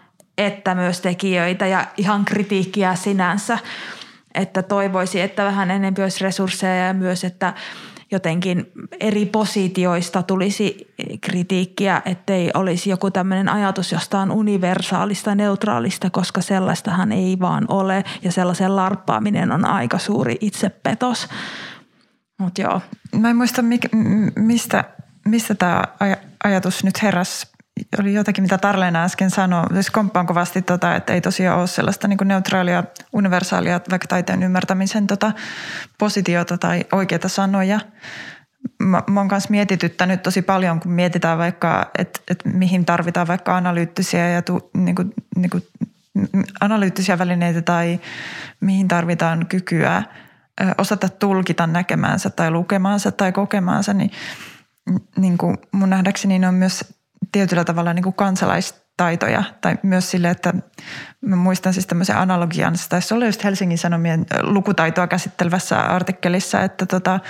että 0.46 0.74
myös 0.74 1.00
tekijöitä 1.00 1.66
ja 1.66 1.86
ihan 1.96 2.24
kritiikkiä 2.24 2.94
sinänsä. 2.94 3.58
Että 4.34 4.62
toivoisi, 4.62 5.20
että 5.20 5.44
vähän 5.44 5.70
enemmän 5.70 6.02
olisi 6.02 6.24
resursseja 6.24 6.86
ja 6.86 6.94
myös, 6.94 7.24
että 7.24 7.54
jotenkin 8.10 8.72
eri 9.00 9.26
positioista 9.26 10.22
tulisi 10.22 10.94
kritiikkiä, 11.20 12.02
ettei 12.04 12.50
olisi 12.54 12.90
joku 12.90 13.10
tämmöinen 13.10 13.48
ajatus 13.48 13.92
jostain 13.92 14.30
universaalista, 14.30 15.34
neutraalista, 15.34 16.10
koska 16.10 16.40
sellaistahan 16.40 17.12
ei 17.12 17.36
vaan 17.40 17.64
ole 17.68 18.04
ja 18.22 18.32
sellaisen 18.32 18.76
larppaaminen 18.76 19.52
on 19.52 19.64
aika 19.64 19.98
suuri 19.98 20.36
itsepetos. 20.40 21.28
Mut 22.38 22.58
joo. 22.58 22.80
Mä 23.16 23.30
en 23.30 23.36
muista, 23.36 23.62
mistä, 24.36 24.84
mistä 25.24 25.54
tämä 25.54 25.84
ajatus 26.44 26.84
nyt 26.84 27.02
heräsi 27.02 27.46
oli 28.00 28.14
jotakin, 28.14 28.44
mitä 28.44 28.58
Tarleena 28.58 29.04
äsken 29.04 29.30
sanoi. 29.30 29.64
Siis 29.72 29.90
komppaan 29.90 30.26
kovasti, 30.26 30.62
tota, 30.62 30.94
että 30.94 31.12
ei 31.12 31.20
tosiaan 31.20 31.58
ole 31.58 31.66
sellaista 31.66 32.08
niin 32.08 32.18
neutraalia, 32.24 32.84
universaalia, 33.12 33.80
vaikka 33.90 34.08
taiteen 34.08 34.42
ymmärtämisen 34.42 35.06
tota, 35.06 35.32
positiota 35.98 36.58
tai 36.58 36.84
oikeita 36.92 37.28
sanoja. 37.28 37.80
Mä, 38.82 39.02
mä 39.10 39.20
oon 39.20 39.28
kanssa 39.28 39.50
mietityttänyt 39.50 40.22
tosi 40.22 40.42
paljon, 40.42 40.80
kun 40.80 40.92
mietitään 40.92 41.38
vaikka, 41.38 41.90
että, 41.98 42.20
että 42.28 42.48
mihin 42.48 42.84
tarvitaan 42.84 43.26
vaikka 43.26 43.56
analyyttisiä 43.56 44.28
ja 44.28 44.42
tu, 44.42 44.70
niin 44.74 44.94
kuin, 44.94 45.14
niin 45.36 45.50
kuin, 45.50 45.62
analyyttisiä 46.60 47.18
välineitä 47.18 47.62
tai 47.62 48.00
mihin 48.60 48.88
tarvitaan 48.88 49.46
kykyä 49.46 50.02
osata 50.78 51.08
tulkita 51.08 51.66
näkemäänsä 51.66 52.30
tai 52.30 52.50
lukemaansa 52.50 53.12
tai 53.12 53.32
kokemaansa, 53.32 53.94
niin, 53.94 54.10
niin 55.16 55.38
kuin 55.38 55.58
mun 55.72 55.90
nähdäkseni 55.90 56.46
on 56.46 56.54
myös 56.54 56.99
tietyllä 57.32 57.64
tavalla 57.64 57.94
niin 57.94 58.02
kuin 58.02 58.14
kansalaistaitoja 58.14 59.44
tai 59.60 59.76
myös 59.82 60.10
sille, 60.10 60.30
että 60.30 60.54
mä 61.20 61.36
muistan 61.36 61.72
siis 61.72 61.86
tämmöisen 61.86 62.16
analogian, 62.16 62.76
se 62.76 62.88
taisi 62.88 63.14
olla 63.14 63.26
just 63.26 63.44
Helsingin 63.44 63.78
Sanomien 63.78 64.26
lukutaitoa 64.42 65.06
käsittelevässä 65.06 65.80
artikkelissa, 65.80 66.62
että, 66.62 66.86
tota, 66.86 67.20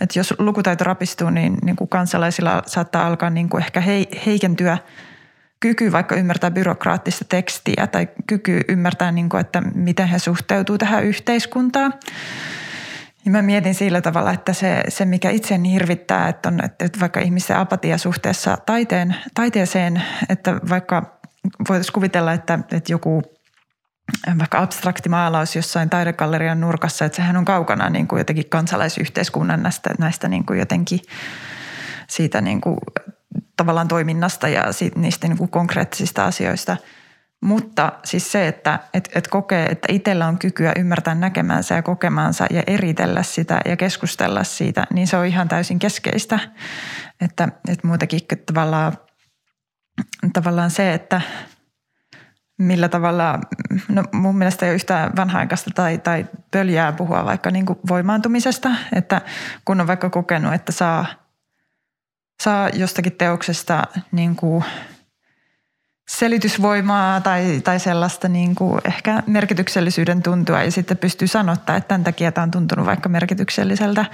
että 0.00 0.18
jos 0.18 0.34
lukutaito 0.38 0.84
rapistuu, 0.84 1.30
niin, 1.30 1.58
niin 1.64 1.76
kuin 1.76 1.88
kansalaisilla 1.88 2.62
saattaa 2.66 3.06
alkaa 3.06 3.30
niin 3.30 3.48
kuin 3.48 3.62
ehkä 3.62 3.82
heikentyä 4.26 4.78
kyky 5.60 5.92
vaikka 5.92 6.14
ymmärtää 6.14 6.50
byrokraattista 6.50 7.24
tekstiä 7.28 7.86
tai 7.86 8.08
kyky 8.26 8.60
ymmärtää, 8.68 9.12
niin 9.12 9.28
kuin, 9.28 9.40
että 9.40 9.60
miten 9.60 10.08
he 10.08 10.18
suhteutuu 10.18 10.78
tähän 10.78 11.04
yhteiskuntaan. 11.04 11.94
Ja 13.26 13.32
mä 13.32 13.42
mietin 13.42 13.74
sillä 13.74 14.00
tavalla, 14.00 14.32
että 14.32 14.52
se, 14.52 14.82
se 14.88 15.04
mikä 15.04 15.30
itseäni 15.30 15.72
hirvittää, 15.72 16.28
että 16.28 16.48
on 16.48 16.60
että 16.64 17.00
vaikka 17.00 17.20
ihmisten 17.20 17.56
apatia 17.56 17.98
suhteessa 17.98 18.58
taiteen, 18.66 19.16
taiteeseen, 19.34 20.02
että 20.28 20.60
vaikka 20.68 21.18
voitaisiin 21.68 21.92
kuvitella, 21.92 22.32
että, 22.32 22.58
että 22.72 22.92
joku 22.92 23.22
vaikka 24.38 24.58
abstrakti 24.58 25.08
maalaus 25.08 25.56
jossain 25.56 25.90
taidegallerian 25.90 26.60
nurkassa, 26.60 27.04
että 27.04 27.16
sehän 27.16 27.36
on 27.36 27.44
kaukana 27.44 27.90
niin 27.90 28.08
kuin 28.08 28.18
jotenkin 28.18 28.48
kansalaisyhteiskunnan 28.48 29.62
näistä, 29.62 29.90
näistä 29.98 30.28
niin 30.28 30.46
kuin 30.46 30.58
jotenkin 30.58 31.00
siitä 32.08 32.40
niin 32.40 32.60
kuin 32.60 32.78
tavallaan 33.56 33.88
toiminnasta 33.88 34.48
ja 34.48 34.64
niistä 34.96 35.28
niin 35.28 35.38
kuin 35.38 35.50
konkreettisista 35.50 36.24
asioista. 36.24 36.76
Mutta 37.42 37.92
siis 38.04 38.32
se, 38.32 38.48
että 38.48 38.78
et, 38.94 39.08
et 39.14 39.28
kokee, 39.28 39.66
että 39.66 39.88
itsellä 39.90 40.26
on 40.26 40.38
kykyä 40.38 40.72
ymmärtää 40.76 41.14
näkemänsä 41.14 41.74
ja 41.74 41.82
kokemaansa 41.82 42.46
ja 42.50 42.62
eritellä 42.66 43.22
sitä 43.22 43.60
ja 43.64 43.76
keskustella 43.76 44.44
siitä, 44.44 44.86
niin 44.92 45.06
se 45.06 45.16
on 45.16 45.26
ihan 45.26 45.48
täysin 45.48 45.78
keskeistä. 45.78 46.38
Että, 47.20 47.48
että 47.68 47.86
muutenkin 47.86 48.20
tavallaan, 48.46 48.92
tavallaan 50.32 50.70
se, 50.70 50.94
että 50.94 51.20
millä 52.58 52.88
tavalla, 52.88 53.38
no 53.88 54.04
mun 54.12 54.38
mielestä 54.38 54.66
ei 54.66 54.70
ole 54.70 54.74
yhtään 54.74 55.12
vanha-aikaista 55.16 55.70
tai, 55.74 55.98
tai 55.98 56.26
pöljää 56.50 56.92
puhua 56.92 57.24
vaikka 57.24 57.50
niin 57.50 57.66
kuin 57.66 57.78
voimaantumisesta, 57.88 58.70
että 58.92 59.20
kun 59.64 59.80
on 59.80 59.86
vaikka 59.86 60.10
kokenut, 60.10 60.54
että 60.54 60.72
saa– 60.72 61.06
saa 62.42 62.68
jostakin 62.68 63.12
teoksesta 63.12 63.82
niin 64.12 64.36
kuin 64.36 64.64
selitysvoimaa 66.08 67.20
tai, 67.20 67.60
tai 67.64 67.80
sellaista 67.80 68.28
niin 68.28 68.54
kuin 68.54 68.80
ehkä 68.84 69.22
merkityksellisyyden 69.26 70.22
tuntua 70.22 70.62
ja 70.62 70.70
sitten 70.70 70.96
pystyy 70.96 71.28
sanottaa, 71.28 71.76
että 71.76 71.88
tämän 71.88 72.04
takia 72.04 72.32
tämä 72.32 72.42
on 72.42 72.50
tuntunut 72.50 72.86
vaikka 72.86 73.08
merkitykselliseltä 73.08 74.04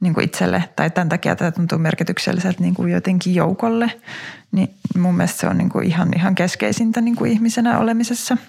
niin 0.00 0.14
kuin 0.14 0.24
itselle 0.24 0.64
tai 0.76 0.90
tämän 0.90 1.08
takia 1.08 1.36
tämä 1.36 1.50
tuntuu 1.50 1.78
merkitykselliseltä 1.78 2.60
niin 2.60 2.74
kuin 2.74 2.92
jotenkin 2.92 3.34
joukolle, 3.34 3.92
niin 4.52 4.74
mun 4.98 5.14
mielestä 5.14 5.40
se 5.40 5.48
on 5.48 5.58
niin 5.58 5.70
kuin 5.70 5.86
ihan, 5.86 6.08
ihan 6.16 6.34
keskeisintä 6.34 7.00
niin 7.00 7.16
kuin 7.16 7.32
ihmisenä 7.32 7.78
olemisessa– 7.78 8.36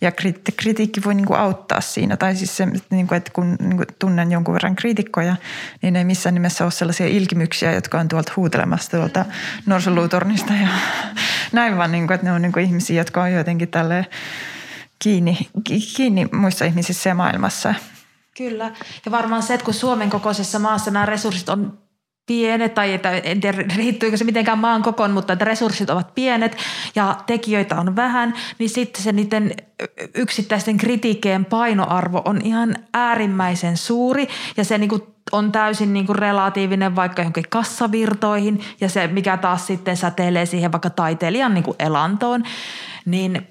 ja 0.00 0.12
kritiikki 0.56 1.00
voi 1.04 1.14
niin 1.14 1.26
kuin 1.26 1.40
auttaa 1.40 1.80
siinä. 1.80 2.16
Tai 2.16 2.36
siis 2.36 2.56
se, 2.56 2.66
niin 2.90 3.14
että 3.14 3.30
kun 3.32 3.56
niin 3.60 3.76
kuin 3.76 3.86
tunnen 3.98 4.32
jonkun 4.32 4.54
verran 4.54 4.76
kriitikkoja, 4.76 5.36
niin 5.82 5.96
ei 5.96 6.04
missään 6.04 6.34
nimessä 6.34 6.64
ole 6.64 6.70
sellaisia 6.70 7.06
ilkimyksiä, 7.06 7.72
jotka 7.72 8.00
on 8.00 8.08
tuolta 8.08 8.32
huutelemassa 8.36 8.90
tuolta 8.90 9.24
Norsuluutornista 9.66 10.52
ja 10.52 10.68
näin, 11.52 11.76
vaan 11.76 11.92
niin 11.92 12.06
kuin, 12.06 12.14
että 12.14 12.26
ne 12.26 12.32
on 12.32 12.42
niin 12.42 12.52
kuin 12.52 12.64
ihmisiä, 12.64 12.96
jotka 12.96 13.22
on 13.22 13.32
jotenkin 13.32 13.68
tälle 13.68 14.06
kiinni, 14.98 15.38
kiinni 15.96 16.28
muissa 16.32 16.64
ihmisissä 16.64 17.10
ja 17.10 17.14
maailmassa. 17.14 17.74
Kyllä. 18.36 18.72
Ja 19.04 19.10
varmaan 19.10 19.42
se, 19.42 19.54
että 19.54 19.64
kun 19.64 19.74
Suomen 19.74 20.10
kokoisessa 20.10 20.58
maassa 20.58 20.90
nämä 20.90 21.06
resurssit 21.06 21.48
on 21.48 21.78
pienet, 22.26 22.74
tai 22.74 22.92
että 22.92 23.10
en 23.10 23.40
tiedä 23.40 23.64
riittyykö 23.76 24.16
se 24.16 24.24
mitenkään 24.24 24.58
maan 24.58 24.82
kokoon, 24.82 25.10
mutta 25.10 25.32
että 25.32 25.44
resurssit 25.44 25.90
ovat 25.90 26.14
pienet 26.14 26.56
ja 26.94 27.16
tekijöitä 27.26 27.80
on 27.80 27.96
vähän, 27.96 28.34
niin 28.58 28.70
sitten 28.70 29.02
se 29.02 29.12
niiden 29.12 29.54
yksittäisten 30.14 30.76
kritiikkeen 30.76 31.44
painoarvo 31.44 32.22
on 32.24 32.40
ihan 32.44 32.76
äärimmäisen 32.94 33.76
suuri 33.76 34.28
ja 34.56 34.64
se 34.64 34.78
niin 34.78 34.88
kuin 34.88 35.02
on 35.32 35.52
täysin 35.52 35.92
niin 35.92 36.06
kuin 36.06 36.18
relatiivinen 36.18 36.96
vaikka 36.96 37.22
johonkin 37.22 37.44
kassavirtoihin 37.50 38.60
ja 38.80 38.88
se, 38.88 39.06
mikä 39.06 39.36
taas 39.36 39.66
sitten 39.66 39.96
säteilee 39.96 40.46
siihen 40.46 40.72
vaikka 40.72 40.90
taiteilijan 40.90 41.54
niin 41.54 41.64
kuin 41.64 41.76
elantoon, 41.78 42.42
niin 43.04 43.48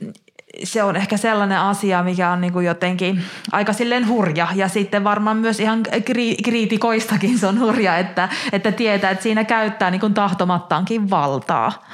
se 0.63 0.83
on 0.83 0.95
ehkä 0.95 1.17
sellainen 1.17 1.59
asia, 1.59 2.03
mikä 2.03 2.29
on 2.29 2.41
niin 2.41 2.53
kuin 2.53 2.65
jotenkin 2.65 3.21
aika 3.51 3.73
silleen 3.73 4.07
hurja. 4.07 4.47
Ja 4.55 4.67
sitten 4.67 5.03
varmaan 5.03 5.37
myös 5.37 5.59
ihan 5.59 5.83
kri- 5.89 6.41
kriitikoistakin 6.43 7.39
se 7.39 7.47
on 7.47 7.59
hurja, 7.59 7.97
että, 7.97 8.29
että 8.51 8.71
tietää, 8.71 9.11
että 9.11 9.23
siinä 9.23 9.43
käyttää 9.43 9.91
niin 9.91 10.01
kuin 10.01 10.13
tahtomattaankin 10.13 11.09
valtaa. 11.09 11.85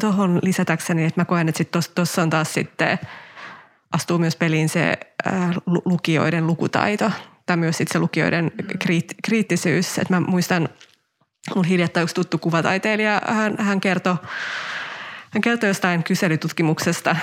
Tuohon 0.00 0.38
lisätäkseni, 0.42 1.04
että 1.04 1.20
mä 1.20 1.24
koen, 1.24 1.48
että 1.48 1.64
tuossa 1.64 1.92
tos, 1.94 2.18
on 2.18 2.30
taas 2.30 2.54
sitten, 2.54 2.98
astuu 3.92 4.18
myös 4.18 4.36
peliin 4.36 4.68
se 4.68 4.98
äh, 5.26 5.50
lukijoiden 5.84 6.46
lukutaito 6.46 7.10
tai 7.46 7.56
myös 7.56 7.76
sitten 7.76 7.92
se 7.92 7.98
lukijoiden 7.98 8.52
kriit, 8.78 9.14
kriittisyys. 9.24 9.98
Että 9.98 10.14
mä 10.14 10.20
muistan, 10.20 10.68
mun 11.54 11.64
hiljattain 11.64 12.02
yksi 12.02 12.14
tuttu 12.14 12.38
kuvataiteilija, 12.38 13.22
hän, 13.26 13.54
hän 13.58 13.80
kertoi 13.80 14.16
hän 15.30 15.40
kertoi 15.40 15.70
jostain 15.70 16.04
kyselytutkimuksesta 16.04 17.16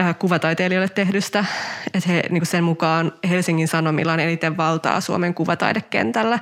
äh, 0.00 0.18
kuvataiteilijoille 0.18 0.88
tehdystä, 0.88 1.44
että 1.94 2.08
he, 2.08 2.22
niin 2.30 2.46
sen 2.46 2.64
mukaan 2.64 3.12
Helsingin 3.28 3.68
Sanomilla 3.68 4.12
on 4.12 4.20
eniten 4.20 4.56
valtaa 4.56 5.00
Suomen 5.00 5.34
kuvataidekentällä, 5.34 6.38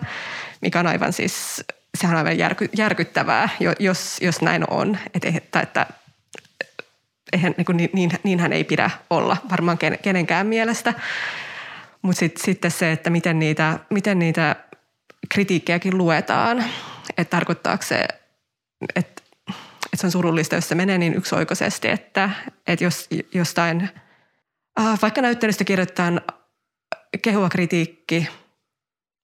mikä 0.60 0.80
on 0.80 0.86
aivan 0.86 1.12
siis, 1.12 1.64
sehän 1.98 2.16
on 2.16 2.18
aivan 2.18 2.38
järky, 2.38 2.68
järkyttävää, 2.76 3.48
jos, 3.78 4.18
jos 4.20 4.42
näin 4.42 4.64
on, 4.70 4.98
että, 5.14 5.28
että, 5.28 5.60
että 5.60 5.86
eihän, 7.32 7.54
niin, 7.56 7.76
niin, 7.76 7.90
niin, 7.92 8.10
niinhän 8.22 8.52
ei 8.52 8.64
pidä 8.64 8.90
olla 9.10 9.36
varmaan 9.50 9.78
kenenkään 10.02 10.46
mielestä. 10.46 10.94
Mutta 12.02 12.18
sitten 12.18 12.44
sit 12.44 12.60
se, 12.68 12.92
että 12.92 13.10
miten 13.10 13.38
niitä, 13.38 13.78
miten 13.90 14.18
niitä 14.18 14.56
kritiikkejäkin 15.28 15.98
luetaan, 15.98 16.64
että 17.16 17.30
tarkoittaako 17.30 17.82
se, 17.82 18.08
että 18.96 19.22
että 19.96 20.00
se 20.00 20.06
on 20.06 20.12
surullista, 20.12 20.54
jos 20.54 20.68
se 20.68 20.74
menee 20.74 20.98
niin 20.98 21.14
yksioikoisesti, 21.14 21.88
että, 21.88 22.30
että 22.66 22.84
jos 22.84 23.08
jostain, 23.34 23.88
äh, 24.80 24.98
vaikka 25.02 25.22
näyttelystä 25.22 25.64
kirjoitetaan 25.64 26.20
kehua 27.22 27.48
kritiikki, 27.48 28.28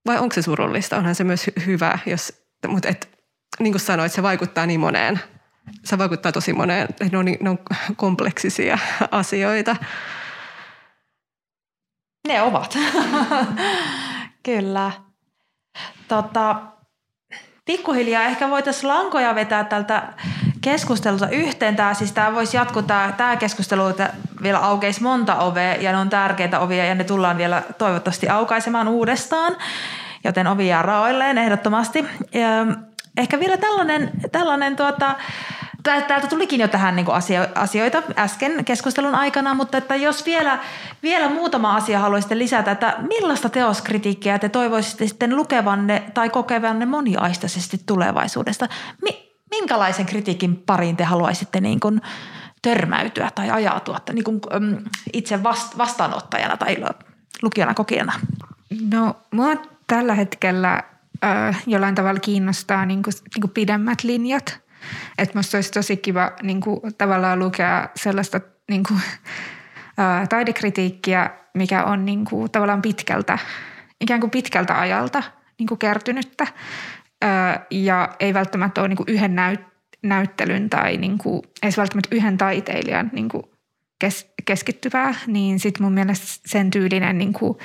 vai 0.07 0.19
onko 0.19 0.35
se 0.35 0.43
surullista? 0.43 0.97
Onhan 0.97 1.15
se 1.15 1.25
myös 1.25 1.51
hyvä, 1.67 1.99
jos, 2.07 2.43
mutta 2.69 2.89
et, 2.89 3.19
niin 3.61 3.73
kuin 3.73 3.81
sanoit, 3.81 4.13
se 4.13 4.23
vaikuttaa 4.23 4.67
niin 4.67 4.81
moneen. 4.81 5.21
Se 5.85 5.99
vaikuttaa 5.99 6.33
tosi 6.33 6.53
moneen, 6.53 6.89
ne 7.13 7.19
on, 7.19 7.25
ne 7.41 7.51
on 7.51 7.59
kompleksisia 7.97 8.79
asioita. 9.11 9.77
Ne 12.29 12.43
ovat. 12.43 12.79
Kyllä. 14.43 14.93
Tota, 16.09 16.63
pikkuhiljaa 17.65 18.23
ehkä 18.23 18.51
voitaisiin 18.51 18.89
lankoja 18.89 19.35
vetää 19.35 19.65
tältä 19.65 20.13
keskustelulta 20.63 21.29
yhteen. 21.29 21.77
Tämä, 21.77 21.95
siis 21.95 22.13
tämä 22.13 22.35
voisi 22.35 22.57
jatkua, 22.57 22.83
tämä, 22.83 23.15
tämä 23.17 23.37
keskustelu, 23.37 23.87
että 23.87 24.13
vielä 24.43 24.59
aukeisi 24.59 25.03
monta 25.03 25.37
ovea 25.37 25.75
ja 25.75 25.93
ne 25.93 25.99
on 25.99 26.11
tärkeitä 26.11 26.61
ovia 26.61 26.85
ja 26.85 26.95
ne 26.95 27.05
tullaan 27.05 27.39
vielä 27.39 27.63
toivottavasti 27.79 28.29
aukaisemaan 28.29 28.89
uudestaan. 28.89 29.57
Joten 30.25 30.47
ovi 30.47 30.69
jää 30.69 30.83
raoilleen 30.83 31.39
ehdottomasti. 31.39 32.07
Ja 32.33 32.49
ehkä 33.17 33.41
vielä 33.41 33.57
tällainen, 33.57 34.11
tällainen 34.33 34.77
tuota, 34.77 35.15
Täältä 35.83 36.27
tulikin 36.29 36.61
jo 36.61 36.69
tähän 36.69 36.97
niin 36.97 37.07
asioita 37.55 38.03
äsken 38.19 38.65
keskustelun 38.65 39.15
aikana, 39.15 39.55
mutta 39.55 39.79
että 39.79 39.97
jos 39.97 40.27
vielä, 40.27 40.59
vielä 41.03 41.29
muutama 41.29 41.77
asia 41.77 41.99
haluaisitte 41.99 42.39
lisätä, 42.39 42.71
että 42.71 42.97
millaista 43.09 43.49
teoskritiikkiä 43.49 44.39
te 44.39 44.49
toivoisitte 44.49 45.07
sitten 45.07 45.37
lukevanne 45.37 46.03
tai 46.15 46.31
kokevanne 46.31 46.87
moniaistaisesti 46.87 47.81
tulevaisuudesta? 47.87 48.69
Minkälaisen 49.61 50.07
kritiikin 50.07 50.57
pariin 50.57 50.97
te 50.97 51.05
haluaisitte 51.05 51.61
niin 51.61 51.81
kuin 51.81 52.01
törmäytyä 52.63 53.31
tai 53.35 53.51
ajatua 53.51 53.97
että 53.97 54.13
niin 54.13 54.25
kuin, 54.25 54.41
itse 55.13 55.43
vastaanottajana 55.79 56.57
tai 56.57 56.77
lukijana 57.43 57.75
kokijana? 57.75 58.13
No 58.91 59.17
mua 59.31 59.55
tällä 59.87 60.15
hetkellä 60.15 60.83
äh, 61.25 61.63
jollain 61.67 61.95
tavalla 61.95 62.21
kiinnostaa 62.21 62.87
niin 62.87 63.03
kuin, 63.03 63.13
niin 63.35 63.41
kuin 63.41 63.51
pidemmät 63.51 64.05
linjat. 64.05 64.61
Että 65.19 65.39
musta 65.39 65.57
olisi 65.57 65.71
tosi 65.71 65.97
kiva 65.97 66.33
niin 66.43 66.61
kuin, 66.61 66.81
tavallaan 66.99 67.39
lukea 67.39 67.89
sellaista 67.97 68.41
niin 68.71 68.83
kuin, 68.89 69.01
äh, 69.99 70.29
taidekritiikkiä, 70.29 71.31
mikä 71.55 71.85
on 71.85 72.05
niin 72.05 72.25
kuin, 72.25 72.51
tavallaan 72.51 72.83
pitkältä, 72.83 73.39
ikään 74.01 74.21
kuin 74.21 74.31
pitkältä 74.31 74.81
ajalta 74.81 75.23
niin 75.59 75.67
kuin 75.67 75.79
kertynyttä 75.79 76.47
ja 77.71 78.09
ei 78.21 78.35
välttämättä 78.35 78.81
ole 78.81 78.89
niin 78.89 78.97
kuin 78.97 79.09
yhden 79.09 79.37
näyt- 79.37 79.73
näyttelyn 80.03 80.71
tai 80.71 80.97
niin 80.97 81.19
kuin, 81.19 81.43
ei 81.63 81.71
välttämättä 81.77 82.17
yhden 82.17 82.39
taiteilijan 82.39 83.11
niin 83.13 83.29
kuin 83.29 83.43
kes- 83.99 84.33
keskittyvää, 84.45 85.15
niin 85.27 85.61
sitten 85.61 85.83
mun 85.83 85.93
mielestä 85.93 86.27
sen 86.47 86.71
tyylinen 86.71 87.19
niin 87.19 87.33
kuin, 87.33 87.59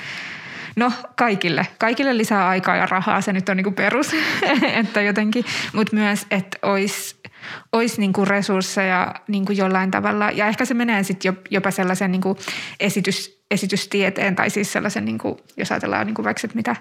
No 0.77 0.91
kaikille. 1.15 1.67
Kaikille 1.77 2.17
lisää 2.17 2.47
aikaa 2.47 2.75
ja 2.75 2.85
rahaa, 2.85 3.21
se 3.21 3.33
nyt 3.33 3.49
on 3.49 3.57
niinku 3.57 3.71
perus, 3.71 4.11
että 4.79 5.01
jotenkin, 5.01 5.45
mutta 5.73 5.95
myös, 5.95 6.25
että 6.31 6.57
olisi 6.61 7.15
olis 7.71 7.99
niinku 7.99 8.25
resursseja 8.25 9.15
niinku 9.27 9.51
jollain 9.51 9.91
tavalla, 9.91 10.31
ja 10.31 10.47
ehkä 10.47 10.65
se 10.65 10.73
menee 10.73 11.03
sitten 11.03 11.37
jopa 11.49 11.71
sellaisen 11.71 12.11
niinku 12.11 12.37
esitys, 12.79 13.43
esitystieteen, 13.51 14.35
tai 14.35 14.49
siis 14.49 14.73
sellaisen, 14.73 15.05
niinku, 15.05 15.39
jos 15.57 15.71
ajatellaan 15.71 16.05
niinku 16.05 16.23
vaikka, 16.23 16.41
että 16.43 16.55
mitä 16.55 16.75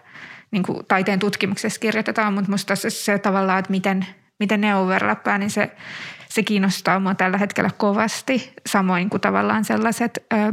niin 0.50 0.62
kuin 0.62 0.86
taiteen 0.88 1.18
tutkimuksessa 1.18 1.80
kirjoitetaan, 1.80 2.32
mutta 2.32 2.50
musta 2.50 2.76
se, 2.76 2.90
se 2.90 3.18
tavallaan, 3.18 3.58
että 3.58 3.70
miten, 3.70 4.06
miten 4.38 4.60
ne 4.60 4.76
overlappaa, 4.76 5.38
niin 5.38 5.50
se, 5.50 5.70
se 6.28 6.42
kiinnostaa 6.42 7.00
mua 7.00 7.14
tällä 7.14 7.38
hetkellä 7.38 7.70
kovasti, 7.76 8.52
samoin 8.66 9.10
kuin 9.10 9.20
tavallaan 9.20 9.64
sellaiset... 9.64 10.24
Ö, 10.32 10.52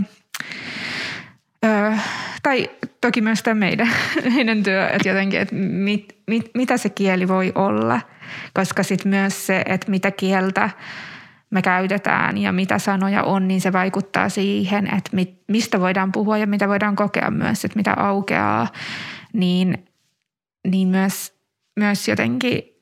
ö, 1.66 1.98
tai 2.44 2.70
toki 3.02 3.22
myös 3.22 3.44
tämä 3.44 3.56
meidän, 3.56 3.90
meidän 4.36 4.64
työ, 4.64 4.88
että 4.88 5.10
jotenkin, 5.10 5.40
että 5.40 5.56
mit, 5.56 6.18
mit, 6.28 6.52
mitä 6.54 6.78
se 6.78 6.90
kieli 6.90 7.28
voi 7.28 7.52
olla, 7.56 8.02
koska 8.54 8.84
sitten 8.84 9.10
myös 9.10 9.48
se, 9.48 9.64
että 9.66 9.92
mitä 9.92 10.12
kieltä 10.12 10.70
me 11.54 11.62
käytetään 11.62 12.38
ja 12.38 12.52
mitä 12.52 12.80
sanoja 12.80 13.24
on, 13.24 13.48
niin 13.48 13.62
se 13.62 13.74
vaikuttaa 13.74 14.30
siihen, 14.30 14.86
että 14.86 15.10
mit, 15.12 15.42
mistä 15.48 15.80
voidaan 15.80 16.12
puhua 16.12 16.38
ja 16.38 16.48
mitä 16.48 16.68
voidaan 16.68 16.96
kokea 16.96 17.32
myös, 17.32 17.66
että 17.66 17.80
mitä 17.80 17.94
aukeaa, 17.98 18.68
niin, 19.34 19.86
niin 20.68 20.88
myös, 20.88 21.34
myös 21.80 22.08
jotenkin 22.08 22.73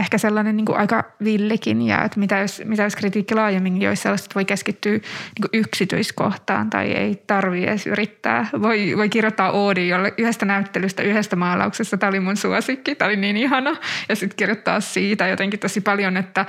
ehkä 0.00 0.18
sellainen 0.18 0.56
niin 0.56 0.64
kuin 0.64 0.78
aika 0.78 1.04
villikin 1.24 1.82
ja 1.82 2.04
että 2.04 2.20
mitä 2.20 2.38
jos, 2.38 2.62
mitä 2.64 2.82
jos 2.82 2.96
kritiikki 2.96 3.34
laajemmin, 3.34 3.82
joissa 3.82 4.02
sellaiset 4.02 4.34
voi 4.34 4.44
keskittyä 4.44 4.92
niin 4.92 5.02
kuin 5.40 5.60
yksityiskohtaan 5.60 6.70
tai 6.70 6.92
ei 6.92 7.22
tarvitse 7.26 7.68
edes 7.68 7.86
yrittää. 7.86 8.46
Voi, 8.62 8.92
voi 8.96 9.08
kirjoittaa 9.08 9.50
Oodi 9.50 9.88
jolle 9.88 10.14
yhdestä 10.18 10.46
näyttelystä, 10.46 11.02
yhdestä 11.02 11.36
maalauksesta. 11.36 11.96
Tämä 11.96 12.08
oli 12.08 12.20
mun 12.20 12.36
suosikki, 12.36 12.94
tämä 12.94 13.06
oli 13.06 13.16
niin 13.16 13.36
ihana. 13.36 13.76
Ja 14.08 14.16
sitten 14.16 14.36
kirjoittaa 14.36 14.80
siitä 14.80 15.26
jotenkin 15.26 15.60
tosi 15.60 15.80
paljon, 15.80 16.16
että, 16.16 16.46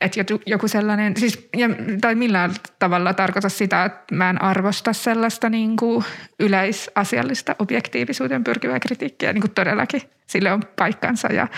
että 0.00 0.24
joku 0.46 0.68
sellainen, 0.68 1.16
siis, 1.16 1.48
ja, 1.56 1.68
tai 2.00 2.14
millään 2.14 2.50
tavalla 2.78 3.14
tarkoita 3.14 3.48
sitä, 3.48 3.84
että 3.84 4.14
mä 4.14 4.30
en 4.30 4.42
arvosta 4.42 4.92
sellaista 4.92 5.48
niin 5.48 5.76
kuin 5.76 6.04
yleisasiallista 6.40 7.56
objektiivisuuteen 7.58 8.44
pyrkivää 8.44 8.80
kritiikkiä. 8.80 9.32
Niin 9.32 9.42
kuin 9.42 9.54
todellakin 9.54 10.02
sille 10.26 10.52
on 10.52 10.62
paikkansa 10.76 11.32
ja 11.32 11.48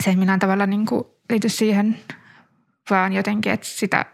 se 0.00 0.10
ei 0.10 0.16
millään 0.16 0.38
tavalla 0.38 0.66
niin 0.66 0.86
kuin 0.86 1.04
liity 1.30 1.48
siihen, 1.48 1.98
vaan 2.90 3.12
jotenkin, 3.12 3.52
että 3.52 3.66
sitä 3.66 4.06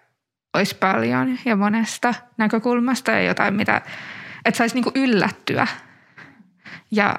olisi 0.54 0.74
paljon 0.74 1.38
ja 1.44 1.56
monesta 1.56 2.14
näkökulmasta 2.36 3.10
ja 3.10 3.22
jotain, 3.22 3.54
mitä, 3.54 3.80
että 4.44 4.58
saisi 4.58 4.74
niin 4.74 4.84
kuin 4.84 4.96
yllättyä. 4.96 5.66
Ja 6.90 7.16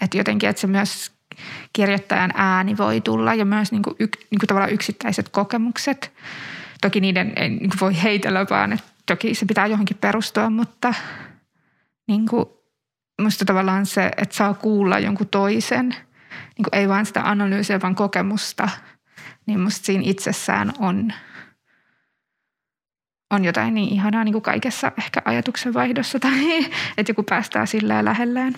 että 0.00 0.16
jotenkin, 0.16 0.48
että 0.48 0.60
se 0.60 0.66
myös 0.66 1.12
kirjoittajan 1.72 2.30
ääni 2.34 2.76
voi 2.76 3.00
tulla 3.00 3.34
ja 3.34 3.44
myös 3.44 3.72
niin 3.72 3.82
kuin, 3.82 3.96
niin 3.98 4.38
kuin 4.40 4.46
tavallaan 4.46 4.72
yksittäiset 4.72 5.28
kokemukset. 5.28 6.12
Toki 6.80 7.00
niiden 7.00 7.32
ei 7.36 7.48
niin 7.48 7.70
kuin 7.70 7.80
voi 7.80 8.02
heitellä, 8.02 8.46
vaan 8.50 8.72
että 8.72 8.86
toki 9.06 9.34
se 9.34 9.46
pitää 9.46 9.66
johonkin 9.66 9.96
perustua, 10.00 10.50
mutta 10.50 10.94
niin 12.06 12.28
kuin, 12.28 12.44
musta 13.22 13.44
tavallaan 13.44 13.86
se, 13.86 14.10
että 14.16 14.36
saa 14.36 14.54
kuulla 14.54 14.98
jonkun 14.98 15.28
toisen– 15.28 15.94
niin 16.58 16.64
kuin 16.64 16.80
ei 16.80 16.88
vain 16.88 17.06
sitä 17.06 17.30
analyysiä, 17.30 17.80
vaan 17.80 17.94
kokemusta, 17.94 18.68
niin 19.46 19.60
musta 19.60 19.86
siinä 19.86 20.02
itsessään 20.06 20.72
on, 20.78 21.12
on 23.30 23.44
jotain 23.44 23.74
niin 23.74 23.94
ihanaa 23.94 24.24
niin 24.24 24.32
kuin 24.32 24.42
kaikessa 24.42 24.92
ehkä 24.98 25.22
ajatuksen 25.24 25.74
vaihdossa 25.74 26.20
tai 26.20 26.64
että 26.98 27.10
joku 27.10 27.22
päästää 27.22 27.66
sillä 27.66 28.04
lähelleen. 28.04 28.54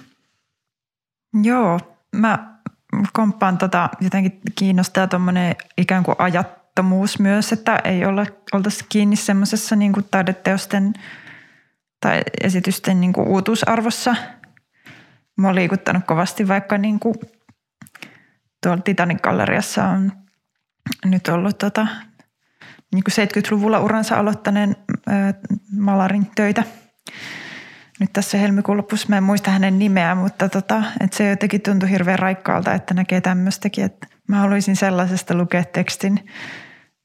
Joo, 1.43 1.81
mä 2.17 2.57
komppaan 3.13 3.59
tota, 3.59 3.89
jotenkin 4.01 4.41
kiinnostaa 4.55 5.07
tuommoinen 5.07 5.57
ikään 5.77 6.03
kuin 6.03 6.17
ajattomuus 6.19 7.19
myös, 7.19 7.53
että 7.53 7.81
ei 7.85 8.05
olla, 8.05 8.27
oltaisi 8.53 8.85
kiinni 8.89 9.17
semmoisessa 9.17 9.77
niin 9.77 9.93
kuin 9.93 10.07
taideteosten 10.11 10.95
tai 12.01 12.23
esitysten 12.41 13.01
niin 13.01 13.13
kuin 13.13 13.29
uutuusarvossa. 13.29 14.17
Mä 15.37 15.49
oon 15.49 15.55
liikuttanut 15.55 16.05
kovasti 16.07 16.49
vaikka 16.49 16.79
niin 16.79 17.01
kuin 17.01 17.15
tuolla 18.67 18.83
Titanic-galleriassa 18.83 19.85
on 19.85 20.13
nyt 21.05 21.29
ollut 21.29 21.59
tota, 21.59 21.87
niin 22.93 23.05
kuin 23.05 23.29
70-luvulla 23.29 23.81
uransa 23.81 24.17
aloittaneen 24.17 24.77
ää, 25.07 25.35
malarin 25.77 26.31
töitä. 26.35 26.63
Nyt 28.01 28.13
tässä 28.13 28.39
helmikuun 28.39 28.79
lopussa, 28.79 29.07
mä 29.09 29.17
en 29.17 29.23
muista 29.23 29.51
hänen 29.51 29.79
nimeä, 29.79 30.15
mutta 30.15 30.49
tota, 30.49 30.83
että 31.01 31.17
se 31.17 31.31
jotenkin 31.31 31.61
tuntui 31.61 31.91
hirveän 31.91 32.19
raikkaalta, 32.19 32.75
että 32.75 32.95
näkee 32.95 33.21
tämmöistäkin. 33.21 33.85
Että 33.85 34.07
mä 34.29 34.37
haluaisin 34.37 34.77
sellaisesta 34.77 35.35
lukea 35.35 35.65
tekstin 35.65 36.27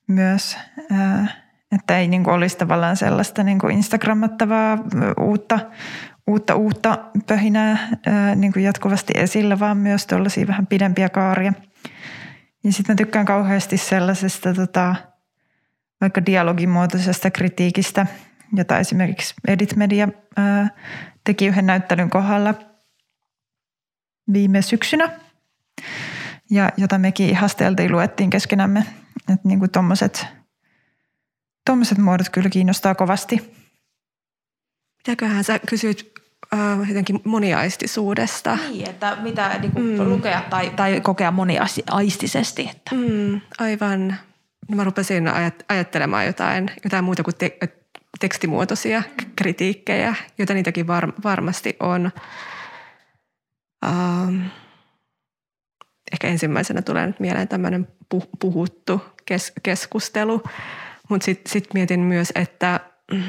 myös, 0.08 0.58
ää, 0.92 1.28
että 1.72 1.98
ei 1.98 2.08
niin 2.08 2.24
kuin 2.24 2.34
olisi 2.34 2.58
tavallaan 2.58 2.98
sellaista 2.98 3.44
niin 3.44 3.60
kuin 3.60 3.78
Instagrammattavaa 3.78 4.78
uutta, 5.20 5.60
uutta, 6.32 6.56
uutta 6.56 6.98
pöhinää 7.28 7.90
ää, 8.06 8.36
niin 8.36 8.54
kuin 8.54 8.64
jatkuvasti 8.64 9.14
esillä, 9.16 9.60
vaan 9.60 9.78
myös 9.78 10.08
tuollaisia 10.08 10.48
vähän 10.48 10.68
pidempiä 10.68 11.10
kaaria. 11.10 11.54
Ja 12.64 12.74
sitten 12.74 12.94
mä 12.94 12.98
tykkään 12.98 13.26
kauheasti 13.26 13.78
sellaisesta 13.78 14.54
tota, 14.54 14.96
vaikka 16.02 16.26
dialogimuotoisesta 16.26 17.32
kritiikistä, 17.32 18.06
jota 18.54 18.80
esimerkiksi 18.80 19.34
Edit 19.48 19.76
Media 19.76 20.08
ää, 20.38 20.70
teki 21.24 21.48
yhden 21.48 21.66
näyttelyn 21.66 22.10
kohdalla 22.10 22.54
viime 24.34 24.62
syksynä. 24.62 25.10
Ja 26.50 26.72
jota 26.78 26.98
mekin 26.98 27.30
ihasteltiin, 27.30 27.92
luettiin 27.92 28.30
keskenämme. 28.30 28.86
Että 29.34 29.48
niin 29.48 29.60
kuin 29.60 29.72
tommoset, 29.72 30.28
tommoset 31.66 31.98
muodot 31.98 32.30
kyllä 32.30 32.50
kiinnostaa 32.50 32.96
kovasti. 32.96 33.62
Mitäköhän 34.98 35.44
sä 35.44 35.60
kysyit 35.60 36.11
äh, 36.54 36.88
jotenkin 36.88 37.22
moniaistisuudesta. 37.24 38.58
Niin, 38.70 38.90
että 38.90 39.18
mitä 39.22 39.58
niin 39.60 39.72
kuin 39.72 40.00
mm. 40.00 40.10
lukea 40.10 40.42
tai, 40.50 40.70
tai 40.70 41.02
kokea 41.02 41.32
moniaistisesti. 41.32 42.70
Että. 42.72 42.96
Mm, 42.96 43.42
aivan. 43.60 44.16
No 44.70 44.76
mä 44.76 44.84
rupesin 44.84 45.28
ajat, 45.28 45.66
ajattelemaan 45.70 46.26
jotain, 46.26 46.72
jotain 46.84 47.04
muuta 47.04 47.24
kuin 47.24 47.36
te, 47.36 47.58
tekstimuotoisia 48.20 49.04
kritiikkejä, 49.36 50.16
joita 50.38 50.54
niitäkin 50.54 50.88
var, 50.88 51.14
varmasti 51.24 51.76
on. 51.80 52.12
Ähm, 53.86 54.42
ehkä 56.14 56.28
ensimmäisenä 56.28 56.82
tulee 56.82 57.08
nyt 57.08 57.20
mieleen 57.20 57.48
tämmöinen 57.48 57.88
puhuttu 58.40 59.02
kes, 59.26 59.54
keskustelu, 59.64 60.44
mutta 61.10 61.26
sitten 61.26 61.52
sit 61.52 61.74
mietin 61.74 62.00
myös, 62.00 62.32
että 62.36 62.80
mm, 63.12 63.24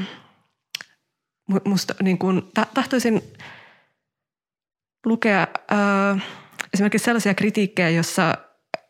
musta 1.64 1.94
niin 2.02 2.18
kuin, 2.18 2.42
tahtoisin 2.74 3.22
lukea 5.06 5.46
äh, 5.72 6.22
esimerkiksi 6.74 7.04
sellaisia 7.04 7.34
kritiikkejä, 7.34 7.90
jossa, 7.90 8.38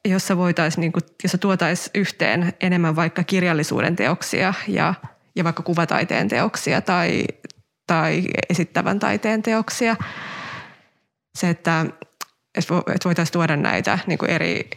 jossa 0.05 0.37
voitaisiin, 0.37 0.81
niin 0.81 0.93
kuin, 0.93 1.03
jossa 1.23 1.39
tuotaisiin 1.39 1.91
yhteen 1.95 2.53
enemmän 2.61 2.97
vaikka 2.97 3.25
kirjallisuuden 3.25 3.97
teoksia 3.97 4.55
ja, 4.69 4.95
ja 5.37 5.45
vaikka 5.45 5.63
kuvataiteen 5.63 6.29
teoksia 6.29 6.81
tai, 6.81 7.25
tai 7.87 8.25
esittävän 8.49 8.99
taiteen 8.99 9.43
teoksia. 9.43 9.97
Se, 11.39 11.49
että, 11.49 11.87
että 12.55 13.05
voitaisiin 13.05 13.33
tuoda 13.33 13.57
näitä 13.57 13.99
niin 14.07 14.19
kuin 14.19 14.31
eri, 14.31 14.71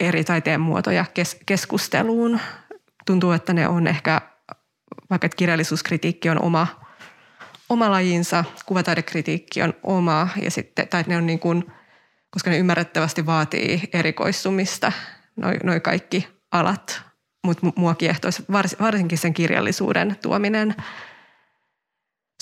eri 0.00 0.24
taiteen 0.24 0.60
muotoja 0.60 1.04
kes, 1.14 1.36
keskusteluun. 1.46 2.40
Tuntuu, 3.06 3.32
että 3.32 3.52
ne 3.52 3.68
on 3.68 3.86
ehkä, 3.86 4.20
vaikka 5.10 5.28
kirjallisuuskritiikki 5.28 6.30
on 6.30 6.42
oma– 6.42 6.66
oma 7.68 7.90
lajinsa, 7.90 8.44
kuvataidekritiikki 8.66 9.62
on 9.62 9.74
oma 9.82 10.28
ja 10.42 10.50
sitten, 10.50 10.88
tai 10.88 11.04
ne 11.06 11.16
on 11.16 11.26
niin 11.26 11.38
kuin, 11.38 11.64
koska 12.30 12.50
ne 12.50 12.58
ymmärrettävästi 12.58 13.26
vaatii 13.26 13.80
erikoistumista, 13.92 14.92
noin 15.36 15.60
noi 15.64 15.80
kaikki 15.80 16.28
alat, 16.52 17.02
mutta 17.44 17.66
mua 17.76 17.94
kiehtoisi 17.94 18.44
varsinkin 18.80 19.18
sen 19.18 19.34
kirjallisuuden 19.34 20.16
tuominen 20.22 20.74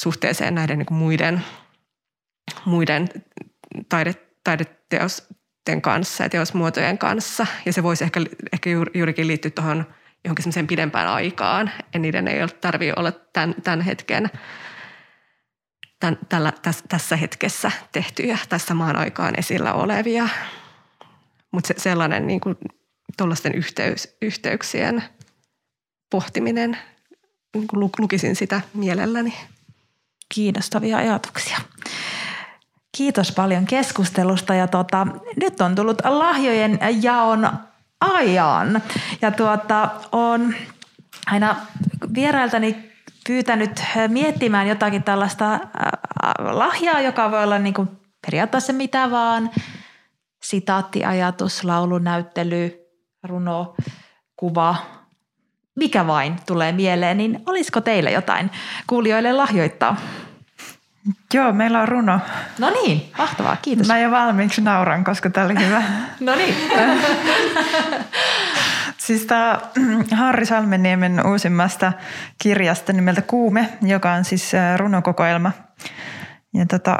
suhteeseen 0.00 0.54
näiden 0.54 0.78
niin 0.78 0.86
kuin 0.86 0.98
muiden, 0.98 1.44
muiden 2.64 3.08
taide, 3.88 4.14
taideteosten 4.44 5.82
kanssa 5.82 6.22
ja 6.22 6.28
teosmuotojen 6.28 6.98
kanssa. 6.98 7.46
Ja 7.66 7.72
se 7.72 7.82
voisi 7.82 8.04
ehkä, 8.04 8.20
ehkä 8.52 8.70
juurikin 8.94 9.26
liittyä 9.26 9.50
tuohon 9.50 9.86
johonkin 10.24 10.42
semmoiseen 10.42 10.66
pidempään 10.66 11.08
aikaan. 11.08 11.70
Ja 11.94 12.00
niiden 12.00 12.28
ei 12.28 12.48
tarvitse 12.60 12.94
olla 12.96 13.12
tämän, 13.12 13.54
tämän 13.62 13.80
hetken 13.80 14.30
tämän, 16.00 16.18
tällä, 16.28 16.52
tässä, 16.88 17.16
hetkessä 17.16 17.70
tehtyjä, 17.92 18.38
tässä 18.48 18.74
maan 18.74 18.96
aikaan 18.96 19.38
esillä 19.38 19.72
olevia. 19.72 20.28
Mutta 21.50 21.68
se, 21.68 21.74
sellainen 21.76 22.26
niin 22.26 22.40
kuin, 22.40 22.56
yhteys, 23.54 24.16
yhteyksien 24.22 25.04
pohtiminen, 26.10 26.78
niin 27.54 27.66
kuin 27.66 27.90
lukisin 27.98 28.36
sitä 28.36 28.60
mielelläni. 28.74 29.34
Kiinnostavia 30.34 30.96
ajatuksia. 30.96 31.58
Kiitos 32.96 33.32
paljon 33.32 33.66
keskustelusta 33.66 34.54
ja 34.54 34.68
tota, 34.68 35.06
nyt 35.36 35.60
on 35.60 35.74
tullut 35.74 35.98
lahjojen 36.04 36.78
jaon 37.02 37.50
ajan. 38.00 38.82
Ja 39.22 39.30
tuota, 39.30 39.90
on 40.12 40.54
aina 41.26 41.56
vierailtani 42.14 42.89
pyytänyt 43.30 43.82
miettimään 44.08 44.68
jotakin 44.68 45.02
tällaista 45.02 45.60
lahjaa, 46.38 47.00
joka 47.00 47.30
voi 47.30 47.44
olla 47.44 47.58
niin 47.58 47.74
kuin 47.74 47.88
periaatteessa 48.26 48.72
mitä 48.72 49.10
vaan. 49.10 49.50
sitaattiajatus, 50.42 51.64
laulunäyttely, 51.64 52.74
runo, 53.28 53.74
kuva, 54.36 54.76
mikä 55.76 56.06
vain 56.06 56.36
tulee 56.46 56.72
mieleen, 56.72 57.16
niin 57.16 57.42
olisiko 57.46 57.80
teillä 57.80 58.10
jotain 58.10 58.50
kuulijoille 58.86 59.32
lahjoittaa? 59.32 59.96
Joo, 61.34 61.52
meillä 61.52 61.80
on 61.80 61.88
runo. 61.88 62.20
No 62.58 62.70
niin, 62.70 63.12
mahtavaa, 63.18 63.56
kiitos. 63.62 63.86
Mä 63.86 63.98
jo 63.98 64.10
valmiiksi 64.10 64.60
nauran, 64.60 65.04
koska 65.04 65.30
tämä 65.30 65.46
oli 65.46 65.66
hyvä. 65.66 65.82
no 66.20 66.34
niin. 66.34 66.54
siis 69.10 69.26
tämä 69.26 69.60
Harri 70.20 70.46
Salmeniemen 70.46 71.26
uusimmasta 71.26 71.92
kirjasta 72.42 72.92
nimeltä 72.92 73.22
Kuume, 73.22 73.78
joka 73.82 74.12
on 74.12 74.24
siis 74.24 74.52
runokokoelma. 74.76 75.52
Ja 76.54 76.66
tota, 76.66 76.98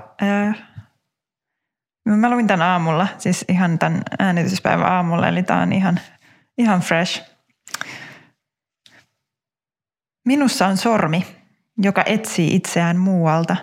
mä 2.07 2.31
luin 2.31 2.47
tämän 2.47 2.67
aamulla, 2.67 3.09
siis 3.19 3.45
ihan 3.49 3.79
tämän 3.79 4.03
äänityspäivän 4.19 4.87
aamulla, 4.87 5.29
eli 5.29 5.43
tämä 5.43 5.63
on 5.63 5.73
ihan, 5.73 6.01
ihan 6.59 6.81
fresh. 6.81 7.23
Minussa 10.27 10.67
on 10.67 10.77
sormi, 10.77 11.27
joka 11.79 12.03
etsii 12.07 12.57
itseään 12.57 12.97
muualta. 12.97 13.57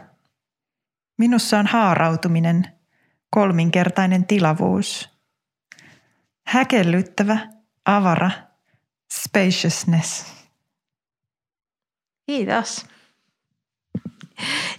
Minussa 1.18 1.60
on 1.60 1.68
haarautuminen, 1.68 2.66
kolminkertainen 3.30 4.26
tilavuus. 4.26 5.10
Häkellyttävä, 6.48 7.57
avara, 7.88 8.32
spaciousness. 9.14 10.26
Kiitos. 12.26 12.86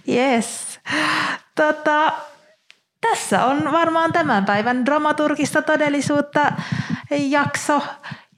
Yes. 0.07 0.79
Tota, 1.55 2.11
tässä 3.01 3.45
on 3.45 3.71
varmaan 3.71 4.13
tämän 4.13 4.45
päivän 4.45 4.85
dramaturgista 4.85 5.61
todellisuutta 5.61 6.51
jakso. 7.11 7.81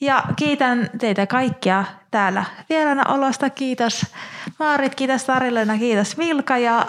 Ja 0.02 0.24
kiitän 0.36 0.90
teitä 1.00 1.28
kaikkia 1.28 1.86
täällä 2.12 2.46
vieraana 2.70 3.14
olosta. 3.14 3.50
Kiitos 3.50 4.06
Maarit, 4.60 4.96
kiitos 4.96 5.24
Tarilena, 5.24 5.78
kiitos 5.78 6.18
Vilka 6.18 6.58
ja 6.58 6.88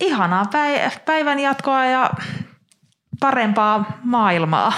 ihanaa 0.00 0.44
päivän 1.04 1.40
jatkoa 1.40 1.84
ja 1.84 2.10
parempaa 3.20 3.98
maailmaa. 4.02 4.72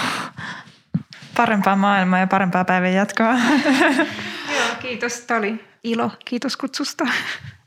Parempaa 1.37 1.75
maailmaa 1.75 2.19
ja 2.19 2.27
parempaa 2.27 2.65
päivän 2.65 2.93
jatkoa. 2.93 3.33
Joo, 4.57 4.75
kiitos. 4.79 5.19
Tämä 5.19 5.37
oli 5.37 5.65
ilo. 5.83 6.11
Kiitos 6.25 6.57
kutsusta. 6.57 7.03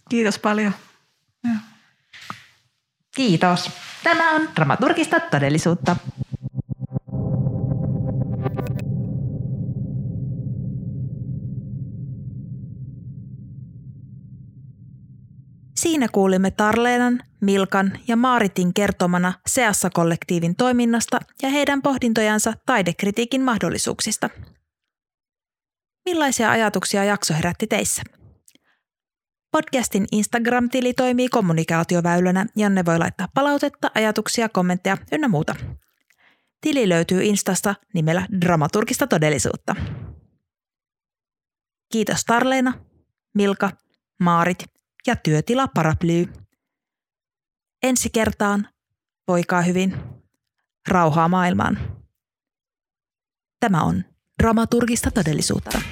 Kiitos 0.08 0.38
paljon. 0.38 0.74
Kiitos. 3.14 3.70
Tämä 4.02 4.30
on 4.30 4.48
dramaturgista 4.56 5.20
todellisuutta. 5.20 5.96
Siinä 15.84 16.08
kuulimme 16.12 16.50
Tarleenan, 16.50 17.20
Milkan 17.40 17.98
ja 18.08 18.16
Maaritin 18.16 18.74
kertomana 18.74 19.32
Seassa-kollektiivin 19.46 20.56
toiminnasta 20.56 21.18
ja 21.42 21.48
heidän 21.48 21.82
pohdintojansa 21.82 22.52
taidekritiikin 22.66 23.42
mahdollisuuksista. 23.42 24.30
Millaisia 26.04 26.50
ajatuksia 26.50 27.04
jakso 27.04 27.34
herätti 27.34 27.66
teissä? 27.66 28.02
Podcastin 29.52 30.06
Instagram-tili 30.12 30.94
toimii 30.94 31.28
kommunikaatioväylänä, 31.28 32.46
jonne 32.56 32.84
voi 32.84 32.98
laittaa 32.98 33.28
palautetta, 33.34 33.90
ajatuksia, 33.94 34.48
kommentteja 34.48 34.96
ynnä 35.12 35.28
muuta. 35.28 35.54
Tili 36.60 36.88
löytyy 36.88 37.24
Instasta 37.24 37.74
nimellä 37.94 38.26
Dramaturgista 38.40 39.06
todellisuutta. 39.06 39.76
Kiitos 41.92 42.24
Tarleena, 42.24 42.72
Milka, 43.34 43.70
Maarit 44.20 44.73
ja 45.06 45.16
työtila 45.16 45.68
Paraply. 45.68 46.26
Ensi 47.82 48.10
kertaan, 48.10 48.68
voikaa 49.28 49.62
hyvin, 49.62 49.94
rauhaa 50.88 51.28
maailmaan. 51.28 51.78
Tämä 53.60 53.82
on 53.82 54.04
dramaturgista 54.42 55.10
todellisuutta. 55.10 55.82